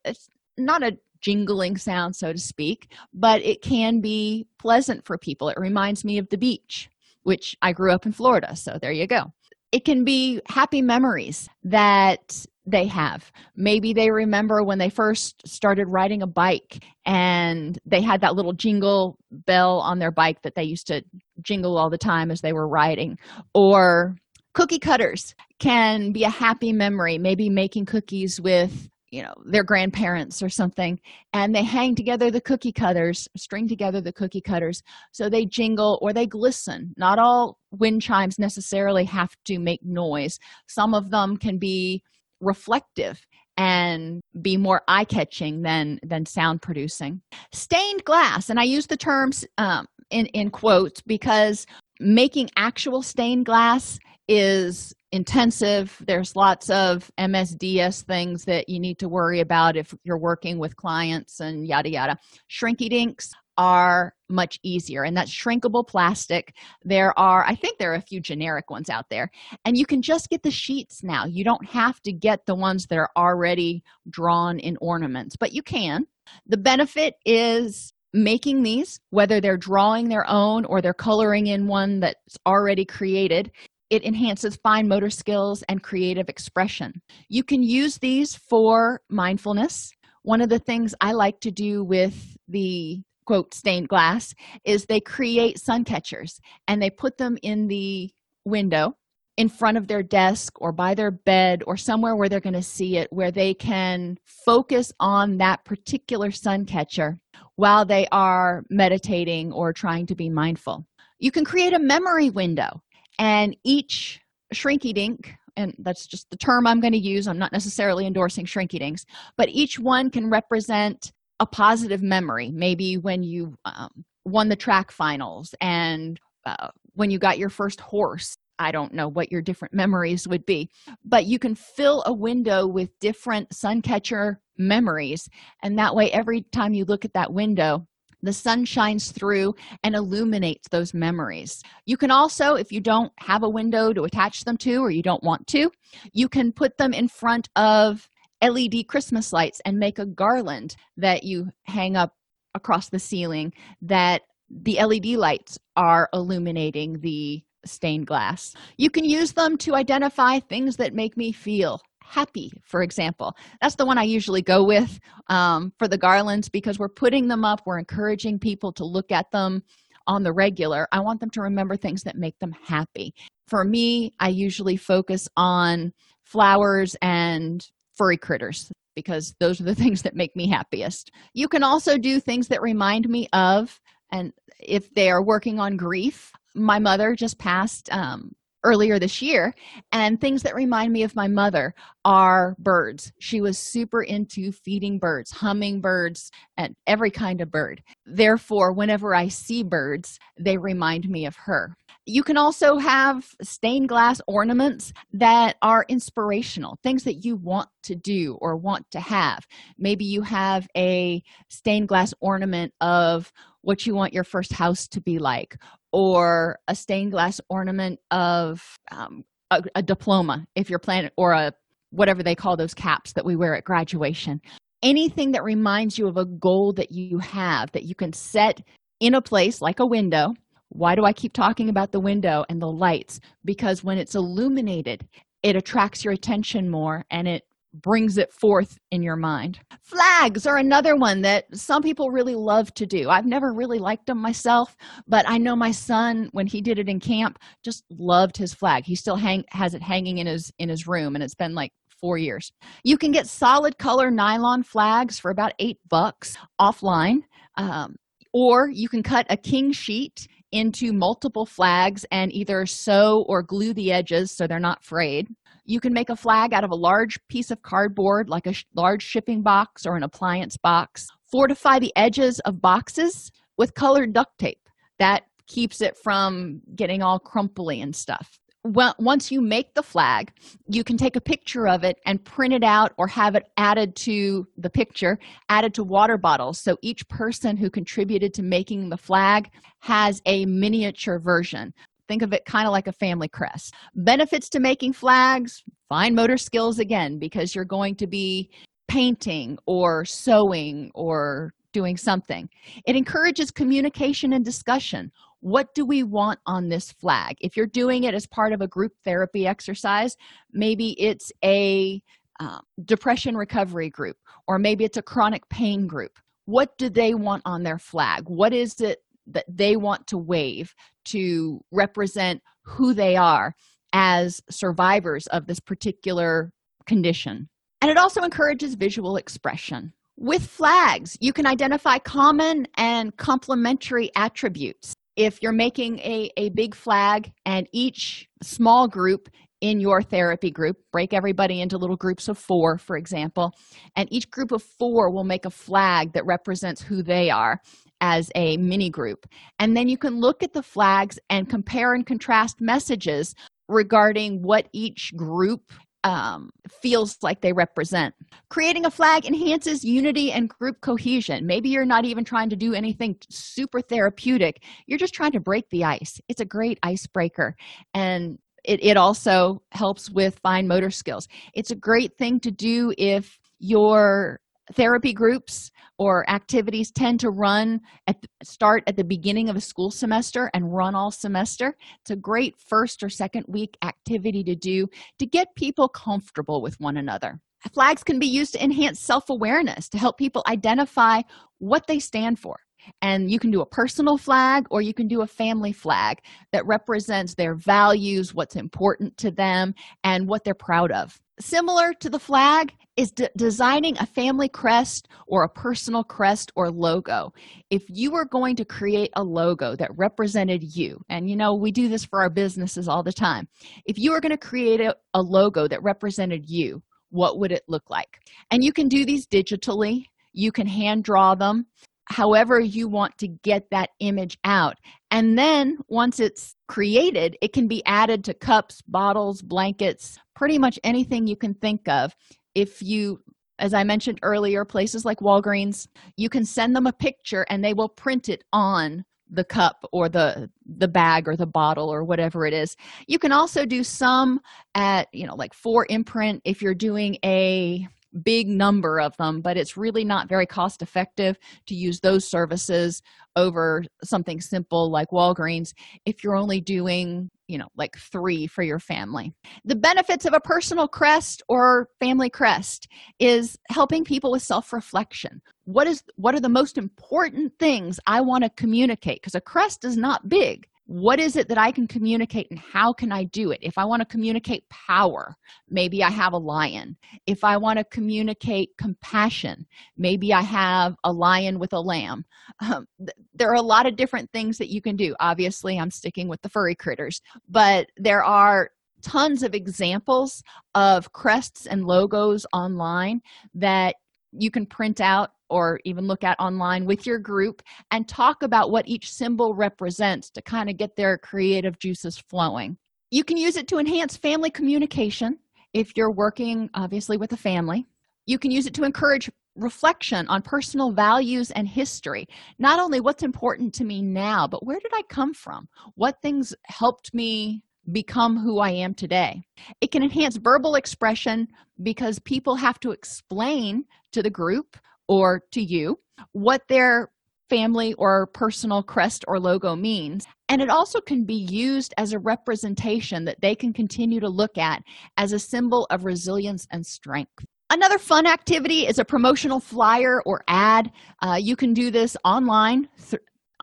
not 0.57 0.83
a 0.83 0.97
jingling 1.21 1.77
sound 1.77 2.15
so 2.15 2.33
to 2.33 2.39
speak 2.39 2.91
but 3.13 3.41
it 3.43 3.61
can 3.61 4.01
be 4.01 4.47
pleasant 4.59 5.05
for 5.05 5.17
people. 5.17 5.49
It 5.49 5.57
reminds 5.59 6.03
me 6.03 6.17
of 6.17 6.29
the 6.29 6.37
beach 6.37 6.89
which 7.23 7.55
i 7.61 7.71
grew 7.71 7.93
up 7.93 8.05
in 8.05 8.11
florida 8.11 8.55
so 8.55 8.77
there 8.81 8.91
you 8.91 9.07
go. 9.07 9.31
It 9.71 9.85
can 9.85 10.03
be 10.03 10.39
happy 10.47 10.81
memories 10.83 11.49
that 11.63 12.45
they 12.65 12.87
have. 12.87 13.31
Maybe 13.55 13.93
they 13.93 14.09
remember 14.09 14.63
when 14.63 14.77
they 14.77 14.89
first 14.89 15.45
started 15.47 15.87
riding 15.87 16.21
a 16.21 16.27
bike 16.27 16.83
and 17.05 17.77
they 17.85 18.01
had 18.01 18.21
that 18.21 18.35
little 18.35 18.53
jingle 18.53 19.17
bell 19.31 19.79
on 19.79 19.99
their 19.99 20.11
bike 20.11 20.41
that 20.43 20.55
they 20.55 20.63
used 20.63 20.87
to 20.87 21.03
jingle 21.41 21.77
all 21.77 21.89
the 21.89 21.97
time 21.97 22.31
as 22.31 22.41
they 22.41 22.53
were 22.53 22.67
riding. 22.67 23.17
Or 23.53 24.15
cookie 24.53 24.79
cutters 24.79 25.35
can 25.59 26.11
be 26.11 26.23
a 26.23 26.29
happy 26.29 26.71
memory, 26.71 27.17
maybe 27.17 27.49
making 27.49 27.85
cookies 27.85 28.39
with 28.39 28.89
you 29.13 29.21
know 29.21 29.35
their 29.45 29.63
grandparents 29.63 30.41
or 30.41 30.49
something 30.49 30.99
and 31.33 31.53
they 31.53 31.63
hang 31.63 31.93
together 31.93 32.31
the 32.31 32.41
cookie 32.41 32.71
cutters 32.71 33.27
string 33.37 33.67
together 33.67 34.01
the 34.01 34.11
cookie 34.11 34.41
cutters 34.41 34.81
so 35.11 35.29
they 35.29 35.45
jingle 35.45 35.99
or 36.01 36.13
they 36.13 36.25
glisten 36.25 36.91
not 36.97 37.19
all 37.19 37.59
wind 37.69 38.01
chimes 38.01 38.39
necessarily 38.39 39.05
have 39.05 39.29
to 39.45 39.59
make 39.59 39.81
noise 39.83 40.39
some 40.67 40.95
of 40.95 41.11
them 41.11 41.37
can 41.37 41.59
be 41.59 42.01
reflective 42.43 43.25
and 43.57 44.21
be 44.41 44.57
more 44.57 44.81
eye-catching 44.87 45.61
than 45.61 45.99
than 46.03 46.25
sound 46.25 46.61
producing. 46.61 47.21
Stained 47.51 48.03
glass 48.03 48.49
and 48.49 48.59
i 48.59 48.63
use 48.63 48.87
the 48.87 48.97
terms 48.97 49.45
um, 49.57 49.85
in 50.09 50.25
in 50.27 50.49
quotes 50.49 51.01
because 51.01 51.65
making 51.99 52.49
actual 52.57 53.01
stained 53.01 53.45
glass 53.45 53.99
is 54.27 54.93
intensive. 55.11 55.95
There's 56.07 56.35
lots 56.35 56.69
of 56.71 57.11
msds 57.19 58.03
things 58.03 58.45
that 58.45 58.67
you 58.67 58.79
need 58.79 58.97
to 58.99 59.09
worry 59.09 59.41
about 59.41 59.77
if 59.77 59.93
you're 60.03 60.17
working 60.17 60.57
with 60.57 60.75
clients 60.75 61.39
and 61.39 61.67
yada 61.67 61.89
yada. 61.89 62.17
Shrinky 62.49 62.89
dinks 62.89 63.31
are 63.57 64.13
much 64.29 64.59
easier. 64.63 65.03
And 65.03 65.15
that's 65.15 65.31
shrinkable 65.31 65.87
plastic. 65.87 66.55
There 66.83 67.17
are 67.19 67.45
i 67.45 67.55
think 67.55 67.77
there 67.77 67.91
are 67.91 67.95
a 67.95 68.01
few 68.01 68.19
generic 68.19 68.69
ones 68.69 68.89
out 68.89 69.05
there. 69.09 69.29
And 69.65 69.77
you 69.77 69.85
can 69.85 70.01
just 70.01 70.29
get 70.29 70.43
the 70.43 70.51
sheets 70.51 71.03
now. 71.03 71.25
You 71.25 71.43
don't 71.43 71.65
have 71.65 72.01
to 72.01 72.11
get 72.11 72.45
the 72.45 72.55
ones 72.55 72.87
that 72.87 72.97
are 72.97 73.11
already 73.15 73.83
drawn 74.09 74.59
in 74.59 74.77
ornaments 74.81 75.35
but 75.35 75.53
you 75.53 75.61
can. 75.61 76.05
The 76.47 76.57
benefit 76.57 77.15
is 77.25 77.93
making 78.13 78.61
these 78.63 78.99
whether 79.09 79.41
they're 79.41 79.57
drawing 79.57 80.07
their 80.07 80.29
own 80.29 80.65
or 80.65 80.81
they're 80.81 80.93
coloring 80.93 81.47
in 81.47 81.67
one 81.67 81.99
that's 81.99 82.37
already 82.45 82.85
created 82.85 83.51
it 83.93 84.03
enhances 84.05 84.55
fine 84.55 84.87
motor 84.87 85.11
skills 85.11 85.63
and 85.69 85.83
creative 85.83 86.27
expression. 86.27 86.99
You 87.29 87.43
can 87.43 87.61
use 87.61 87.99
these 87.99 88.35
for 88.35 89.01
mindfulness. 89.07 89.91
One 90.23 90.41
of 90.41 90.49
the 90.49 90.57
things 90.57 90.95
I 90.99 91.11
like 91.11 91.39
to 91.41 91.51
do 91.51 91.83
with 91.83 92.15
the 92.47 93.03
quote 93.25 93.53
stained 93.53 93.87
glass 93.87 94.33
is 94.63 94.85
they 94.85 94.99
create 94.99 95.59
sun 95.59 95.83
catchers 95.83 96.39
and 96.67 96.81
they 96.81 96.89
put 96.89 97.17
them 97.17 97.37
in 97.41 97.67
the 97.67 98.11
window 98.45 98.95
in 99.37 99.49
front 99.49 99.77
of 99.77 99.87
their 99.87 100.03
desk 100.03 100.53
or 100.61 100.71
by 100.71 100.93
their 100.93 101.09
bed 101.09 101.63
or 101.65 101.75
somewhere 101.75 102.15
where 102.15 102.29
they're 102.29 102.39
going 102.39 102.53
to 102.53 102.61
see 102.61 102.97
it 102.97 103.11
where 103.11 103.31
they 103.31 103.53
can 103.53 104.17
focus 104.25 104.91
on 104.99 105.37
that 105.37 105.63
particular 105.65 106.29
sun 106.29 106.65
catcher 106.65 107.17
while 107.55 107.85
they 107.85 108.07
are 108.11 108.63
meditating 108.69 109.51
or 109.51 109.73
trying 109.73 110.05
to 110.05 110.15
be 110.15 110.29
mindful. 110.29 110.85
You 111.19 111.31
can 111.31 111.45
create 111.45 111.73
a 111.73 111.79
memory 111.79 112.29
window 112.29 112.81
and 113.17 113.55
each 113.63 114.21
shrinky 114.53 114.93
dink 114.93 115.33
and 115.55 115.75
that's 115.79 116.05
just 116.07 116.29
the 116.29 116.37
term 116.37 116.67
i'm 116.67 116.79
going 116.79 116.93
to 116.93 116.99
use 116.99 117.27
i'm 117.27 117.39
not 117.39 117.51
necessarily 117.51 118.05
endorsing 118.05 118.45
shrinky 118.45 118.79
dinks 118.79 119.05
but 119.37 119.49
each 119.49 119.79
one 119.79 120.09
can 120.09 120.29
represent 120.29 121.11
a 121.43 121.45
positive 121.45 122.01
memory 122.01 122.49
maybe 122.51 122.95
when 122.95 123.21
you 123.21 123.53
um, 123.65 124.05
won 124.23 124.47
the 124.47 124.55
track 124.55 124.91
finals 124.91 125.53
and 125.59 126.17
uh, 126.45 126.69
when 126.93 127.11
you 127.11 127.19
got 127.19 127.37
your 127.37 127.49
first 127.49 127.81
horse 127.81 128.37
i 128.59 128.71
don't 128.71 128.93
know 128.93 129.09
what 129.09 129.29
your 129.29 129.41
different 129.41 129.73
memories 129.73 130.25
would 130.25 130.45
be 130.45 130.69
but 131.03 131.25
you 131.25 131.37
can 131.37 131.53
fill 131.53 132.01
a 132.05 132.13
window 132.13 132.65
with 132.65 132.97
different 132.99 133.53
sun 133.53 133.81
catcher 133.81 134.39
memories 134.57 135.27
and 135.61 135.77
that 135.77 135.93
way 135.93 136.09
every 136.13 136.43
time 136.53 136.73
you 136.73 136.85
look 136.85 137.03
at 137.03 137.13
that 137.13 137.33
window 137.33 137.85
the 138.21 138.31
sun 138.31 138.63
shines 138.63 139.11
through 139.11 139.53
and 139.83 139.95
illuminates 139.95 140.69
those 140.69 140.93
memories. 140.93 141.61
You 141.85 141.97
can 141.97 142.09
also, 142.09 142.55
if 142.55 142.71
you 142.71 142.79
don't 142.79 143.11
have 143.19 143.43
a 143.43 143.49
window 143.49 143.91
to 143.91 144.05
attach 144.05 144.45
them 144.45 144.55
to 144.59 144.77
or 144.77 144.89
you 144.89 145.03
don't 145.03 145.23
want 145.23 145.45
to, 145.47 145.69
you 146.13 146.29
can 146.29 146.53
put 146.53 146.77
them 146.77 146.93
in 146.93 147.09
front 147.09 147.49
of 147.57 148.07
LED 148.43 148.87
Christmas 148.87 149.31
lights 149.31 149.61
and 149.65 149.77
make 149.77 149.99
a 149.99 150.05
garland 150.05 150.75
that 150.97 151.23
you 151.23 151.49
hang 151.63 151.95
up 151.95 152.13
across 152.55 152.89
the 152.89 152.99
ceiling 152.99 153.53
that 153.81 154.21
the 154.49 154.83
LED 154.83 155.17
lights 155.17 155.57
are 155.75 156.09
illuminating 156.13 156.99
the 156.99 157.41
stained 157.65 158.07
glass. 158.07 158.53
You 158.77 158.89
can 158.89 159.05
use 159.05 159.31
them 159.31 159.57
to 159.59 159.75
identify 159.75 160.39
things 160.39 160.75
that 160.77 160.93
make 160.93 161.15
me 161.15 161.31
feel 161.31 161.79
happy 162.03 162.51
for 162.65 162.83
example. 162.83 163.35
That's 163.61 163.75
the 163.75 163.85
one 163.85 163.97
i 163.97 164.03
usually 164.03 164.41
go 164.41 164.63
with 164.65 164.99
um, 165.29 165.71
for 165.79 165.87
the 165.87 165.97
garlands 165.97 166.49
because 166.49 166.77
we're 166.77 166.89
putting 166.89 167.27
them 167.27 167.45
up 167.45 167.61
we're 167.65 167.79
encouraging 167.79 168.39
people 168.39 168.73
to 168.73 168.85
look 168.85 169.11
at 169.11 169.31
them 169.31 169.63
on 170.05 170.23
the 170.23 170.33
regular. 170.33 170.87
I 170.91 170.99
want 170.99 171.21
them 171.21 171.29
to 171.31 171.41
remember 171.41 171.77
things 171.77 172.03
that 172.03 172.17
make 172.17 172.37
them 172.39 172.53
happy. 172.61 173.13
For 173.47 173.63
me 173.63 174.11
i 174.19 174.27
usually 174.27 174.75
focus 174.75 175.27
on 175.37 175.93
flowers 176.23 176.95
and 177.01 177.65
furry 177.97 178.17
critters 178.17 178.71
because 178.95 179.35
those 179.39 179.59
are 179.59 179.65
the 179.65 179.75
things 179.83 180.01
that 180.03 180.15
make 180.15 180.35
me 180.35 180.47
happiest. 180.47 181.11
You 181.33 181.47
can 181.47 181.63
also 181.63 181.97
do 181.97 182.19
things 182.19 182.47
that 182.49 182.61
remind 182.61 183.09
me 183.09 183.27
of 183.33 183.79
and 184.11 184.33
if 184.59 184.93
they 184.93 185.09
are 185.09 185.23
working 185.23 185.59
on 185.59 185.77
grief 185.77 186.31
my 186.55 186.79
mother 186.79 187.15
just 187.15 187.39
passed 187.39 187.91
um, 187.91 188.31
earlier 188.63 188.97
this 188.97 189.21
year 189.21 189.53
and 189.91 190.19
things 190.19 190.43
that 190.43 190.55
remind 190.55 190.93
me 190.93 191.03
of 191.03 191.15
my 191.15 191.27
mother 191.27 191.73
are 192.05 192.55
birds. 192.59 193.11
She 193.19 193.41
was 193.41 193.57
super 193.57 194.01
into 194.01 194.51
feeding 194.51 194.99
birds 194.99 195.31
hummingbirds 195.31 196.31
and 196.57 196.75
every 196.87 197.11
kind 197.11 197.41
of 197.41 197.51
bird. 197.51 197.83
Therefore 198.05 198.71
whenever 198.71 199.13
i 199.15 199.27
see 199.27 199.63
birds 199.63 200.19
they 200.39 200.57
remind 200.57 201.09
me 201.09 201.25
of 201.25 201.35
her 201.35 201.75
you 202.05 202.23
can 202.23 202.37
also 202.37 202.77
have 202.77 203.25
stained 203.41 203.89
glass 203.89 204.19
ornaments 204.27 204.91
that 205.13 205.55
are 205.61 205.85
inspirational 205.87 206.77
things 206.83 207.03
that 207.03 207.23
you 207.25 207.35
want 207.35 207.69
to 207.83 207.95
do 207.95 208.37
or 208.41 208.57
want 208.57 208.89
to 208.91 208.99
have. 208.99 209.47
Maybe 209.77 210.03
you 210.05 210.21
have 210.21 210.67
a 210.75 211.23
stained 211.49 211.87
glass 211.87 212.13
ornament 212.19 212.73
of 212.81 213.31
what 213.61 213.85
you 213.85 213.95
want 213.95 214.13
your 214.13 214.25
first 214.25 214.51
house 214.51 214.87
to 214.89 215.01
be 215.01 215.19
like 215.19 215.57
or 215.91 216.59
a 216.67 216.75
stained 216.75 217.11
glass 217.11 217.39
ornament 217.49 217.99
of 218.11 218.77
um, 218.91 219.23
a, 219.51 219.63
a 219.75 219.81
diploma 219.81 220.45
if 220.55 220.69
you're 220.69 220.79
planning 220.79 221.11
or 221.15 221.31
a 221.31 221.53
whatever 221.91 222.23
they 222.23 222.35
call 222.35 222.57
those 222.57 222.73
caps 222.73 223.13
that 223.13 223.23
we 223.23 223.35
wear 223.35 223.55
at 223.55 223.63
graduation. 223.63 224.41
Anything 224.81 225.31
that 225.31 225.43
reminds 225.43 225.97
you 225.97 226.07
of 226.07 226.17
a 226.17 226.25
goal 226.25 226.73
that 226.73 226.91
you 226.91 227.19
have 227.19 227.71
that 227.71 227.83
you 227.83 227.95
can 227.95 228.11
set 228.11 228.61
in 228.99 229.13
a 229.13 229.21
place 229.21 229.61
like 229.61 229.79
a 229.79 229.85
window 229.85 230.33
why 230.73 230.95
do 230.95 231.05
i 231.05 231.13
keep 231.13 231.33
talking 231.33 231.69
about 231.69 231.91
the 231.91 231.99
window 231.99 232.43
and 232.49 232.61
the 232.61 232.67
lights 232.67 233.19
because 233.45 233.83
when 233.83 233.97
it's 233.97 234.15
illuminated 234.15 235.07
it 235.43 235.55
attracts 235.55 236.03
your 236.03 236.13
attention 236.13 236.69
more 236.69 237.05
and 237.11 237.27
it 237.27 237.43
brings 237.73 238.17
it 238.17 238.31
forth 238.31 238.77
in 238.91 239.01
your 239.01 239.15
mind. 239.15 239.59
Flags 239.81 240.45
are 240.45 240.57
another 240.57 240.95
one 240.95 241.21
that 241.21 241.45
some 241.55 241.81
people 241.81 242.11
really 242.11 242.35
love 242.35 242.73
to 242.75 242.85
do. 242.85 243.09
I've 243.09 243.25
never 243.25 243.51
really 243.51 243.79
liked 243.79 244.05
them 244.05 244.19
myself, 244.19 244.75
but 245.07 245.27
I 245.27 245.37
know 245.37 245.55
my 245.55 245.71
son 245.71 246.29
when 246.31 246.45
he 246.45 246.61
did 246.61 246.77
it 246.77 246.87
in 246.87 246.99
camp 246.99 247.39
just 247.63 247.83
loved 247.89 248.37
his 248.37 248.53
flag. 248.53 248.83
He 248.85 248.95
still 248.95 249.15
hang 249.15 249.43
has 249.49 249.73
it 249.73 249.81
hanging 249.81 250.19
in 250.19 250.27
his 250.27 250.51
in 250.59 250.69
his 250.69 250.87
room 250.87 251.15
and 251.15 251.23
it's 251.23 251.35
been 251.35 251.55
like 251.55 251.71
4 251.99 252.17
years. 252.17 252.51
You 252.83 252.97
can 252.97 253.11
get 253.11 253.27
solid 253.27 253.77
color 253.77 254.11
nylon 254.11 254.63
flags 254.63 255.17
for 255.19 255.31
about 255.31 255.53
8 255.57 255.77
bucks 255.89 256.37
offline. 256.59 257.21
Um, 257.55 257.95
or 258.33 258.67
you 258.69 258.89
can 258.89 259.03
cut 259.03 259.27
a 259.29 259.37
king 259.37 259.71
sheet 259.71 260.27
into 260.53 260.93
multiple 260.93 261.45
flags 261.45 262.05
and 262.11 262.31
either 262.33 262.65
sew 262.65 263.25
or 263.27 263.43
glue 263.43 263.73
the 263.73 263.91
edges 263.91 264.31
so 264.31 264.47
they're 264.47 264.59
not 264.59 264.83
frayed 264.83 265.27
you 265.65 265.79
can 265.79 265.93
make 265.93 266.09
a 266.09 266.15
flag 266.15 266.53
out 266.53 266.63
of 266.63 266.71
a 266.71 266.75
large 266.75 267.17
piece 267.29 267.49
of 267.49 267.61
cardboard, 267.61 268.29
like 268.29 268.47
a 268.47 268.53
sh- 268.53 268.65
large 268.75 269.01
shipping 269.01 269.41
box 269.41 269.85
or 269.85 269.95
an 269.95 270.03
appliance 270.03 270.57
box. 270.57 271.07
Fortify 271.31 271.79
the 271.79 271.93
edges 271.95 272.39
of 272.41 272.61
boxes 272.61 273.31
with 273.57 273.73
colored 273.73 274.13
duct 274.13 274.37
tape. 274.37 274.69
That 274.99 275.23
keeps 275.47 275.81
it 275.81 275.97
from 276.03 276.61
getting 276.75 277.01
all 277.01 277.19
crumply 277.19 277.81
and 277.81 277.95
stuff. 277.95 278.39
Well, 278.65 278.95
once 278.97 279.29
you 279.29 279.41
make 279.41 279.73
the 279.73 279.83
flag, 279.83 280.31
you 280.67 280.85
can 280.85 280.95
take 280.95 281.17
a 281.17 281.21
picture 281.21 281.67
of 281.67 281.83
it 281.83 281.97
and 282.05 282.23
print 282.23 282.53
it 282.53 282.63
out 282.63 282.93
or 282.97 283.07
have 283.07 283.35
it 283.35 283.49
added 283.57 283.93
to 283.97 284.47
the 284.57 284.69
picture, 284.69 285.19
added 285.49 285.73
to 285.73 285.83
water 285.83 286.17
bottles. 286.17 286.59
So 286.59 286.77
each 286.81 287.05
person 287.09 287.57
who 287.57 287.69
contributed 287.69 288.33
to 288.35 288.41
making 288.41 288.89
the 288.89 288.97
flag 288.97 289.49
has 289.79 290.21
a 290.25 290.45
miniature 290.45 291.19
version. 291.19 291.73
Think 292.07 292.21
of 292.21 292.31
it 292.31 292.45
kind 292.45 292.65
of 292.65 292.71
like 292.71 292.87
a 292.87 292.93
family 292.93 293.27
crest. 293.27 293.73
Benefits 293.95 294.47
to 294.49 294.61
making 294.61 294.93
flags 294.93 295.61
fine 295.89 296.15
motor 296.15 296.37
skills 296.37 296.79
again, 296.79 297.19
because 297.19 297.53
you're 297.53 297.65
going 297.65 297.95
to 297.95 298.07
be 298.07 298.49
painting 298.87 299.57
or 299.65 300.05
sewing 300.05 300.89
or 300.95 301.53
doing 301.73 301.97
something. 301.97 302.49
It 302.85 302.95
encourages 302.95 303.51
communication 303.51 304.33
and 304.33 304.45
discussion. 304.45 305.11
What 305.43 305.75
do 305.75 305.85
we 305.85 306.03
want 306.03 306.39
on 306.45 306.69
this 306.69 306.91
flag? 306.91 307.35
If 307.41 307.57
you're 307.57 307.67
doing 307.67 308.05
it 308.05 308.13
as 308.13 308.25
part 308.25 308.53
of 308.53 308.61
a 308.61 308.67
group 308.67 308.93
therapy 309.03 309.45
exercise, 309.45 310.15
maybe 310.53 310.91
it's 311.01 311.31
a 311.43 312.01
uh, 312.39 312.59
depression 312.85 313.35
recovery 313.35 313.89
group, 313.89 314.17
or 314.47 314.57
maybe 314.57 314.85
it's 314.85 314.97
a 314.97 315.01
chronic 315.01 315.47
pain 315.49 315.85
group. 315.85 316.17
What 316.45 316.77
do 316.77 316.89
they 316.89 317.13
want 317.13 317.43
on 317.45 317.63
their 317.63 317.77
flag? 317.77 318.23
What 318.27 318.53
is 318.53 318.79
it 318.79 318.99
that 319.27 319.45
they 319.47 319.75
want 319.75 320.07
to 320.07 320.17
wave 320.17 320.73
to 321.05 321.61
represent 321.71 322.41
who 322.63 322.93
they 322.93 323.15
are 323.15 323.53
as 323.93 324.41
survivors 324.49 325.27
of 325.27 325.45
this 325.45 325.59
particular 325.59 326.51
condition. 326.87 327.49
And 327.81 327.91
it 327.91 327.97
also 327.97 328.21
encourages 328.21 328.75
visual 328.75 329.17
expression. 329.17 329.93
With 330.17 330.45
flags, 330.45 331.17
you 331.19 331.33
can 331.33 331.45
identify 331.45 331.97
common 331.97 332.67
and 332.75 333.15
complementary 333.17 334.11
attributes. 334.15 334.93
If 335.15 335.41
you're 335.41 335.51
making 335.51 335.99
a, 335.99 336.31
a 336.37 336.49
big 336.49 336.73
flag 336.73 337.31
and 337.45 337.67
each 337.71 338.27
small 338.41 338.87
group 338.87 339.29
in 339.61 339.79
your 339.79 340.01
therapy 340.01 340.51
group, 340.51 340.77
break 340.91 341.13
everybody 341.13 341.61
into 341.61 341.77
little 341.77 341.95
groups 341.95 342.27
of 342.27 342.37
four, 342.37 342.77
for 342.77 342.97
example, 342.97 343.53
and 343.95 344.11
each 344.11 344.29
group 344.29 344.51
of 344.51 344.61
four 344.61 345.09
will 345.11 345.23
make 345.23 345.45
a 345.45 345.49
flag 345.49 346.13
that 346.13 346.25
represents 346.25 346.81
who 346.81 347.01
they 347.01 347.29
are 347.29 347.61
as 348.01 348.29
a 348.35 348.57
mini 348.57 348.89
group. 348.89 349.25
And 349.59 349.77
then 349.77 349.87
you 349.87 349.97
can 349.97 350.19
look 350.19 350.43
at 350.43 350.51
the 350.51 350.63
flags 350.63 351.17
and 351.29 351.49
compare 351.49 351.93
and 351.93 352.05
contrast 352.05 352.59
messages 352.59 353.33
regarding 353.69 354.41
what 354.41 354.67
each 354.73 355.13
group 355.15 355.71
um, 356.03 356.49
feels 356.81 357.17
like 357.21 357.41
they 357.41 357.53
represent. 357.53 358.13
Creating 358.49 358.85
a 358.85 358.91
flag 358.91 359.25
enhances 359.25 359.83
unity 359.83 360.31
and 360.31 360.49
group 360.49 360.81
cohesion. 360.81 361.45
Maybe 361.45 361.69
you're 361.69 361.85
not 361.85 362.05
even 362.05 362.23
trying 362.23 362.49
to 362.49 362.55
do 362.55 362.73
anything 362.73 363.17
super 363.29 363.81
therapeutic, 363.81 364.63
you're 364.85 364.99
just 364.99 365.13
trying 365.13 365.31
to 365.31 365.39
break 365.39 365.69
the 365.69 365.83
ice. 365.83 366.19
It's 366.27 366.41
a 366.41 366.45
great 366.45 366.79
icebreaker. 366.83 367.55
And 367.93 368.37
it, 368.63 368.83
it 368.83 368.97
also 368.97 369.61
helps 369.71 370.09
with 370.09 370.39
fine 370.39 370.67
motor 370.67 370.89
skills. 370.89 371.27
It's 371.53 371.71
a 371.71 371.75
great 371.75 372.17
thing 372.17 372.39
to 372.41 372.51
do 372.51 372.93
if 372.97 373.39
your 373.59 374.39
therapy 374.71 375.13
groups 375.13 375.71
or 375.97 376.29
activities 376.29 376.91
tend 376.91 377.19
to 377.19 377.29
run 377.29 377.81
at 378.07 378.17
start 378.43 378.83
at 378.87 378.95
the 378.95 379.03
beginning 379.03 379.49
of 379.49 379.55
a 379.55 379.61
school 379.61 379.91
semester 379.91 380.49
and 380.53 380.73
run 380.73 380.95
all 380.95 381.11
semester. 381.11 381.75
It's 382.01 382.11
a 382.11 382.15
great 382.15 382.55
first 382.57 383.03
or 383.03 383.09
second 383.09 383.45
week 383.47 383.77
activity 383.83 384.43
to 384.45 384.55
do 384.55 384.87
to 385.19 385.25
get 385.25 385.55
people 385.55 385.89
comfortable 385.89 386.61
with 386.61 386.79
one 386.79 386.97
another. 386.97 387.39
Flags 387.73 388.03
can 388.03 388.19
be 388.19 388.27
used 388.27 388.53
to 388.53 388.63
enhance 388.63 388.99
self-awareness 388.99 389.89
to 389.89 389.97
help 389.97 390.17
people 390.17 390.43
identify 390.47 391.21
what 391.59 391.87
they 391.87 391.99
stand 391.99 392.39
for 392.39 392.57
and 393.01 393.31
you 393.31 393.39
can 393.39 393.51
do 393.51 393.61
a 393.61 393.65
personal 393.65 394.17
flag 394.17 394.65
or 394.69 394.81
you 394.81 394.93
can 394.93 395.07
do 395.07 395.21
a 395.21 395.27
family 395.27 395.71
flag 395.71 396.19
that 396.51 396.65
represents 396.65 397.35
their 397.35 397.55
values 397.55 398.33
what's 398.33 398.55
important 398.55 399.15
to 399.17 399.31
them 399.31 399.73
and 400.03 400.27
what 400.27 400.43
they're 400.43 400.53
proud 400.53 400.91
of 400.91 401.19
similar 401.39 401.93
to 401.93 402.09
the 402.09 402.19
flag 402.19 402.73
is 402.95 403.11
de- 403.11 403.29
designing 403.35 403.97
a 403.97 404.05
family 404.05 404.47
crest 404.47 405.07
or 405.27 405.43
a 405.43 405.49
personal 405.49 406.03
crest 406.03 406.51
or 406.55 406.69
logo. 406.69 407.33
If 407.69 407.83
you 407.89 408.11
were 408.11 408.25
going 408.25 408.55
to 408.57 408.65
create 408.65 409.11
a 409.15 409.23
logo 409.23 409.75
that 409.75 409.91
represented 409.97 410.63
you, 410.75 410.99
and 411.09 411.29
you 411.29 411.35
know, 411.35 411.55
we 411.55 411.71
do 411.71 411.87
this 411.89 412.05
for 412.05 412.21
our 412.21 412.29
businesses 412.29 412.87
all 412.87 413.03
the 413.03 413.13
time. 413.13 413.47
If 413.85 413.97
you 413.97 414.11
were 414.11 414.21
going 414.21 414.31
to 414.31 414.37
create 414.37 414.81
a, 414.81 414.95
a 415.13 415.21
logo 415.21 415.67
that 415.67 415.81
represented 415.81 416.49
you, 416.49 416.83
what 417.09 417.39
would 417.39 417.51
it 417.51 417.63
look 417.67 417.89
like? 417.89 418.19
And 418.51 418.63
you 418.63 418.71
can 418.71 418.87
do 418.87 419.05
these 419.05 419.27
digitally, 419.27 420.05
you 420.33 420.51
can 420.51 420.67
hand 420.67 421.03
draw 421.03 421.35
them 421.35 421.67
however 422.13 422.59
you 422.59 422.87
want 422.87 423.17
to 423.17 423.27
get 423.27 423.71
that 423.71 423.89
image 423.99 424.37
out. 424.45 424.77
And 425.09 425.37
then 425.37 425.79
once 425.87 426.19
it's 426.19 426.55
created, 426.67 427.35
it 427.41 427.53
can 427.53 427.67
be 427.67 427.83
added 427.85 428.23
to 428.25 428.35
cups, 428.35 428.83
bottles, 428.87 429.41
blankets, 429.41 430.19
pretty 430.35 430.59
much 430.59 430.79
anything 430.83 431.25
you 431.25 431.35
can 431.35 431.55
think 431.55 431.87
of 431.87 432.15
if 432.55 432.81
you 432.81 433.19
as 433.59 433.73
i 433.73 433.83
mentioned 433.83 434.19
earlier 434.23 434.65
places 434.65 435.05
like 435.05 435.19
walgreens 435.19 435.87
you 436.17 436.27
can 436.27 436.43
send 436.43 436.75
them 436.75 436.87
a 436.87 436.91
picture 436.93 437.45
and 437.49 437.63
they 437.63 437.73
will 437.73 437.89
print 437.89 438.29
it 438.29 438.43
on 438.51 439.05
the 439.29 439.43
cup 439.43 439.85
or 439.91 440.09
the 440.09 440.49
the 440.65 440.87
bag 440.87 441.27
or 441.27 441.35
the 441.35 441.45
bottle 441.45 441.87
or 441.87 442.03
whatever 442.03 442.45
it 442.45 442.53
is 442.53 442.75
you 443.07 443.19
can 443.19 443.31
also 443.31 443.65
do 443.65 443.83
some 443.83 444.39
at 444.75 445.07
you 445.13 445.25
know 445.25 445.35
like 445.35 445.53
4imprint 445.53 446.41
if 446.45 446.61
you're 446.61 446.73
doing 446.75 447.17
a 447.23 447.87
big 448.21 448.47
number 448.47 448.99
of 448.99 449.15
them 449.17 449.41
but 449.41 449.57
it's 449.57 449.77
really 449.77 450.03
not 450.03 450.29
very 450.29 450.45
cost 450.45 450.81
effective 450.81 451.37
to 451.65 451.75
use 451.75 451.99
those 451.99 452.27
services 452.27 453.01
over 453.35 453.83
something 454.03 454.39
simple 454.39 454.91
like 454.91 455.09
walgreens 455.09 455.73
if 456.05 456.23
you're 456.23 456.35
only 456.35 456.61
doing 456.61 457.29
you 457.47 457.57
know 457.57 457.67
like 457.75 457.97
three 457.97 458.47
for 458.47 458.63
your 458.63 458.79
family. 458.79 459.33
The 459.65 459.75
benefits 459.75 460.25
of 460.25 460.33
a 460.33 460.39
personal 460.39 460.87
crest 460.87 461.43
or 461.47 461.89
family 461.99 462.29
crest 462.29 462.87
is 463.19 463.57
helping 463.69 464.03
people 464.03 464.31
with 464.31 464.41
self-reflection. 464.41 465.41
What 465.65 465.87
is 465.87 466.03
what 466.15 466.35
are 466.35 466.39
the 466.39 466.49
most 466.49 466.77
important 466.77 467.53
things 467.59 467.99
i 468.07 468.21
want 468.21 468.43
to 468.43 468.49
communicate? 468.49 469.21
Because 469.21 469.35
a 469.35 469.41
crest 469.41 469.85
is 469.85 469.97
not 469.97 470.29
big 470.29 470.67
what 470.85 471.19
is 471.19 471.35
it 471.35 471.47
that 471.47 471.57
I 471.57 471.71
can 471.71 471.87
communicate 471.87 472.47
and 472.49 472.59
how 472.59 472.91
can 472.91 473.11
I 473.11 473.23
do 473.25 473.51
it? 473.51 473.59
If 473.61 473.77
I 473.77 473.85
want 473.85 474.01
to 474.01 474.05
communicate 474.05 474.67
power, 474.69 475.35
maybe 475.69 476.03
I 476.03 476.09
have 476.09 476.33
a 476.33 476.37
lion. 476.37 476.97
If 477.25 477.43
I 477.43 477.55
want 477.57 477.79
to 477.79 477.85
communicate 477.85 478.71
compassion, 478.77 479.65
maybe 479.97 480.33
I 480.33 480.41
have 480.41 480.95
a 481.03 481.11
lion 481.11 481.57
with 481.57 481.73
a 481.73 481.79
lamb. 481.79 482.25
Um, 482.59 482.85
th- 482.99 483.15
there 483.33 483.49
are 483.49 483.55
a 483.55 483.61
lot 483.61 483.85
of 483.85 483.95
different 483.95 484.29
things 484.31 484.57
that 484.57 484.69
you 484.69 484.81
can 484.81 484.95
do. 484.95 485.15
Obviously, 485.19 485.79
I'm 485.79 485.91
sticking 485.91 486.27
with 486.27 486.41
the 486.41 486.49
furry 486.49 486.75
critters, 486.75 487.21
but 487.49 487.87
there 487.97 488.23
are 488.23 488.71
tons 489.01 489.43
of 489.43 489.53
examples 489.53 490.43
of 490.75 491.11
crests 491.13 491.65
and 491.65 491.85
logos 491.85 492.45
online 492.53 493.21
that 493.53 493.95
you 494.31 494.49
can 494.49 494.65
print 494.65 494.99
out 494.99 495.31
or 495.53 495.79
even 495.85 496.07
look 496.07 496.23
at 496.23 496.39
online 496.39 496.85
with 496.85 497.05
your 497.05 497.19
group 497.19 497.61
and 497.91 498.07
talk 498.07 498.41
about 498.41 498.71
what 498.71 498.87
each 498.87 499.11
symbol 499.11 499.53
represents 499.53 500.31
to 500.31 500.41
kind 500.41 500.67
of 500.67 500.77
get 500.77 500.95
their 500.95 501.17
creative 501.19 501.77
juices 501.77 502.17
flowing. 502.17 502.75
You 503.11 503.23
can 503.23 503.37
use 503.37 503.55
it 503.55 503.67
to 503.67 503.77
enhance 503.77 504.17
family 504.17 504.49
communication 504.49 505.37
if 505.73 505.95
you're 505.95 506.11
working, 506.11 506.71
obviously, 506.73 507.17
with 507.17 507.31
a 507.33 507.37
family. 507.37 507.85
You 508.25 508.39
can 508.39 508.49
use 508.49 508.65
it 508.65 508.73
to 508.73 508.83
encourage 508.83 509.29
reflection 509.55 510.27
on 510.27 510.41
personal 510.41 510.91
values 510.91 511.51
and 511.51 511.67
history. 511.67 512.25
Not 512.57 512.79
only 512.79 512.99
what's 512.99 513.21
important 513.21 513.75
to 513.75 513.83
me 513.83 514.01
now, 514.01 514.47
but 514.47 514.65
where 514.65 514.79
did 514.79 514.91
I 514.95 515.03
come 515.09 515.35
from? 515.35 515.67
What 515.93 516.19
things 516.23 516.55
helped 516.65 517.13
me 517.13 517.63
become 517.91 518.37
who 518.37 518.59
I 518.59 518.71
am 518.71 518.93
today. 518.93 519.43
It 519.81 519.91
can 519.91 520.03
enhance 520.03 520.37
verbal 520.37 520.75
expression 520.75 521.47
because 521.81 522.19
people 522.19 522.55
have 522.55 522.79
to 522.81 522.91
explain 522.91 523.85
to 524.13 524.23
the 524.23 524.29
group 524.29 524.77
or 525.07 525.41
to 525.51 525.61
you 525.61 525.99
what 526.31 526.61
their 526.67 527.09
family 527.49 527.93
or 527.95 528.27
personal 528.27 528.81
crest 528.81 529.23
or 529.27 529.39
logo 529.39 529.75
means. 529.75 530.25
And 530.49 530.61
it 530.61 530.69
also 530.69 530.99
can 531.01 531.23
be 531.23 531.35
used 531.35 531.93
as 531.97 532.13
a 532.13 532.19
representation 532.19 533.25
that 533.25 533.41
they 533.41 533.55
can 533.55 533.73
continue 533.73 534.19
to 534.19 534.29
look 534.29 534.57
at 534.57 534.81
as 535.17 535.33
a 535.33 535.39
symbol 535.39 535.85
of 535.89 536.05
resilience 536.05 536.67
and 536.71 536.85
strength. 536.85 537.45
Another 537.69 537.97
fun 537.97 538.27
activity 538.27 538.87
is 538.87 538.99
a 538.99 539.05
promotional 539.05 539.59
flyer 539.59 540.21
or 540.25 540.43
ad. 540.47 540.91
Uh, 541.21 541.37
you 541.39 541.55
can 541.55 541.73
do 541.73 541.91
this 541.91 542.15
online. 542.23 542.87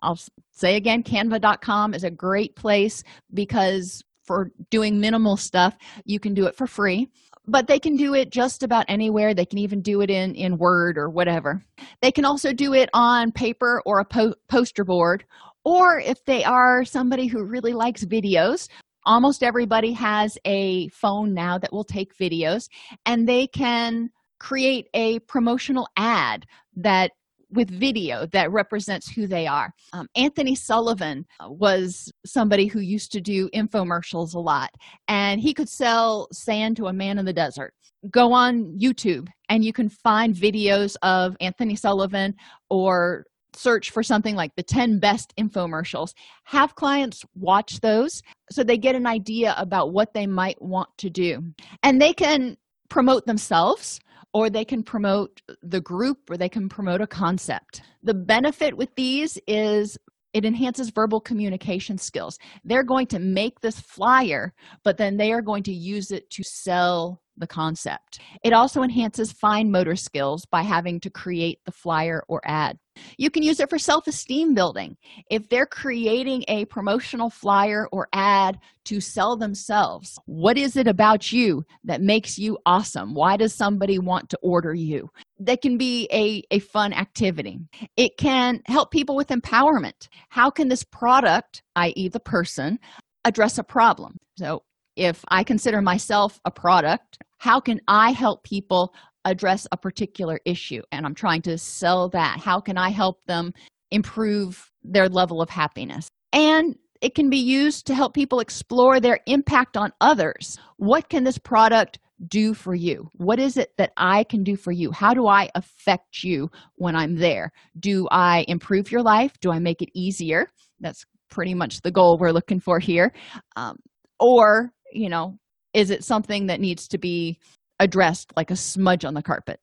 I'll 0.03 0.19
say 0.53 0.77
again, 0.77 1.03
canva.com 1.03 1.95
is 1.95 2.05
a 2.05 2.11
great 2.11 2.57
place 2.57 3.03
because 3.35 4.03
for 4.25 4.51
doing 4.71 5.01
minimal 5.01 5.37
stuff, 5.37 5.77
you 6.05 6.21
can 6.21 6.35
do 6.35 6.47
it 6.47 6.57
for 6.57 6.67
free 6.67 7.09
but 7.47 7.67
they 7.67 7.79
can 7.79 7.97
do 7.97 8.15
it 8.15 8.31
just 8.31 8.63
about 8.63 8.85
anywhere. 8.89 9.35
They 9.35 9.47
can 9.47 9.59
even 9.59 9.81
do 9.83 10.01
it 10.01 10.11
in 10.11 10.35
in 10.35 10.59
word 10.59 10.99
or 10.99 11.09
whatever. 11.09 11.63
They 12.03 12.13
can 12.13 12.25
also 12.25 12.53
do 12.53 12.75
it 12.75 12.91
on 12.93 13.33
paper 13.33 13.83
or 13.87 14.01
a 14.01 14.05
po- 14.05 14.35
poster 14.49 14.85
board 14.85 15.25
or 15.65 16.01
if 16.01 16.25
they 16.25 16.45
are 16.45 16.85
somebody 16.85 17.27
who 17.27 17.45
really 17.45 17.73
likes 17.73 18.05
videos 18.05 18.69
almost 19.07 19.43
everybody 19.43 19.93
has 19.93 20.39
a 20.45 20.89
phone 20.89 21.33
now 21.33 21.59
that 21.59 21.73
will 21.73 21.85
take 21.85 22.17
videos 22.17 22.69
and 23.07 23.29
they 23.29 23.47
can 23.47 24.11
create 24.39 24.89
a 24.95 25.19
promotional 25.21 25.89
ad 25.97 26.47
that 26.77 27.13
with 27.53 27.71
video 27.71 28.27
that 28.27 28.51
represents 28.51 29.11
who 29.11 29.27
they 29.27 29.47
are. 29.47 29.73
Um, 29.93 30.09
Anthony 30.17 30.55
Sullivan 30.55 31.27
uh, 31.41 31.51
was 31.51 32.13
somebody 32.25 32.67
who 32.67 32.81
used 32.81 33.13
to 33.13 33.21
do 33.21 33.49
infomercials 33.51 34.35
a 34.35 34.39
lot, 34.39 34.71
and 35.09 35.41
he 35.41 35.55
could 35.55 35.69
sell 35.69 36.29
sand 36.33 36.77
to 36.77 36.87
a 36.87 36.93
man 36.93 37.19
in 37.19 37.25
the 37.25 37.33
desert. 37.33 37.73
Go 38.11 38.33
on 38.33 38.79
YouTube, 38.79 39.29
and 39.49 39.65
you 39.65 39.73
can 39.73 39.89
find 39.89 40.35
videos 40.35 40.97
of 41.03 41.37
Anthony 41.41 41.77
Sullivan 41.77 42.35
or 42.71 43.25
search 43.55 43.91
for 43.91 44.03
something 44.03 44.37
like 44.37 44.55
the 44.57 44.63
10 44.63 44.99
best 44.99 45.35
infomercials. 45.39 46.15
Have 46.45 46.75
clients 46.75 47.25
watch 47.35 47.81
those 47.81 48.23
so 48.51 48.63
they 48.63 48.79
get 48.79 48.95
an 48.95 49.07
idea 49.07 49.55
about 49.59 49.93
what 49.93 50.15
they 50.15 50.27
might 50.27 50.61
want 50.63 50.89
to 50.99 51.11
do. 51.11 51.43
And 51.83 52.01
they 52.01 52.13
can 52.13 52.57
promote 52.89 53.27
themselves 53.27 54.01
or 54.33 54.51
they 54.51 54.65
can 54.65 54.83
promote 54.83 55.43
the 55.63 55.81
group 55.81 56.31
or 56.31 56.37
they 56.37 56.49
can 56.49 56.69
promote 56.69 57.01
a 57.01 57.07
concept. 57.07 57.83
The 58.03 58.15
benefit 58.15 58.77
with 58.77 58.95
these 58.95 59.39
is 59.47 59.99
it 60.33 60.45
enhances 60.45 60.91
verbal 60.91 61.21
communication 61.21 61.99
skills. 61.99 62.39
They're 62.65 62.85
going 62.85 63.09
to 63.09 63.19
make 63.19 63.61
this 63.61 63.81
flyer, 63.81 64.55
but 64.85 64.97
then 64.97 65.17
they 65.17 65.33
are 65.33 65.43
going 65.43 65.65
to 65.65 65.73
use 65.73 66.13
it 66.13 66.31
to 66.31 66.45
sell 66.45 67.21
the 67.37 67.47
concept. 67.47 68.21
It 68.45 68.53
also 68.53 68.83
enhances 68.83 69.33
fine 69.33 69.71
motor 69.71 69.97
skills 69.97 70.45
by 70.45 70.63
having 70.63 71.01
to 71.01 71.11
create 71.11 71.59
the 71.65 71.73
flyer 71.73 72.23
or 72.29 72.41
ad. 72.45 72.79
You 73.19 73.31
can 73.31 73.43
use 73.43 73.61
it 73.61 73.71
for 73.71 73.79
self 73.79 74.07
esteem 74.07 74.55
building. 74.55 74.97
If 75.31 75.49
they're 75.49 75.67
creating 75.67 76.45
a 76.49 76.65
promotional 76.67 77.31
flyer 77.31 77.89
or 77.93 78.09
ad 78.13 78.59
to 78.85 79.01
sell 79.01 79.37
themselves, 79.37 80.19
what 80.27 80.57
is 80.57 80.77
it 80.77 80.87
about 80.87 81.33
you 81.33 81.65
that 81.85 82.01
makes 82.01 82.39
you 82.39 82.59
awesome? 82.67 83.15
Why 83.15 83.37
does 83.37 83.55
somebody 83.55 83.99
want 83.99 84.31
to 84.31 84.39
order 84.43 84.75
you? 84.75 85.09
That 85.39 85.63
can 85.63 85.79
be 85.79 86.09
a, 86.13 86.43
a 86.51 86.61
fun 86.61 86.93
activity. 86.93 87.59
It 87.97 88.13
can 88.19 88.61
help 88.67 88.91
people 88.91 89.17
with 89.17 89.29
empowerment. 89.29 90.09
How 90.29 90.51
can 90.51 90.69
this 90.69 90.85
product, 90.85 91.63
i.e., 91.77 92.09
the 92.09 92.21
person, 92.21 92.79
address 93.25 93.59
a 93.59 93.65
problem? 93.65 94.17
So, 94.39 94.63
if 94.97 95.25
I 95.29 95.45
consider 95.45 95.81
myself 95.81 96.41
a 96.45 96.51
product, 96.51 97.19
how 97.39 97.59
can 97.59 97.81
I 97.89 98.11
help 98.11 98.43
people 98.45 98.93
address 99.25 99.67
a 99.73 99.77
particular 99.77 100.41
issue 100.45 100.83
and 100.93 101.05
i'm 101.05 101.15
trying 101.15 101.43
to 101.43 101.59
sell 101.59 102.09
that. 102.11 102.41
How 102.41 102.61
can 102.61 102.79
i 102.79 102.91
help 102.91 103.25
them 103.27 103.53
improve 103.91 104.71
their 104.83 105.09
level 105.09 105.43
of 105.43 105.51
happiness? 105.51 106.09
And 106.33 106.77
it 107.01 107.15
can 107.15 107.31
be 107.31 107.39
used 107.39 107.87
to 107.87 107.95
help 107.95 108.15
people 108.15 108.41
explore 108.41 109.01
their 109.01 109.21
impact 109.27 109.77
on 109.77 109.93
others. 110.01 110.59
What 110.77 111.09
can 111.09 111.25
this 111.25 111.39
product 111.39 111.99
do 112.29 112.53
for 112.53 112.75
you? 112.75 113.09
What 113.15 113.39
is 113.39 113.57
it 113.57 113.73
that 113.79 113.93
i 113.97 114.25
can 114.25 114.45
do 114.45 114.55
for 114.57 114.73
you? 114.73 114.93
How 114.93 115.15
do 115.15 115.27
i 115.27 115.49
affect 115.55 116.23
you 116.23 116.51
when 116.77 116.95
i'm 116.95 117.17
there? 117.17 117.53
Do 117.79 118.07
i 118.11 118.45
improve 118.49 118.91
your 118.93 119.03
life? 119.03 119.33
Do 119.41 119.51
i 119.51 119.59
make 119.59 119.81
it 119.83 119.89
easier? 119.95 120.51
That's 120.81 121.05
pretty 121.31 121.55
much 121.55 121.81
the 121.81 121.91
goal 121.91 122.19
we're 122.19 122.33
looking 122.33 122.61
for 122.61 122.79
here. 122.79 123.13
Um, 123.57 123.79
or 124.19 124.73
you 124.93 125.09
know 125.09 125.39
is 125.73 125.91
it 125.91 126.05
something 126.05 126.47
that 126.47 126.61
needs 126.61 126.89
to 126.89 126.99
be 126.99 127.39
addressed 127.81 128.33
like 128.37 128.51
a 128.51 128.57
smudge 128.57 129.05
on 129.05 129.15
the 129.15 129.23
carpet. 129.23 129.59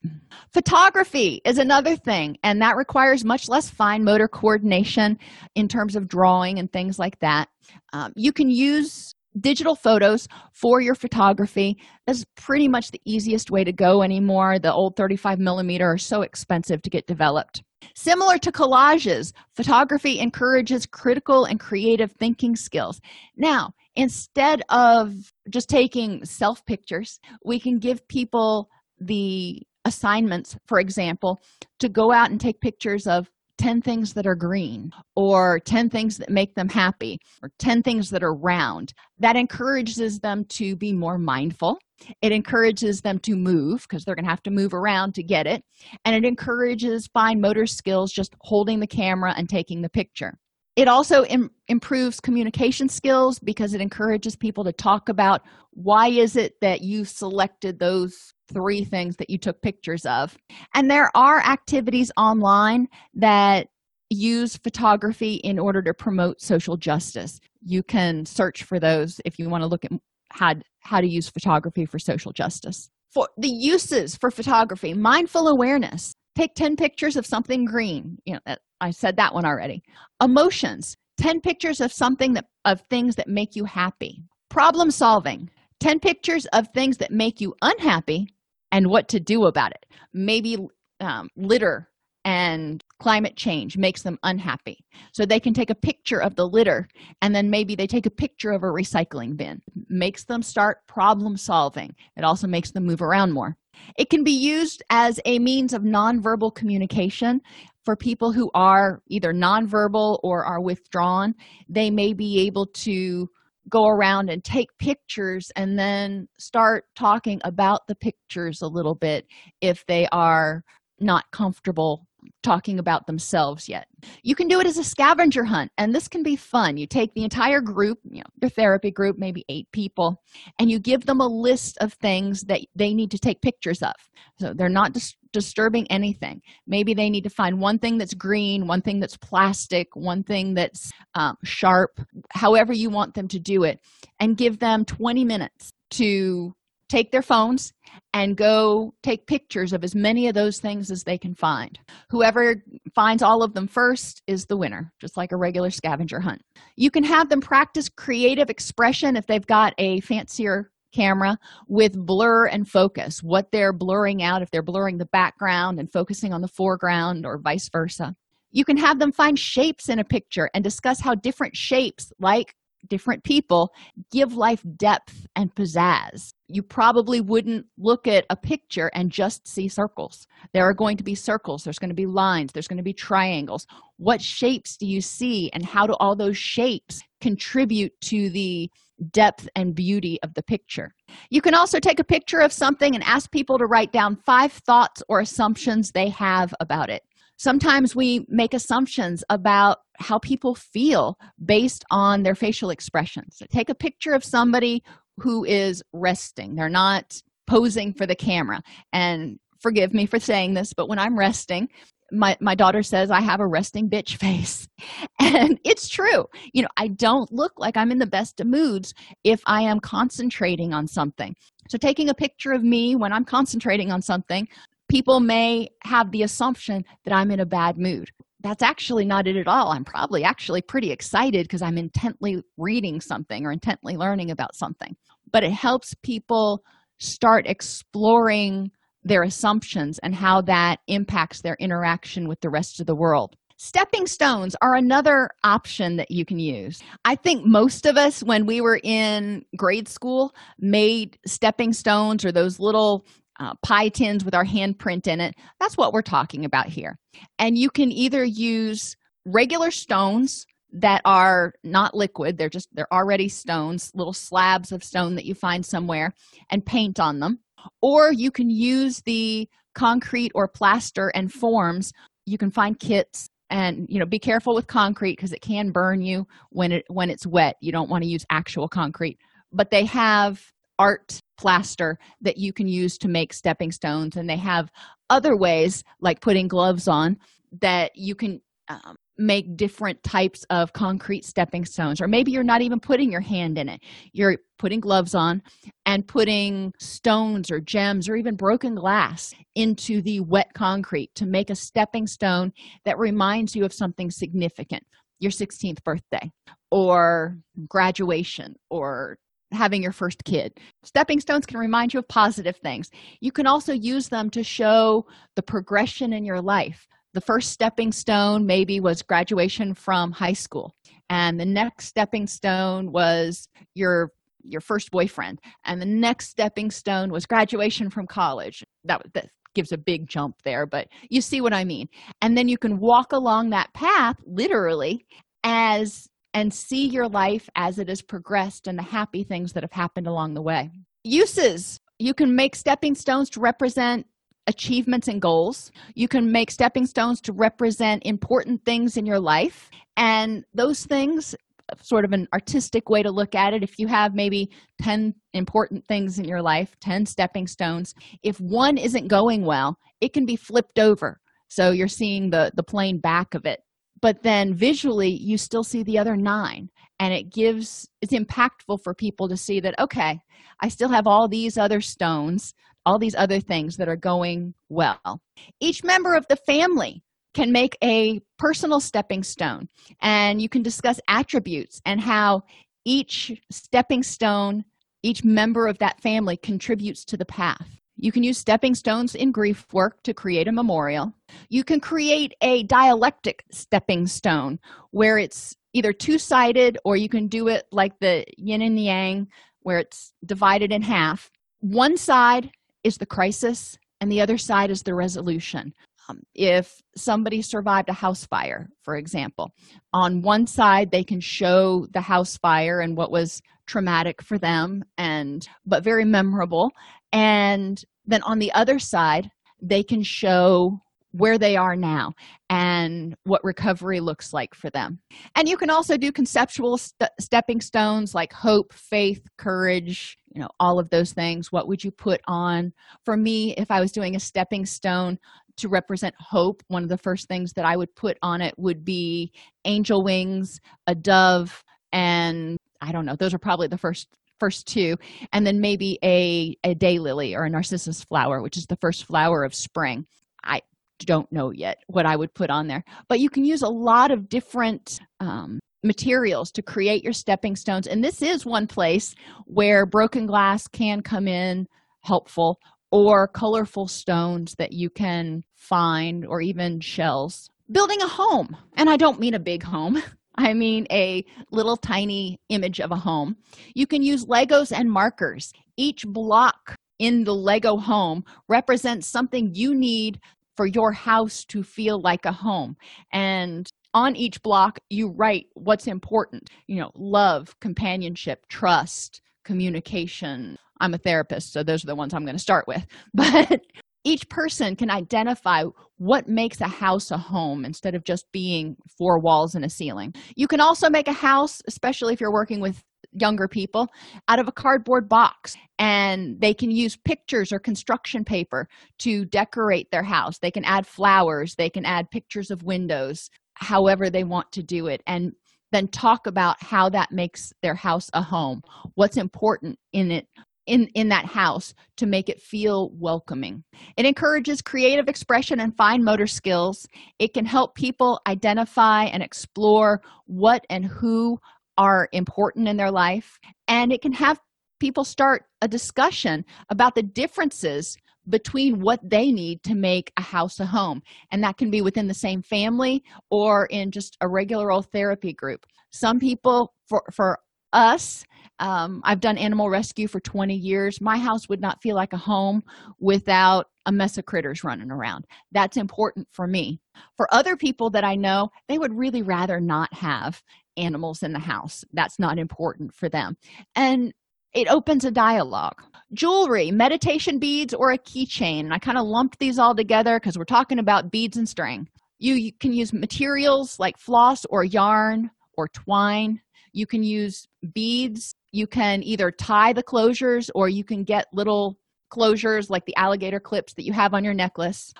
Photography 0.52 1.40
is 1.44 1.56
another 1.56 1.96
thing, 1.96 2.36
and 2.42 2.60
that 2.60 2.76
requires 2.76 3.24
much 3.24 3.48
less 3.48 3.70
fine 3.70 4.04
motor 4.04 4.28
coordination 4.28 5.18
in 5.54 5.68
terms 5.68 5.96
of 5.96 6.08
drawing 6.08 6.58
and 6.58 6.70
things 6.70 6.98
like 6.98 7.18
that. 7.20 7.48
Um, 7.92 8.12
you 8.16 8.32
can 8.32 8.50
use 8.50 9.14
digital 9.40 9.76
photos 9.76 10.26
for 10.52 10.80
your 10.80 10.94
photography. 10.94 11.78
That's 12.06 12.24
pretty 12.34 12.66
much 12.66 12.90
the 12.90 13.00
easiest 13.04 13.50
way 13.50 13.62
to 13.62 13.72
go 13.72 14.02
anymore. 14.02 14.58
The 14.58 14.72
old 14.72 14.96
35 14.96 15.38
millimeter 15.38 15.86
are 15.86 15.98
so 15.98 16.22
expensive 16.22 16.82
to 16.82 16.90
get 16.90 17.06
developed. 17.06 17.62
Similar 17.94 18.38
to 18.38 18.50
collages, 18.50 19.32
photography 19.54 20.18
encourages 20.18 20.86
critical 20.86 21.44
and 21.44 21.60
creative 21.60 22.10
thinking 22.12 22.56
skills. 22.56 23.00
Now, 23.36 23.72
instead 23.98 24.62
of 24.70 25.12
just 25.50 25.68
taking 25.68 26.24
self 26.24 26.64
pictures, 26.64 27.18
we 27.44 27.60
can 27.60 27.78
give 27.78 28.06
people 28.08 28.70
the 28.98 29.60
assignments, 29.84 30.56
for 30.66 30.80
example, 30.80 31.40
to 31.80 31.88
go 31.88 32.12
out 32.12 32.30
and 32.30 32.40
take 32.40 32.60
pictures 32.60 33.06
of 33.06 33.28
10 33.58 33.82
things 33.82 34.14
that 34.14 34.26
are 34.26 34.36
green 34.36 34.92
or 35.16 35.58
10 35.58 35.90
things 35.90 36.16
that 36.18 36.30
make 36.30 36.54
them 36.54 36.68
happy 36.68 37.18
or 37.42 37.50
10 37.58 37.82
things 37.82 38.08
that 38.10 38.22
are 38.22 38.34
round. 38.34 38.92
That 39.18 39.34
encourages 39.34 40.20
them 40.20 40.44
to 40.50 40.76
be 40.76 40.92
more 40.92 41.18
mindful. 41.18 41.78
It 42.22 42.30
encourages 42.30 43.00
them 43.00 43.18
to 43.20 43.34
move 43.34 43.82
because 43.82 44.04
they're 44.04 44.14
going 44.14 44.26
to 44.26 44.30
have 44.30 44.44
to 44.44 44.52
move 44.52 44.74
around 44.74 45.16
to 45.16 45.24
get 45.24 45.48
it. 45.48 45.64
And 46.04 46.14
it 46.14 46.24
encourages 46.24 47.08
fine 47.12 47.40
motor 47.40 47.66
skills 47.66 48.12
just 48.12 48.36
holding 48.42 48.78
the 48.78 48.86
camera 48.86 49.34
and 49.36 49.48
taking 49.48 49.82
the 49.82 49.90
picture. 49.90 50.38
It 50.78 50.86
also 50.86 51.24
Im- 51.24 51.50
improves 51.66 52.20
communication 52.20 52.88
skills 52.88 53.40
because 53.40 53.74
it 53.74 53.80
encourages 53.80 54.36
people 54.36 54.62
to 54.62 54.72
talk 54.72 55.08
about 55.08 55.42
why 55.72 56.06
is 56.06 56.36
it 56.36 56.54
that 56.60 56.82
you 56.82 57.04
selected 57.04 57.80
those 57.80 58.32
three 58.52 58.84
things 58.84 59.16
that 59.16 59.28
you 59.28 59.38
took 59.38 59.60
pictures 59.60 60.06
of. 60.06 60.38
And 60.76 60.88
there 60.88 61.10
are 61.16 61.40
activities 61.40 62.12
online 62.16 62.86
that 63.14 63.66
use 64.08 64.56
photography 64.56 65.34
in 65.42 65.58
order 65.58 65.82
to 65.82 65.92
promote 65.92 66.40
social 66.40 66.76
justice. 66.76 67.40
You 67.60 67.82
can 67.82 68.24
search 68.24 68.62
for 68.62 68.78
those 68.78 69.20
if 69.24 69.36
you 69.36 69.48
want 69.48 69.62
to 69.62 69.66
look 69.66 69.84
at 69.84 69.90
how, 70.30 70.54
how 70.78 71.00
to 71.00 71.08
use 71.08 71.28
photography 71.28 71.86
for 71.86 71.98
social 71.98 72.30
justice. 72.30 72.88
For 73.12 73.28
the 73.36 73.48
uses 73.48 74.16
for 74.16 74.30
photography, 74.30 74.94
mindful 74.94 75.48
awareness. 75.48 76.12
Take 76.36 76.54
10 76.54 76.76
pictures 76.76 77.16
of 77.16 77.26
something 77.26 77.64
green. 77.64 78.18
You 78.24 78.34
know, 78.46 78.54
I 78.80 78.90
said 78.90 79.16
that 79.16 79.34
one 79.34 79.44
already. 79.44 79.82
Emotions. 80.22 80.96
10 81.18 81.40
pictures 81.40 81.80
of 81.80 81.92
something 81.92 82.34
that 82.34 82.46
of 82.64 82.80
things 82.90 83.16
that 83.16 83.28
make 83.28 83.56
you 83.56 83.64
happy. 83.64 84.22
Problem 84.50 84.90
solving. 84.90 85.50
10 85.80 86.00
pictures 86.00 86.46
of 86.52 86.68
things 86.68 86.96
that 86.98 87.10
make 87.10 87.40
you 87.40 87.54
unhappy 87.62 88.26
and 88.72 88.88
what 88.88 89.08
to 89.08 89.20
do 89.20 89.46
about 89.46 89.72
it. 89.72 89.86
Maybe 90.12 90.56
um, 91.00 91.28
litter 91.36 91.88
and 92.24 92.84
climate 93.00 93.36
change 93.36 93.78
makes 93.78 94.02
them 94.02 94.18
unhappy. 94.22 94.84
So 95.12 95.24
they 95.24 95.40
can 95.40 95.54
take 95.54 95.70
a 95.70 95.74
picture 95.74 96.20
of 96.20 96.34
the 96.34 96.46
litter 96.46 96.88
and 97.22 97.34
then 97.34 97.48
maybe 97.48 97.74
they 97.74 97.86
take 97.86 98.06
a 98.06 98.10
picture 98.10 98.50
of 98.50 98.62
a 98.62 98.66
recycling 98.66 99.36
bin. 99.36 99.60
Makes 99.88 100.24
them 100.24 100.42
start 100.42 100.86
problem 100.86 101.36
solving. 101.36 101.94
It 102.16 102.24
also 102.24 102.46
makes 102.46 102.72
them 102.72 102.84
move 102.84 103.02
around 103.02 103.32
more. 103.32 103.56
It 103.96 104.10
can 104.10 104.24
be 104.24 104.32
used 104.32 104.82
as 104.90 105.20
a 105.24 105.38
means 105.38 105.72
of 105.72 105.82
nonverbal 105.82 106.54
communication 106.54 107.40
for 107.88 107.96
people 107.96 108.32
who 108.32 108.50
are 108.52 109.00
either 109.08 109.32
nonverbal 109.32 110.20
or 110.22 110.44
are 110.44 110.60
withdrawn 110.60 111.34
they 111.70 111.90
may 111.90 112.12
be 112.12 112.40
able 112.40 112.66
to 112.66 113.26
go 113.70 113.86
around 113.86 114.28
and 114.28 114.44
take 114.44 114.68
pictures 114.78 115.50
and 115.56 115.78
then 115.78 116.28
start 116.38 116.84
talking 116.94 117.40
about 117.44 117.86
the 117.86 117.94
pictures 117.94 118.60
a 118.60 118.66
little 118.66 118.94
bit 118.94 119.26
if 119.62 119.86
they 119.86 120.06
are 120.12 120.62
not 121.00 121.24
comfortable 121.30 122.06
talking 122.42 122.78
about 122.78 123.06
themselves 123.06 123.68
yet. 123.68 123.86
You 124.22 124.34
can 124.34 124.48
do 124.48 124.60
it 124.60 124.66
as 124.66 124.78
a 124.78 124.84
scavenger 124.84 125.44
hunt, 125.44 125.72
and 125.78 125.94
this 125.94 126.08
can 126.08 126.22
be 126.22 126.36
fun. 126.36 126.76
You 126.76 126.86
take 126.86 127.14
the 127.14 127.24
entire 127.24 127.60
group, 127.60 127.98
you 128.10 128.18
know, 128.18 128.30
your 128.40 128.50
therapy 128.50 128.90
group, 128.90 129.16
maybe 129.18 129.44
eight 129.48 129.66
people, 129.72 130.22
and 130.58 130.70
you 130.70 130.78
give 130.78 131.06
them 131.06 131.20
a 131.20 131.26
list 131.26 131.78
of 131.80 131.92
things 131.94 132.42
that 132.42 132.60
they 132.74 132.94
need 132.94 133.10
to 133.10 133.18
take 133.18 133.42
pictures 133.42 133.82
of. 133.82 133.94
So 134.38 134.52
they're 134.54 134.68
not 134.68 134.92
dis- 134.92 135.16
disturbing 135.32 135.90
anything. 135.90 136.42
Maybe 136.66 136.94
they 136.94 137.10
need 137.10 137.24
to 137.24 137.30
find 137.30 137.60
one 137.60 137.78
thing 137.78 137.98
that's 137.98 138.14
green, 138.14 138.66
one 138.66 138.82
thing 138.82 139.00
that's 139.00 139.16
plastic, 139.16 139.88
one 139.94 140.22
thing 140.22 140.54
that's 140.54 140.90
um, 141.14 141.36
sharp, 141.44 142.00
however 142.30 142.72
you 142.72 142.90
want 142.90 143.14
them 143.14 143.28
to 143.28 143.38
do 143.38 143.64
it, 143.64 143.80
and 144.20 144.36
give 144.36 144.58
them 144.58 144.84
20 144.84 145.24
minutes 145.24 145.72
to 145.90 146.54
take 146.88 147.12
their 147.12 147.22
phones 147.22 147.72
and 148.14 148.36
go 148.36 148.94
take 149.02 149.26
pictures 149.26 149.72
of 149.72 149.84
as 149.84 149.94
many 149.94 150.28
of 150.28 150.34
those 150.34 150.58
things 150.58 150.90
as 150.90 151.04
they 151.04 151.18
can 151.18 151.34
find. 151.34 151.78
Whoever 152.10 152.62
finds 152.94 153.22
all 153.22 153.42
of 153.42 153.54
them 153.54 153.68
first 153.68 154.22
is 154.26 154.46
the 154.46 154.56
winner, 154.56 154.92
just 155.00 155.16
like 155.16 155.32
a 155.32 155.36
regular 155.36 155.70
scavenger 155.70 156.20
hunt. 156.20 156.42
You 156.76 156.90
can 156.90 157.04
have 157.04 157.28
them 157.28 157.40
practice 157.40 157.88
creative 157.88 158.50
expression 158.50 159.16
if 159.16 159.26
they've 159.26 159.46
got 159.46 159.74
a 159.78 160.00
fancier 160.00 160.70
camera 160.94 161.38
with 161.66 161.94
blur 161.94 162.46
and 162.46 162.68
focus, 162.68 163.22
what 163.22 163.52
they're 163.52 163.72
blurring 163.72 164.22
out, 164.22 164.42
if 164.42 164.50
they're 164.50 164.62
blurring 164.62 164.98
the 164.98 165.06
background 165.06 165.78
and 165.78 165.92
focusing 165.92 166.32
on 166.32 166.40
the 166.40 166.48
foreground 166.48 167.26
or 167.26 167.38
vice 167.38 167.68
versa. 167.68 168.14
You 168.50 168.64
can 168.64 168.78
have 168.78 168.98
them 168.98 169.12
find 169.12 169.38
shapes 169.38 169.90
in 169.90 169.98
a 169.98 170.04
picture 170.04 170.50
and 170.54 170.64
discuss 170.64 171.00
how 171.00 171.14
different 171.14 171.54
shapes, 171.54 172.10
like 172.18 172.54
different 172.88 173.22
people 173.24 173.70
give 174.10 174.34
life 174.34 174.62
depth 174.76 175.26
and 175.36 175.54
pizzazz. 175.54 176.32
You 176.48 176.62
probably 176.62 177.20
wouldn't 177.20 177.66
look 177.76 178.06
at 178.06 178.24
a 178.30 178.36
picture 178.36 178.90
and 178.94 179.10
just 179.10 179.46
see 179.46 179.68
circles. 179.68 180.26
There 180.52 180.64
are 180.64 180.74
going 180.74 180.96
to 180.96 181.04
be 181.04 181.14
circles, 181.14 181.62
there's 181.62 181.78
going 181.78 181.90
to 181.90 181.94
be 181.94 182.06
lines, 182.06 182.52
there's 182.52 182.68
going 182.68 182.78
to 182.78 182.82
be 182.82 182.94
triangles. 182.94 183.66
What 183.98 184.22
shapes 184.22 184.76
do 184.76 184.86
you 184.86 185.00
see, 185.00 185.50
and 185.52 185.64
how 185.64 185.86
do 185.86 185.94
all 186.00 186.16
those 186.16 186.38
shapes 186.38 187.02
contribute 187.20 187.92
to 188.02 188.30
the 188.30 188.70
depth 189.10 189.48
and 189.54 189.74
beauty 189.74 190.18
of 190.22 190.34
the 190.34 190.42
picture? 190.42 190.94
You 191.30 191.42
can 191.42 191.54
also 191.54 191.78
take 191.78 192.00
a 192.00 192.04
picture 192.04 192.40
of 192.40 192.52
something 192.52 192.94
and 192.94 193.04
ask 193.04 193.30
people 193.30 193.58
to 193.58 193.66
write 193.66 193.92
down 193.92 194.16
five 194.16 194.52
thoughts 194.52 195.02
or 195.08 195.20
assumptions 195.20 195.92
they 195.92 196.08
have 196.08 196.54
about 196.60 196.90
it 196.90 197.02
sometimes 197.38 197.94
we 197.94 198.26
make 198.28 198.52
assumptions 198.52 199.24
about 199.30 199.78
how 199.98 200.18
people 200.18 200.54
feel 200.54 201.16
based 201.44 201.84
on 201.90 202.22
their 202.22 202.34
facial 202.34 202.70
expressions 202.70 203.36
so 203.36 203.46
take 203.48 203.70
a 203.70 203.74
picture 203.74 204.12
of 204.12 204.24
somebody 204.24 204.82
who 205.20 205.44
is 205.44 205.82
resting. 205.92 206.54
They're 206.54 206.68
not 206.68 207.20
posing 207.46 207.94
for 207.94 208.06
the 208.06 208.16
camera. 208.16 208.60
And 208.92 209.38
forgive 209.60 209.92
me 209.92 210.06
for 210.06 210.20
saying 210.20 210.54
this 210.54 210.72
but 210.72 210.88
when 210.88 210.98
i'm 210.98 211.18
resting 211.18 211.68
my, 212.10 212.36
my 212.40 212.54
daughter 212.54 212.82
says 212.82 213.10
i 213.10 213.20
have 213.20 213.40
a 213.40 213.46
resting 213.46 213.90
bitch 213.90 214.16
face. 214.16 214.66
And 215.20 215.58
it's 215.64 215.88
true. 215.88 216.26
You 216.52 216.62
know 216.62 216.68
i 216.76 216.88
don't 216.88 217.30
look 217.32 217.52
like 217.58 217.76
i'm 217.76 217.90
in 217.90 217.98
the 217.98 218.06
best 218.06 218.40
of 218.40 218.46
moods 218.46 218.94
if 219.24 219.42
i 219.46 219.62
am 219.62 219.80
concentrating 219.80 220.72
on 220.72 220.86
something. 220.86 221.34
So 221.68 221.76
taking 221.76 222.08
a 222.08 222.14
picture 222.14 222.52
of 222.52 222.62
me 222.62 222.94
when 222.94 223.12
i'm 223.12 223.24
concentrating 223.24 223.90
on 223.90 224.00
something 224.00 224.46
people 224.88 225.20
may 225.20 225.68
have 225.82 226.10
the 226.10 226.22
assumption 226.22 226.84
that 227.04 227.14
I'm 227.14 227.30
in 227.30 227.40
a 227.40 227.46
bad 227.46 227.78
mood. 227.78 228.10
That's 228.40 228.62
actually 228.62 229.04
not 229.04 229.26
it 229.26 229.36
at 229.36 229.48
all. 229.48 229.72
I'm 229.72 229.84
probably 229.84 230.22
actually 230.22 230.62
pretty 230.62 230.92
excited 230.92 231.44
because 231.44 231.62
I'm 231.62 231.78
intently 231.78 232.42
reading 232.56 233.00
something 233.00 233.44
or 233.44 233.52
intently 233.52 233.96
learning 233.96 234.30
about 234.30 234.54
something. 234.54 234.96
But 235.32 235.44
it 235.44 235.52
helps 235.52 235.94
people 236.02 236.62
start 236.98 237.46
exploring 237.46 238.70
their 239.02 239.22
assumptions 239.22 239.98
and 240.00 240.14
how 240.14 240.42
that 240.42 240.78
impacts 240.86 241.40
their 241.40 241.56
interaction 241.58 242.28
with 242.28 242.40
the 242.40 242.50
rest 242.50 242.80
of 242.80 242.86
the 242.86 242.96
world. 242.96 243.34
Stepping 243.56 244.06
stones 244.06 244.54
are 244.62 244.76
another 244.76 245.30
option 245.42 245.96
that 245.96 246.12
you 246.12 246.24
can 246.24 246.38
use. 246.38 246.80
I 247.04 247.16
think 247.16 247.44
most 247.44 247.86
of 247.86 247.96
us, 247.96 248.22
when 248.22 248.46
we 248.46 248.60
were 248.60 248.78
in 248.80 249.44
grade 249.56 249.88
school, 249.88 250.32
made 250.60 251.18
stepping 251.26 251.72
stones 251.72 252.24
or 252.24 252.30
those 252.30 252.60
little 252.60 253.04
uh, 253.38 253.54
pie 253.64 253.88
tins 253.88 254.24
with 254.24 254.34
our 254.34 254.44
handprint 254.44 255.06
in 255.06 255.20
it. 255.20 255.34
That's 255.60 255.76
what 255.76 255.92
we're 255.92 256.02
talking 256.02 256.44
about 256.44 256.66
here. 256.66 256.98
And 257.38 257.56
you 257.56 257.70
can 257.70 257.92
either 257.92 258.24
use 258.24 258.96
regular 259.24 259.70
stones 259.70 260.46
that 260.72 261.00
are 261.04 261.54
not 261.64 261.94
liquid, 261.94 262.36
they're 262.36 262.50
just, 262.50 262.68
they're 262.72 262.92
already 262.92 263.28
stones, 263.28 263.90
little 263.94 264.12
slabs 264.12 264.70
of 264.70 264.84
stone 264.84 265.14
that 265.14 265.24
you 265.24 265.34
find 265.34 265.64
somewhere, 265.64 266.12
and 266.50 266.64
paint 266.64 267.00
on 267.00 267.20
them. 267.20 267.38
Or 267.80 268.12
you 268.12 268.30
can 268.30 268.50
use 268.50 269.00
the 269.06 269.48
concrete 269.74 270.32
or 270.34 270.46
plaster 270.46 271.08
and 271.14 271.32
forms. 271.32 271.92
You 272.26 272.36
can 272.36 272.50
find 272.50 272.78
kits 272.78 273.30
and 273.50 273.86
you 273.88 273.98
know 273.98 274.06
be 274.06 274.18
careful 274.18 274.54
with 274.54 274.66
concrete 274.66 275.16
because 275.16 275.32
it 275.32 275.40
can 275.40 275.70
burn 275.70 276.02
you 276.02 276.26
when 276.50 276.72
it 276.72 276.84
when 276.88 277.10
it's 277.10 277.26
wet 277.26 277.56
you 277.60 277.72
don't 277.72 277.88
want 277.88 278.02
to 278.02 278.08
use 278.08 278.24
actual 278.30 278.68
concrete 278.68 279.18
but 279.52 279.70
they 279.70 279.84
have 279.84 280.52
art 280.78 281.20
plaster 281.38 281.98
that 282.20 282.36
you 282.36 282.52
can 282.52 282.68
use 282.68 282.98
to 282.98 283.08
make 283.08 283.32
stepping 283.32 283.72
stones 283.72 284.16
and 284.16 284.28
they 284.28 284.36
have 284.36 284.70
other 285.08 285.36
ways 285.36 285.84
like 286.00 286.20
putting 286.20 286.48
gloves 286.48 286.88
on 286.88 287.16
that 287.60 287.92
you 287.94 288.14
can 288.14 288.40
um, 288.68 288.96
make 289.16 289.56
different 289.56 290.02
types 290.02 290.44
of 290.50 290.72
concrete 290.72 291.24
stepping 291.24 291.64
stones 291.64 292.00
or 292.00 292.06
maybe 292.06 292.30
you're 292.30 292.44
not 292.44 292.60
even 292.60 292.78
putting 292.78 293.10
your 293.10 293.20
hand 293.20 293.58
in 293.58 293.68
it. 293.68 293.80
You're 294.12 294.36
putting 294.58 294.80
gloves 294.80 295.14
on 295.14 295.42
and 295.86 296.06
putting 296.06 296.72
stones 296.78 297.50
or 297.50 297.60
gems 297.60 298.08
or 298.08 298.16
even 298.16 298.36
broken 298.36 298.74
glass 298.74 299.34
into 299.54 300.02
the 300.02 300.20
wet 300.20 300.52
concrete 300.54 301.14
to 301.16 301.26
make 301.26 301.50
a 301.50 301.56
stepping 301.56 302.06
stone 302.06 302.52
that 302.84 302.98
reminds 302.98 303.56
you 303.56 303.64
of 303.64 303.72
something 303.72 304.10
significant 304.10 304.84
your 305.20 305.32
16th 305.32 305.82
birthday 305.82 306.30
or 306.70 307.38
graduation 307.68 308.54
or 308.70 309.18
having 309.52 309.82
your 309.82 309.92
first 309.92 310.24
kid. 310.24 310.52
Stepping 310.82 311.20
stones 311.20 311.46
can 311.46 311.58
remind 311.58 311.92
you 311.92 312.00
of 312.00 312.08
positive 312.08 312.56
things. 312.56 312.90
You 313.20 313.32
can 313.32 313.46
also 313.46 313.72
use 313.72 314.08
them 314.08 314.30
to 314.30 314.44
show 314.44 315.06
the 315.36 315.42
progression 315.42 316.12
in 316.12 316.24
your 316.24 316.40
life. 316.40 316.86
The 317.14 317.20
first 317.20 317.50
stepping 317.50 317.90
stone 317.90 318.46
maybe 318.46 318.80
was 318.80 319.02
graduation 319.02 319.74
from 319.74 320.12
high 320.12 320.34
school, 320.34 320.74
and 321.08 321.40
the 321.40 321.46
next 321.46 321.86
stepping 321.86 322.26
stone 322.26 322.92
was 322.92 323.48
your 323.74 324.12
your 324.44 324.60
first 324.60 324.90
boyfriend, 324.90 325.40
and 325.64 325.80
the 325.80 325.86
next 325.86 326.28
stepping 326.28 326.70
stone 326.70 327.10
was 327.10 327.26
graduation 327.26 327.90
from 327.90 328.06
college. 328.06 328.62
That, 328.84 329.02
that 329.14 329.30
gives 329.54 329.72
a 329.72 329.78
big 329.78 330.06
jump 330.06 330.36
there, 330.44 330.66
but 330.66 330.88
you 331.08 331.20
see 331.20 331.40
what 331.40 331.52
I 331.52 331.64
mean. 331.64 331.88
And 332.20 332.36
then 332.36 332.48
you 332.48 332.58
can 332.58 332.78
walk 332.78 333.12
along 333.12 333.50
that 333.50 333.72
path 333.74 334.16
literally 334.24 335.04
as 335.42 336.08
and 336.34 336.52
see 336.52 336.86
your 336.86 337.08
life 337.08 337.48
as 337.54 337.78
it 337.78 337.88
has 337.88 338.02
progressed 338.02 338.66
and 338.66 338.78
the 338.78 338.82
happy 338.82 339.24
things 339.24 339.52
that 339.52 339.62
have 339.62 339.72
happened 339.72 340.06
along 340.06 340.34
the 340.34 340.42
way. 340.42 340.70
Uses 341.04 341.80
you 341.98 342.14
can 342.14 342.34
make 342.36 342.54
stepping 342.54 342.94
stones 342.94 343.28
to 343.30 343.40
represent 343.40 344.06
achievements 344.46 345.08
and 345.08 345.20
goals. 345.20 345.70
You 345.94 346.08
can 346.08 346.32
make 346.32 346.50
stepping 346.50 346.86
stones 346.86 347.20
to 347.22 347.32
represent 347.32 348.04
important 348.06 348.64
things 348.64 348.96
in 348.96 349.04
your 349.04 349.20
life. 349.20 349.68
And 349.96 350.44
those 350.54 350.86
things, 350.86 351.34
sort 351.82 352.04
of 352.04 352.12
an 352.12 352.28
artistic 352.32 352.88
way 352.88 353.02
to 353.02 353.10
look 353.10 353.34
at 353.34 353.52
it, 353.52 353.62
if 353.62 353.78
you 353.78 353.88
have 353.88 354.14
maybe 354.14 354.50
10 354.80 355.14
important 355.34 355.86
things 355.86 356.18
in 356.18 356.24
your 356.24 356.40
life, 356.40 356.76
10 356.80 357.04
stepping 357.04 357.46
stones, 357.46 357.94
if 358.22 358.40
one 358.40 358.78
isn't 358.78 359.08
going 359.08 359.44
well, 359.44 359.76
it 360.00 360.12
can 360.12 360.24
be 360.24 360.36
flipped 360.36 360.78
over. 360.78 361.20
So 361.48 361.72
you're 361.72 361.88
seeing 361.88 362.30
the, 362.30 362.52
the 362.54 362.62
plain 362.62 363.00
back 363.00 363.34
of 363.34 363.44
it 363.44 363.60
but 364.00 364.22
then 364.22 364.54
visually 364.54 365.08
you 365.10 365.38
still 365.38 365.64
see 365.64 365.82
the 365.82 365.98
other 365.98 366.16
nine 366.16 366.70
and 367.00 367.12
it 367.12 367.30
gives 367.32 367.88
it's 368.00 368.12
impactful 368.12 368.82
for 368.82 368.94
people 368.94 369.28
to 369.28 369.36
see 369.36 369.60
that 369.60 369.78
okay 369.78 370.20
i 370.60 370.68
still 370.68 370.88
have 370.88 371.06
all 371.06 371.28
these 371.28 371.56
other 371.58 371.80
stones 371.80 372.54
all 372.88 372.98
these 372.98 373.14
other 373.14 373.38
things 373.38 373.76
that 373.76 373.86
are 373.86 373.96
going 373.96 374.54
well. 374.70 375.20
Each 375.60 375.84
member 375.84 376.14
of 376.14 376.26
the 376.28 376.36
family 376.36 377.02
can 377.34 377.52
make 377.52 377.76
a 377.84 378.18
personal 378.38 378.80
stepping 378.80 379.22
stone 379.22 379.68
and 380.00 380.40
you 380.40 380.48
can 380.48 380.62
discuss 380.62 380.98
attributes 381.06 381.82
and 381.84 382.00
how 382.00 382.44
each 382.86 383.38
stepping 383.52 384.02
stone 384.02 384.64
each 385.02 385.22
member 385.22 385.66
of 385.68 385.78
that 385.78 386.00
family 386.00 386.38
contributes 386.38 387.04
to 387.04 387.18
the 387.18 387.26
path 387.26 387.68
you 387.98 388.12
can 388.12 388.22
use 388.22 388.38
stepping 388.38 388.74
stones 388.74 389.14
in 389.14 389.32
grief 389.32 389.66
work 389.72 390.02
to 390.04 390.14
create 390.14 390.48
a 390.48 390.52
memorial. 390.52 391.12
You 391.48 391.64
can 391.64 391.80
create 391.80 392.32
a 392.40 392.62
dialectic 392.62 393.44
stepping 393.50 394.06
stone 394.06 394.60
where 394.92 395.18
it's 395.18 395.56
either 395.72 395.92
two-sided 395.92 396.78
or 396.84 396.96
you 396.96 397.08
can 397.08 397.26
do 397.26 397.48
it 397.48 397.66
like 397.72 397.98
the 397.98 398.24
yin 398.36 398.62
and 398.62 398.78
yang 398.80 399.28
where 399.60 399.78
it's 399.78 400.12
divided 400.24 400.72
in 400.72 400.80
half. 400.80 401.30
One 401.60 401.96
side 401.96 402.50
is 402.84 402.98
the 402.98 403.06
crisis 403.06 403.76
and 404.00 404.10
the 404.10 404.20
other 404.20 404.38
side 404.38 404.70
is 404.70 404.82
the 404.82 404.94
resolution. 404.94 405.74
Um, 406.08 406.22
if 406.34 406.80
somebody 406.96 407.42
survived 407.42 407.90
a 407.90 407.92
house 407.92 408.24
fire 408.24 408.70
for 408.82 408.96
example 408.96 409.52
on 409.92 410.22
one 410.22 410.46
side 410.46 410.90
they 410.90 411.04
can 411.04 411.20
show 411.20 411.86
the 411.92 412.00
house 412.00 412.38
fire 412.38 412.80
and 412.80 412.96
what 412.96 413.10
was 413.10 413.42
traumatic 413.68 414.20
for 414.22 414.38
them 414.38 414.82
and 414.96 415.46
but 415.64 415.84
very 415.84 416.04
memorable. 416.04 416.72
And 417.12 417.82
then 418.06 418.22
on 418.22 418.38
the 418.38 418.52
other 418.52 418.78
side 418.78 419.30
they 419.60 419.82
can 419.82 420.02
show 420.02 420.80
where 421.12 421.38
they 421.38 421.56
are 421.56 421.74
now 421.74 422.12
and 422.50 423.16
what 423.24 423.42
recovery 423.42 423.98
looks 423.98 424.32
like 424.32 424.54
for 424.54 424.70
them. 424.70 425.00
And 425.34 425.48
you 425.48 425.56
can 425.56 425.70
also 425.70 425.96
do 425.96 426.12
conceptual 426.12 426.76
st- 426.76 427.10
stepping 427.18 427.60
stones 427.60 428.14
like 428.14 428.32
hope 428.32 428.72
faith 428.72 429.26
courage 429.36 430.18
you 430.34 430.40
know 430.40 430.48
all 430.60 430.78
of 430.78 430.90
those 430.90 431.12
things. 431.12 431.50
What 431.50 431.68
would 431.68 431.82
you 431.82 431.90
put 431.90 432.20
on? 432.26 432.72
For 433.04 433.16
me 433.16 433.54
if 433.54 433.70
i 433.70 433.80
was 433.80 433.92
doing 433.92 434.16
a 434.16 434.20
stepping 434.20 434.66
stone 434.66 435.18
to 435.58 435.68
represent 435.68 436.14
hope 436.18 436.62
one 436.68 436.84
of 436.84 436.88
the 436.88 436.98
first 436.98 437.26
things 437.26 437.52
that 437.54 437.64
i 437.64 437.76
would 437.76 437.94
put 437.96 438.16
on 438.22 438.40
it 438.40 438.54
would 438.56 438.84
be 438.84 439.32
angel 439.64 440.04
wings 440.04 440.60
a 440.86 440.94
dove 440.94 441.64
and 441.92 442.58
i 442.80 442.92
don't 442.92 443.06
know 443.06 443.16
those 443.16 443.34
are 443.34 443.38
probably 443.38 443.68
the 443.68 443.78
first 443.78 444.08
first 444.38 444.66
two. 444.66 444.96
And 445.32 445.46
then 445.46 445.60
maybe 445.60 445.98
a 446.02 446.56
a 446.64 446.74
daylily 446.74 447.36
or 447.36 447.44
a 447.44 447.50
narcissus 447.50 448.02
flower 448.02 448.40
which 448.42 448.56
is 448.56 448.66
the 448.66 448.76
first 448.76 449.04
flower 449.04 449.44
of 449.44 449.54
spring. 449.54 450.06
I 450.44 450.62
don't 451.00 451.30
know 451.30 451.50
yet 451.52 451.78
what 451.86 452.06
i 452.06 452.16
would 452.16 452.34
put 452.34 452.50
on 452.50 452.66
there. 452.66 452.84
But 453.08 453.20
you 453.20 453.30
can 453.30 453.44
use 453.44 453.62
a 453.62 453.68
lot 453.68 454.10
of 454.10 454.28
different 454.28 455.00
um, 455.20 455.60
materials 455.84 456.50
to 456.52 456.62
create 456.62 457.04
your 457.04 457.12
stepping 457.12 457.54
stones. 457.54 457.86
And 457.86 458.02
this 458.02 458.20
is 458.20 458.44
one 458.44 458.66
place 458.66 459.14
where 459.46 459.86
broken 459.86 460.26
glass 460.26 460.66
can 460.66 461.02
come 461.02 461.28
in 461.28 461.66
helpful 462.00 462.58
or 462.90 463.28
colorful 463.28 463.86
stones 463.86 464.54
that 464.58 464.72
you 464.72 464.90
can 464.90 465.44
find 465.54 466.26
or 466.26 466.40
even 466.40 466.80
shells. 466.80 467.50
Building 467.70 468.00
a 468.00 468.08
home 468.08 468.56
and 468.76 468.88
i 468.88 468.96
don't 468.96 469.20
mean 469.20 469.34
a 469.34 469.38
big 469.38 469.62
home 469.62 470.02
I 470.38 470.54
mean 470.54 470.86
a 470.90 471.24
little 471.50 471.76
tiny 471.76 472.40
image 472.48 472.80
of 472.80 472.92
a 472.92 472.96
home. 472.96 473.36
You 473.74 473.86
can 473.86 474.02
use 474.02 474.24
Legos 474.26 474.72
and 474.72 474.90
markers. 474.90 475.52
Each 475.76 476.06
block 476.06 476.76
in 476.98 477.24
the 477.24 477.34
Lego 477.34 477.76
home 477.76 478.24
represents 478.48 479.06
something 479.06 479.54
you 479.54 479.74
need 479.74 480.20
for 480.56 480.66
your 480.66 480.92
house 480.92 481.44
to 481.46 481.62
feel 481.62 482.00
like 482.00 482.24
a 482.24 482.32
home. 482.32 482.76
And 483.12 483.68
on 483.94 484.16
each 484.16 484.40
block, 484.42 484.78
you 484.90 485.08
write 485.08 485.46
what's 485.54 485.86
important 485.86 486.48
you 486.68 486.80
know, 486.80 486.92
love, 486.94 487.58
companionship, 487.60 488.46
trust, 488.48 489.20
communication. 489.44 490.56
I'm 490.80 490.94
a 490.94 490.98
therapist, 490.98 491.52
so 491.52 491.64
those 491.64 491.82
are 491.82 491.88
the 491.88 491.96
ones 491.96 492.14
I'm 492.14 492.24
going 492.24 492.36
to 492.36 492.42
start 492.42 492.68
with. 492.68 492.86
But 493.14 493.60
each 494.04 494.28
person 494.28 494.76
can 494.76 494.90
identify 494.90 495.64
what 495.96 496.28
makes 496.28 496.60
a 496.60 496.68
house 496.68 497.10
a 497.10 497.18
home 497.18 497.64
instead 497.64 497.94
of 497.94 498.04
just 498.04 498.30
being 498.32 498.76
four 498.96 499.18
walls 499.18 499.54
and 499.54 499.64
a 499.64 499.70
ceiling. 499.70 500.14
You 500.36 500.46
can 500.46 500.60
also 500.60 500.88
make 500.88 501.08
a 501.08 501.12
house, 501.12 501.60
especially 501.66 502.14
if 502.14 502.20
you're 502.20 502.32
working 502.32 502.60
with 502.60 502.82
younger 503.12 503.48
people, 503.48 503.88
out 504.28 504.38
of 504.38 504.48
a 504.48 504.52
cardboard 504.52 505.08
box 505.08 505.56
and 505.78 506.40
they 506.40 506.54
can 506.54 506.70
use 506.70 506.96
pictures 506.96 507.52
or 507.52 507.58
construction 507.58 508.24
paper 508.24 508.68
to 509.00 509.24
decorate 509.24 509.90
their 509.90 510.02
house. 510.02 510.38
They 510.38 510.50
can 510.50 510.64
add 510.64 510.86
flowers, 510.86 511.54
they 511.56 511.70
can 511.70 511.84
add 511.84 512.10
pictures 512.10 512.50
of 512.50 512.62
windows, 512.62 513.30
however 513.54 514.10
they 514.10 514.24
want 514.24 514.52
to 514.52 514.62
do 514.62 514.86
it. 514.86 515.02
And 515.06 515.32
then 515.72 515.88
talk 515.88 516.26
about 516.26 516.62
how 516.62 516.88
that 516.90 517.12
makes 517.12 517.52
their 517.62 517.74
house 517.74 518.08
a 518.14 518.22
home 518.22 518.62
what's 518.94 519.16
important 519.16 519.78
in 519.92 520.10
it 520.10 520.26
in 520.68 520.88
in 520.94 521.08
that 521.08 521.24
house 521.24 521.74
to 521.96 522.06
make 522.06 522.28
it 522.28 522.40
feel 522.40 522.90
welcoming. 522.94 523.64
It 523.96 524.06
encourages 524.06 524.62
creative 524.62 525.08
expression 525.08 525.60
and 525.60 525.76
fine 525.76 526.04
motor 526.04 526.26
skills. 526.26 526.86
It 527.18 527.34
can 527.34 527.46
help 527.46 527.74
people 527.74 528.20
identify 528.26 529.04
and 529.04 529.22
explore 529.22 530.02
what 530.26 530.64
and 530.70 530.84
who 530.84 531.38
are 531.76 532.08
important 532.12 532.68
in 532.68 532.76
their 532.76 532.90
life. 532.90 533.38
And 533.66 533.92
it 533.92 534.02
can 534.02 534.12
have 534.12 534.38
people 534.80 535.04
start 535.04 535.44
a 535.62 535.68
discussion 535.68 536.44
about 536.70 536.94
the 536.94 537.02
differences 537.02 537.96
between 538.28 538.80
what 538.80 539.00
they 539.02 539.32
need 539.32 539.62
to 539.62 539.74
make 539.74 540.12
a 540.16 540.22
house 540.22 540.60
a 540.60 540.66
home. 540.66 541.00
And 541.30 541.42
that 541.42 541.56
can 541.56 541.70
be 541.70 541.80
within 541.80 542.08
the 542.08 542.14
same 542.14 542.42
family 542.42 543.02
or 543.30 543.66
in 543.66 543.90
just 543.90 544.16
a 544.20 544.28
regular 544.28 544.70
old 544.70 544.90
therapy 544.92 545.32
group. 545.32 545.64
Some 545.90 546.18
people 546.18 546.74
for 546.86 547.02
for 547.12 547.38
us. 547.72 548.24
Um, 548.60 549.02
i've 549.04 549.20
done 549.20 549.38
animal 549.38 549.70
rescue 549.70 550.08
for 550.08 550.20
20 550.20 550.54
years. 550.54 551.00
My 551.00 551.16
house 551.16 551.48
would 551.48 551.60
not 551.60 551.80
feel 551.80 551.94
like 551.94 552.12
a 552.12 552.18
home 552.18 552.62
without 552.98 553.66
a 553.86 553.92
mess 553.92 554.18
of 554.18 554.26
critters 554.26 554.64
running 554.64 554.90
around. 554.90 555.26
That's 555.52 555.76
important 555.76 556.26
for 556.32 556.46
me. 556.46 556.80
For 557.16 557.32
other 557.32 557.56
people 557.56 557.90
that 557.90 558.04
i 558.04 558.16
know 558.16 558.50
they 558.68 558.78
would 558.78 558.96
really 558.96 559.22
rather 559.22 559.60
not 559.60 559.92
have 559.94 560.42
animals 560.76 561.22
in 561.22 561.32
the 561.32 561.38
house. 561.38 561.84
That's 561.92 562.18
not 562.18 562.38
important 562.38 562.94
for 562.94 563.08
them. 563.08 563.36
And 563.74 564.12
it 564.54 564.68
opens 564.68 565.04
a 565.04 565.10
dialogue. 565.10 565.82
Jewelry 566.14 566.70
meditation 566.70 567.38
beads 567.38 567.74
or 567.74 567.92
a 567.92 567.98
keychain. 567.98 568.72
I 568.72 568.78
kind 568.78 568.96
of 568.96 569.06
lumped 569.06 569.38
these 569.38 569.58
all 569.58 569.74
together 569.74 570.18
because 570.18 570.38
we're 570.38 570.44
talking 570.44 570.78
about 570.78 571.10
beads 571.10 571.36
and 571.36 571.48
string. 571.48 571.88
You, 572.18 572.34
you 572.34 572.52
can 572.58 572.72
use 572.72 572.92
materials 572.92 573.78
like 573.78 573.98
floss 573.98 574.44
or 574.46 574.64
yarn 574.64 575.30
or 575.56 575.68
twine 575.68 576.40
you 576.78 576.86
can 576.86 577.02
use 577.02 577.48
beads. 577.74 578.34
You 578.52 578.66
can 578.68 579.02
either 579.02 579.30
tie 579.32 579.72
the 579.72 579.82
closures 579.82 580.48
or 580.54 580.68
you 580.68 580.84
can 580.84 581.02
get 581.02 581.26
little 581.32 581.76
closures 582.10 582.70
like 582.70 582.86
the 582.86 582.96
alligator 582.96 583.40
clips 583.40 583.74
that 583.74 583.84
you 583.84 583.92
have 583.92 584.14
on 584.14 584.24
your 584.24 584.32
necklace. 584.32 584.94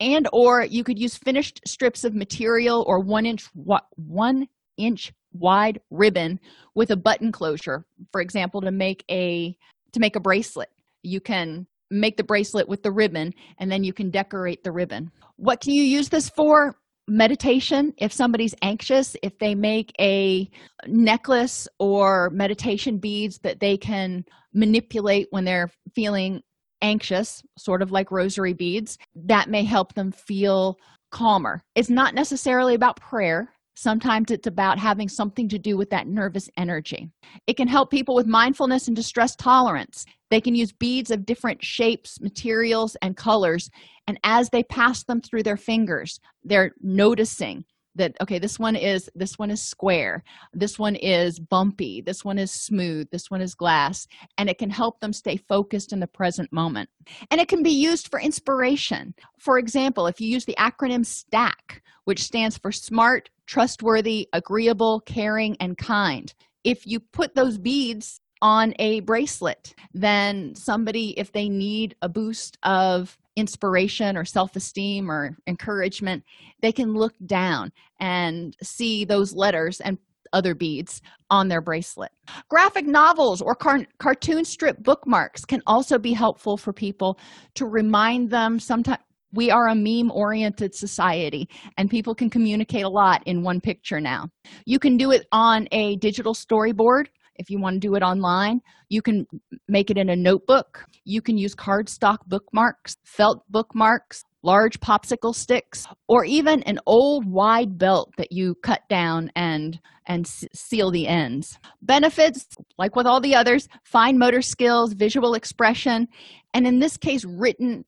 And 0.00 0.28
or 0.32 0.64
you 0.64 0.84
could 0.84 0.98
use 0.98 1.16
finished 1.16 1.62
strips 1.66 2.04
of 2.04 2.14
material 2.14 2.84
or 2.86 3.00
one 3.00 3.24
inch 3.24 3.48
one 3.96 4.48
inch 4.76 5.12
wide 5.32 5.80
ribbon 5.90 6.38
with 6.74 6.90
a 6.90 6.96
button 6.96 7.32
closure 7.32 7.84
for 8.12 8.20
example 8.20 8.60
to 8.60 8.70
make 8.70 9.04
a 9.10 9.56
to 9.92 10.00
make 10.00 10.16
a 10.16 10.20
bracelet. 10.20 10.68
You 11.02 11.20
can 11.20 11.66
make 11.90 12.16
the 12.16 12.24
bracelet 12.24 12.68
with 12.68 12.82
the 12.82 12.92
ribbon 12.92 13.32
and 13.58 13.70
then 13.70 13.82
you 13.82 13.92
can 13.92 14.10
decorate 14.10 14.62
the 14.62 14.72
ribbon. 14.72 15.10
What 15.36 15.60
can 15.60 15.72
you 15.72 15.82
use 15.82 16.08
this 16.08 16.28
for 16.28 16.76
meditation 17.06 17.92
if 17.98 18.12
somebody's 18.12 18.54
anxious 18.62 19.16
if 19.22 19.38
they 19.38 19.54
make 19.54 19.92
a 20.00 20.48
necklace 20.86 21.68
or 21.78 22.30
meditation 22.30 22.98
beads 22.98 23.38
that 23.40 23.60
they 23.60 23.76
can 23.76 24.24
manipulate 24.54 25.28
when 25.30 25.44
they're 25.44 25.70
feeling 25.94 26.42
anxious 26.80 27.42
sort 27.58 27.82
of 27.82 27.90
like 27.90 28.10
rosary 28.10 28.52
beads 28.52 28.98
that 29.14 29.48
may 29.48 29.64
help 29.64 29.94
them 29.94 30.12
feel 30.12 30.78
calmer. 31.10 31.62
It's 31.74 31.90
not 31.90 32.14
necessarily 32.14 32.74
about 32.74 33.00
prayer 33.00 33.53
sometimes 33.74 34.30
it's 34.30 34.46
about 34.46 34.78
having 34.78 35.08
something 35.08 35.48
to 35.48 35.58
do 35.58 35.76
with 35.76 35.90
that 35.90 36.06
nervous 36.06 36.48
energy. 36.56 37.10
It 37.46 37.56
can 37.56 37.68
help 37.68 37.90
people 37.90 38.14
with 38.14 38.26
mindfulness 38.26 38.86
and 38.86 38.96
distress 38.96 39.36
tolerance. 39.36 40.04
They 40.30 40.40
can 40.40 40.54
use 40.54 40.72
beads 40.72 41.10
of 41.10 41.26
different 41.26 41.62
shapes 41.62 42.20
materials 42.20 42.96
and 43.02 43.16
colors 43.16 43.70
and 44.06 44.18
as 44.24 44.50
they 44.50 44.62
pass 44.62 45.04
them 45.04 45.20
through 45.20 45.42
their 45.42 45.56
fingers 45.56 46.20
they're 46.44 46.72
noticing 46.80 47.64
that 47.94 48.16
okay 48.20 48.38
this 48.38 48.58
one 48.58 48.76
is 48.76 49.10
this 49.14 49.38
one 49.38 49.50
is 49.50 49.62
square 49.62 50.22
this 50.52 50.78
one 50.78 50.96
is 50.96 51.38
bumpy 51.38 52.00
this 52.00 52.24
one 52.24 52.38
is 52.38 52.50
smooth 52.50 53.08
this 53.10 53.30
one 53.30 53.40
is 53.40 53.54
glass 53.54 54.06
and 54.38 54.48
it 54.48 54.58
can 54.58 54.70
help 54.70 55.00
them 55.00 55.12
stay 55.12 55.36
focused 55.36 55.92
in 55.92 56.00
the 56.00 56.06
present 56.06 56.52
moment. 56.52 56.88
And 57.30 57.40
it 57.40 57.48
can 57.48 57.62
be 57.62 57.70
used 57.70 58.08
for 58.08 58.20
inspiration. 58.20 59.14
For 59.38 59.58
example 59.58 60.06
if 60.06 60.20
you 60.20 60.28
use 60.28 60.44
the 60.44 60.56
acronym 60.58 61.04
stack 61.04 61.82
which 62.04 62.22
stands 62.22 62.58
for 62.58 62.72
smart 62.72 63.30
trustworthy 63.46 64.28
agreeable 64.32 65.00
caring 65.00 65.56
and 65.60 65.76
kind 65.78 66.32
if 66.64 66.86
you 66.86 67.00
put 67.00 67.34
those 67.34 67.58
beads 67.58 68.20
on 68.42 68.74
a 68.78 69.00
bracelet 69.00 69.74
then 69.92 70.54
somebody 70.54 71.18
if 71.18 71.32
they 71.32 71.48
need 71.48 71.94
a 72.02 72.08
boost 72.08 72.58
of 72.62 73.16
inspiration 73.36 74.16
or 74.16 74.24
self-esteem 74.24 75.10
or 75.10 75.36
encouragement 75.46 76.22
they 76.60 76.72
can 76.72 76.94
look 76.94 77.14
down 77.26 77.72
and 78.00 78.56
see 78.62 79.04
those 79.04 79.34
letters 79.34 79.80
and 79.80 79.98
other 80.32 80.54
beads 80.54 81.00
on 81.30 81.48
their 81.48 81.60
bracelet. 81.60 82.10
Graphic 82.48 82.86
novels 82.86 83.40
or 83.40 83.54
car- 83.54 83.86
cartoon 83.98 84.44
strip 84.44 84.82
bookmarks 84.82 85.44
can 85.44 85.62
also 85.66 85.98
be 85.98 86.12
helpful 86.12 86.56
for 86.56 86.72
people 86.72 87.18
to 87.54 87.66
remind 87.66 88.30
them 88.30 88.58
sometimes 88.58 88.98
we 89.32 89.50
are 89.50 89.68
a 89.68 89.74
meme 89.74 90.10
oriented 90.12 90.74
society 90.74 91.48
and 91.76 91.90
people 91.90 92.14
can 92.14 92.30
communicate 92.30 92.84
a 92.84 92.88
lot 92.88 93.22
in 93.26 93.42
one 93.42 93.60
picture 93.60 94.00
now. 94.00 94.28
You 94.64 94.78
can 94.78 94.96
do 94.96 95.10
it 95.10 95.26
on 95.32 95.66
a 95.72 95.96
digital 95.96 96.34
storyboard 96.34 97.06
if 97.36 97.50
you 97.50 97.60
want 97.60 97.74
to 97.74 97.80
do 97.80 97.94
it 97.94 98.02
online 98.02 98.60
you 98.88 99.02
can 99.02 99.26
make 99.68 99.90
it 99.90 99.98
in 99.98 100.08
a 100.08 100.16
notebook 100.16 100.84
you 101.04 101.20
can 101.20 101.36
use 101.36 101.54
cardstock 101.54 102.18
bookmarks 102.26 102.96
felt 103.04 103.42
bookmarks 103.50 104.24
large 104.42 104.78
popsicle 104.80 105.34
sticks 105.34 105.86
or 106.08 106.24
even 106.24 106.62
an 106.64 106.78
old 106.86 107.24
wide 107.26 107.78
belt 107.78 108.12
that 108.16 108.30
you 108.30 108.54
cut 108.62 108.82
down 108.88 109.30
and 109.34 109.80
and 110.06 110.26
seal 110.26 110.90
the 110.90 111.06
ends 111.08 111.58
benefits 111.82 112.46
like 112.78 112.94
with 112.94 113.06
all 113.06 113.20
the 113.20 113.34
others 113.34 113.68
fine 113.84 114.18
motor 114.18 114.42
skills 114.42 114.92
visual 114.92 115.34
expression 115.34 116.06
and 116.52 116.66
in 116.66 116.78
this 116.78 116.96
case 116.96 117.24
written 117.24 117.84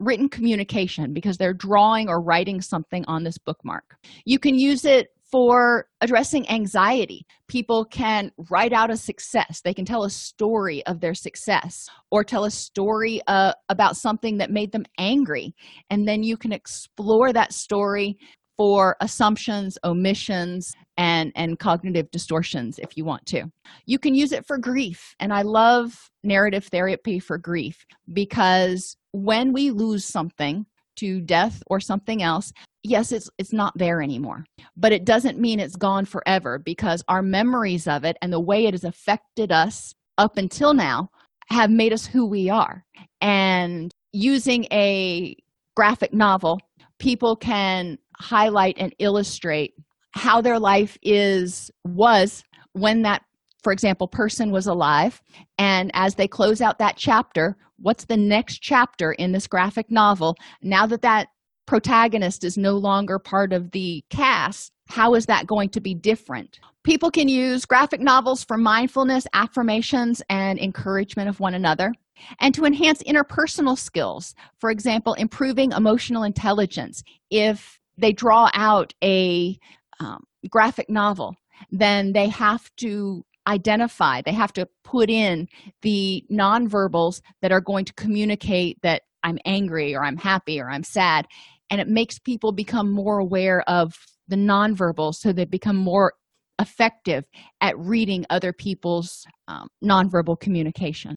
written 0.00 0.28
communication 0.28 1.12
because 1.12 1.36
they're 1.36 1.54
drawing 1.54 2.08
or 2.08 2.20
writing 2.20 2.60
something 2.60 3.04
on 3.06 3.24
this 3.24 3.38
bookmark. 3.38 3.96
You 4.24 4.38
can 4.38 4.58
use 4.58 4.84
it 4.84 5.08
for 5.34 5.88
addressing 6.00 6.48
anxiety. 6.48 7.26
People 7.48 7.84
can 7.84 8.30
write 8.52 8.72
out 8.72 8.92
a 8.92 8.96
success. 8.96 9.60
They 9.64 9.74
can 9.74 9.84
tell 9.84 10.04
a 10.04 10.10
story 10.10 10.86
of 10.86 11.00
their 11.00 11.12
success 11.12 11.88
or 12.12 12.22
tell 12.22 12.44
a 12.44 12.52
story 12.52 13.20
uh, 13.26 13.52
about 13.68 13.96
something 13.96 14.38
that 14.38 14.52
made 14.52 14.70
them 14.70 14.84
angry. 14.96 15.52
And 15.90 16.06
then 16.06 16.22
you 16.22 16.36
can 16.36 16.52
explore 16.52 17.32
that 17.32 17.52
story 17.52 18.16
for 18.56 18.94
assumptions, 19.00 19.76
omissions, 19.82 20.72
and, 20.98 21.32
and 21.34 21.58
cognitive 21.58 22.12
distortions 22.12 22.78
if 22.78 22.96
you 22.96 23.04
want 23.04 23.26
to. 23.26 23.42
You 23.86 23.98
can 23.98 24.14
use 24.14 24.30
it 24.30 24.46
for 24.46 24.56
grief. 24.56 25.16
And 25.18 25.32
I 25.32 25.42
love 25.42 26.12
narrative 26.22 26.68
therapy 26.70 27.18
for 27.18 27.38
grief 27.38 27.84
because 28.12 28.96
when 29.10 29.52
we 29.52 29.72
lose 29.72 30.04
something 30.04 30.64
to 30.98 31.20
death 31.20 31.60
or 31.66 31.80
something 31.80 32.22
else 32.22 32.52
yes 32.84 33.10
it's 33.10 33.28
it's 33.38 33.52
not 33.52 33.76
there 33.76 34.00
anymore 34.00 34.44
but 34.76 34.92
it 34.92 35.04
doesn't 35.04 35.40
mean 35.40 35.58
it's 35.58 35.76
gone 35.76 36.04
forever 36.04 36.58
because 36.58 37.02
our 37.08 37.22
memories 37.22 37.88
of 37.88 38.04
it 38.04 38.16
and 38.22 38.32
the 38.32 38.40
way 38.40 38.66
it 38.66 38.74
has 38.74 38.84
affected 38.84 39.50
us 39.50 39.94
up 40.18 40.36
until 40.36 40.74
now 40.74 41.10
have 41.48 41.70
made 41.70 41.92
us 41.92 42.06
who 42.06 42.26
we 42.26 42.48
are. 42.48 42.84
And 43.20 43.92
using 44.12 44.66
a 44.72 45.36
graphic 45.76 46.12
novel 46.12 46.60
people 46.98 47.36
can 47.36 47.98
highlight 48.18 48.76
and 48.78 48.94
illustrate 48.98 49.74
how 50.12 50.40
their 50.40 50.58
life 50.58 50.96
is 51.02 51.70
was 51.84 52.44
when 52.72 53.02
that 53.02 53.22
for 53.64 53.72
example 53.72 54.06
person 54.06 54.52
was 54.52 54.66
alive. 54.66 55.20
And 55.58 55.90
as 55.94 56.14
they 56.14 56.28
close 56.28 56.60
out 56.60 56.78
that 56.78 56.96
chapter 56.96 57.56
what's 57.78 58.04
the 58.04 58.16
next 58.16 58.58
chapter 58.58 59.12
in 59.12 59.32
this 59.32 59.48
graphic 59.48 59.90
novel? 59.90 60.36
Now 60.62 60.86
that 60.86 61.02
that 61.02 61.28
protagonist 61.66 62.44
is 62.44 62.56
no 62.56 62.72
longer 62.72 63.18
part 63.18 63.52
of 63.52 63.70
the 63.72 64.04
cast 64.10 64.74
how 64.88 65.14
is 65.14 65.26
that 65.26 65.46
going 65.46 65.70
to 65.70 65.80
be 65.80 65.94
different? 65.94 66.60
People 66.82 67.10
can 67.10 67.28
use 67.28 67.64
graphic 67.64 68.00
novels 68.00 68.44
for 68.44 68.58
mindfulness 68.58 69.26
affirmations 69.32 70.22
and 70.28 70.58
encouragement 70.58 71.28
of 71.28 71.40
one 71.40 71.54
another. 71.54 71.92
And 72.40 72.54
to 72.54 72.64
enhance 72.64 73.02
interpersonal 73.02 73.76
skills 73.76 74.34
for 74.58 74.70
example 74.70 75.14
improving 75.14 75.72
emotional 75.72 76.22
intelligence 76.22 77.02
if 77.30 77.80
they 77.98 78.12
draw 78.12 78.50
out 78.54 78.94
a 79.02 79.58
um, 79.98 80.22
graphic 80.48 80.88
novel 80.88 81.34
then 81.70 82.12
they 82.12 82.28
have 82.28 82.70
to 82.76 83.24
identify 83.48 84.22
they 84.22 84.32
have 84.32 84.52
to 84.52 84.66
put 84.84 85.10
in 85.10 85.48
the 85.82 86.24
nonverbals 86.30 87.20
that 87.42 87.50
are 87.50 87.60
going 87.60 87.84
to 87.84 87.92
communicate 87.94 88.80
that 88.82 89.02
i'm 89.24 89.38
angry 89.44 89.94
or 89.94 90.04
i'm 90.04 90.16
happy 90.16 90.60
or 90.60 90.70
i'm 90.70 90.84
sad 90.84 91.26
and 91.70 91.80
it 91.80 91.88
makes 91.88 92.18
people 92.18 92.52
become 92.52 92.90
more 92.90 93.18
aware 93.18 93.62
of 93.68 93.94
the 94.28 94.36
nonverbal 94.36 95.14
so 95.14 95.32
they 95.32 95.44
become 95.44 95.76
more 95.76 96.12
effective 96.60 97.24
at 97.60 97.76
reading 97.78 98.24
other 98.30 98.52
people's 98.52 99.24
um, 99.48 99.68
nonverbal 99.84 100.38
communication 100.38 101.16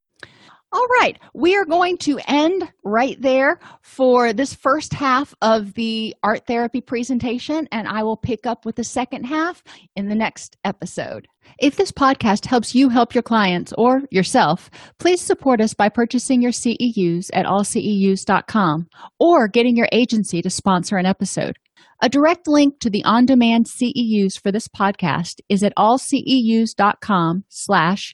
all 0.73 0.85
right, 0.99 1.17
we 1.33 1.55
are 1.55 1.65
going 1.65 1.97
to 1.99 2.19
end 2.27 2.71
right 2.83 3.19
there 3.21 3.59
for 3.81 4.33
this 4.33 4.53
first 4.53 4.93
half 4.93 5.33
of 5.41 5.73
the 5.75 6.13
art 6.23 6.45
therapy 6.45 6.81
presentation, 6.81 7.67
and 7.71 7.87
I 7.87 8.03
will 8.03 8.17
pick 8.17 8.45
up 8.45 8.65
with 8.65 8.75
the 8.75 8.83
second 8.83 9.23
half 9.25 9.63
in 9.95 10.09
the 10.09 10.15
next 10.15 10.57
episode. 10.65 11.27
If 11.57 11.77
this 11.77 11.93
podcast 11.93 12.45
helps 12.45 12.75
you 12.75 12.89
help 12.89 13.15
your 13.15 13.23
clients 13.23 13.73
or 13.77 14.01
yourself, 14.11 14.69
please 14.99 15.21
support 15.21 15.61
us 15.61 15.73
by 15.73 15.87
purchasing 15.87 16.41
your 16.41 16.51
CEUs 16.51 17.29
at 17.33 17.45
allceus.com 17.45 18.87
or 19.19 19.47
getting 19.47 19.77
your 19.77 19.87
agency 19.93 20.41
to 20.41 20.49
sponsor 20.49 20.97
an 20.97 21.05
episode. 21.05 21.57
A 22.01 22.09
direct 22.09 22.47
link 22.47 22.79
to 22.81 22.89
the 22.89 23.03
on-demand 23.05 23.67
CEUs 23.67 24.39
for 24.39 24.51
this 24.51 24.67
podcast 24.67 25.39
is 25.47 25.63
at 25.63 25.73
allceus.com 25.77 27.45
slash 27.47 28.13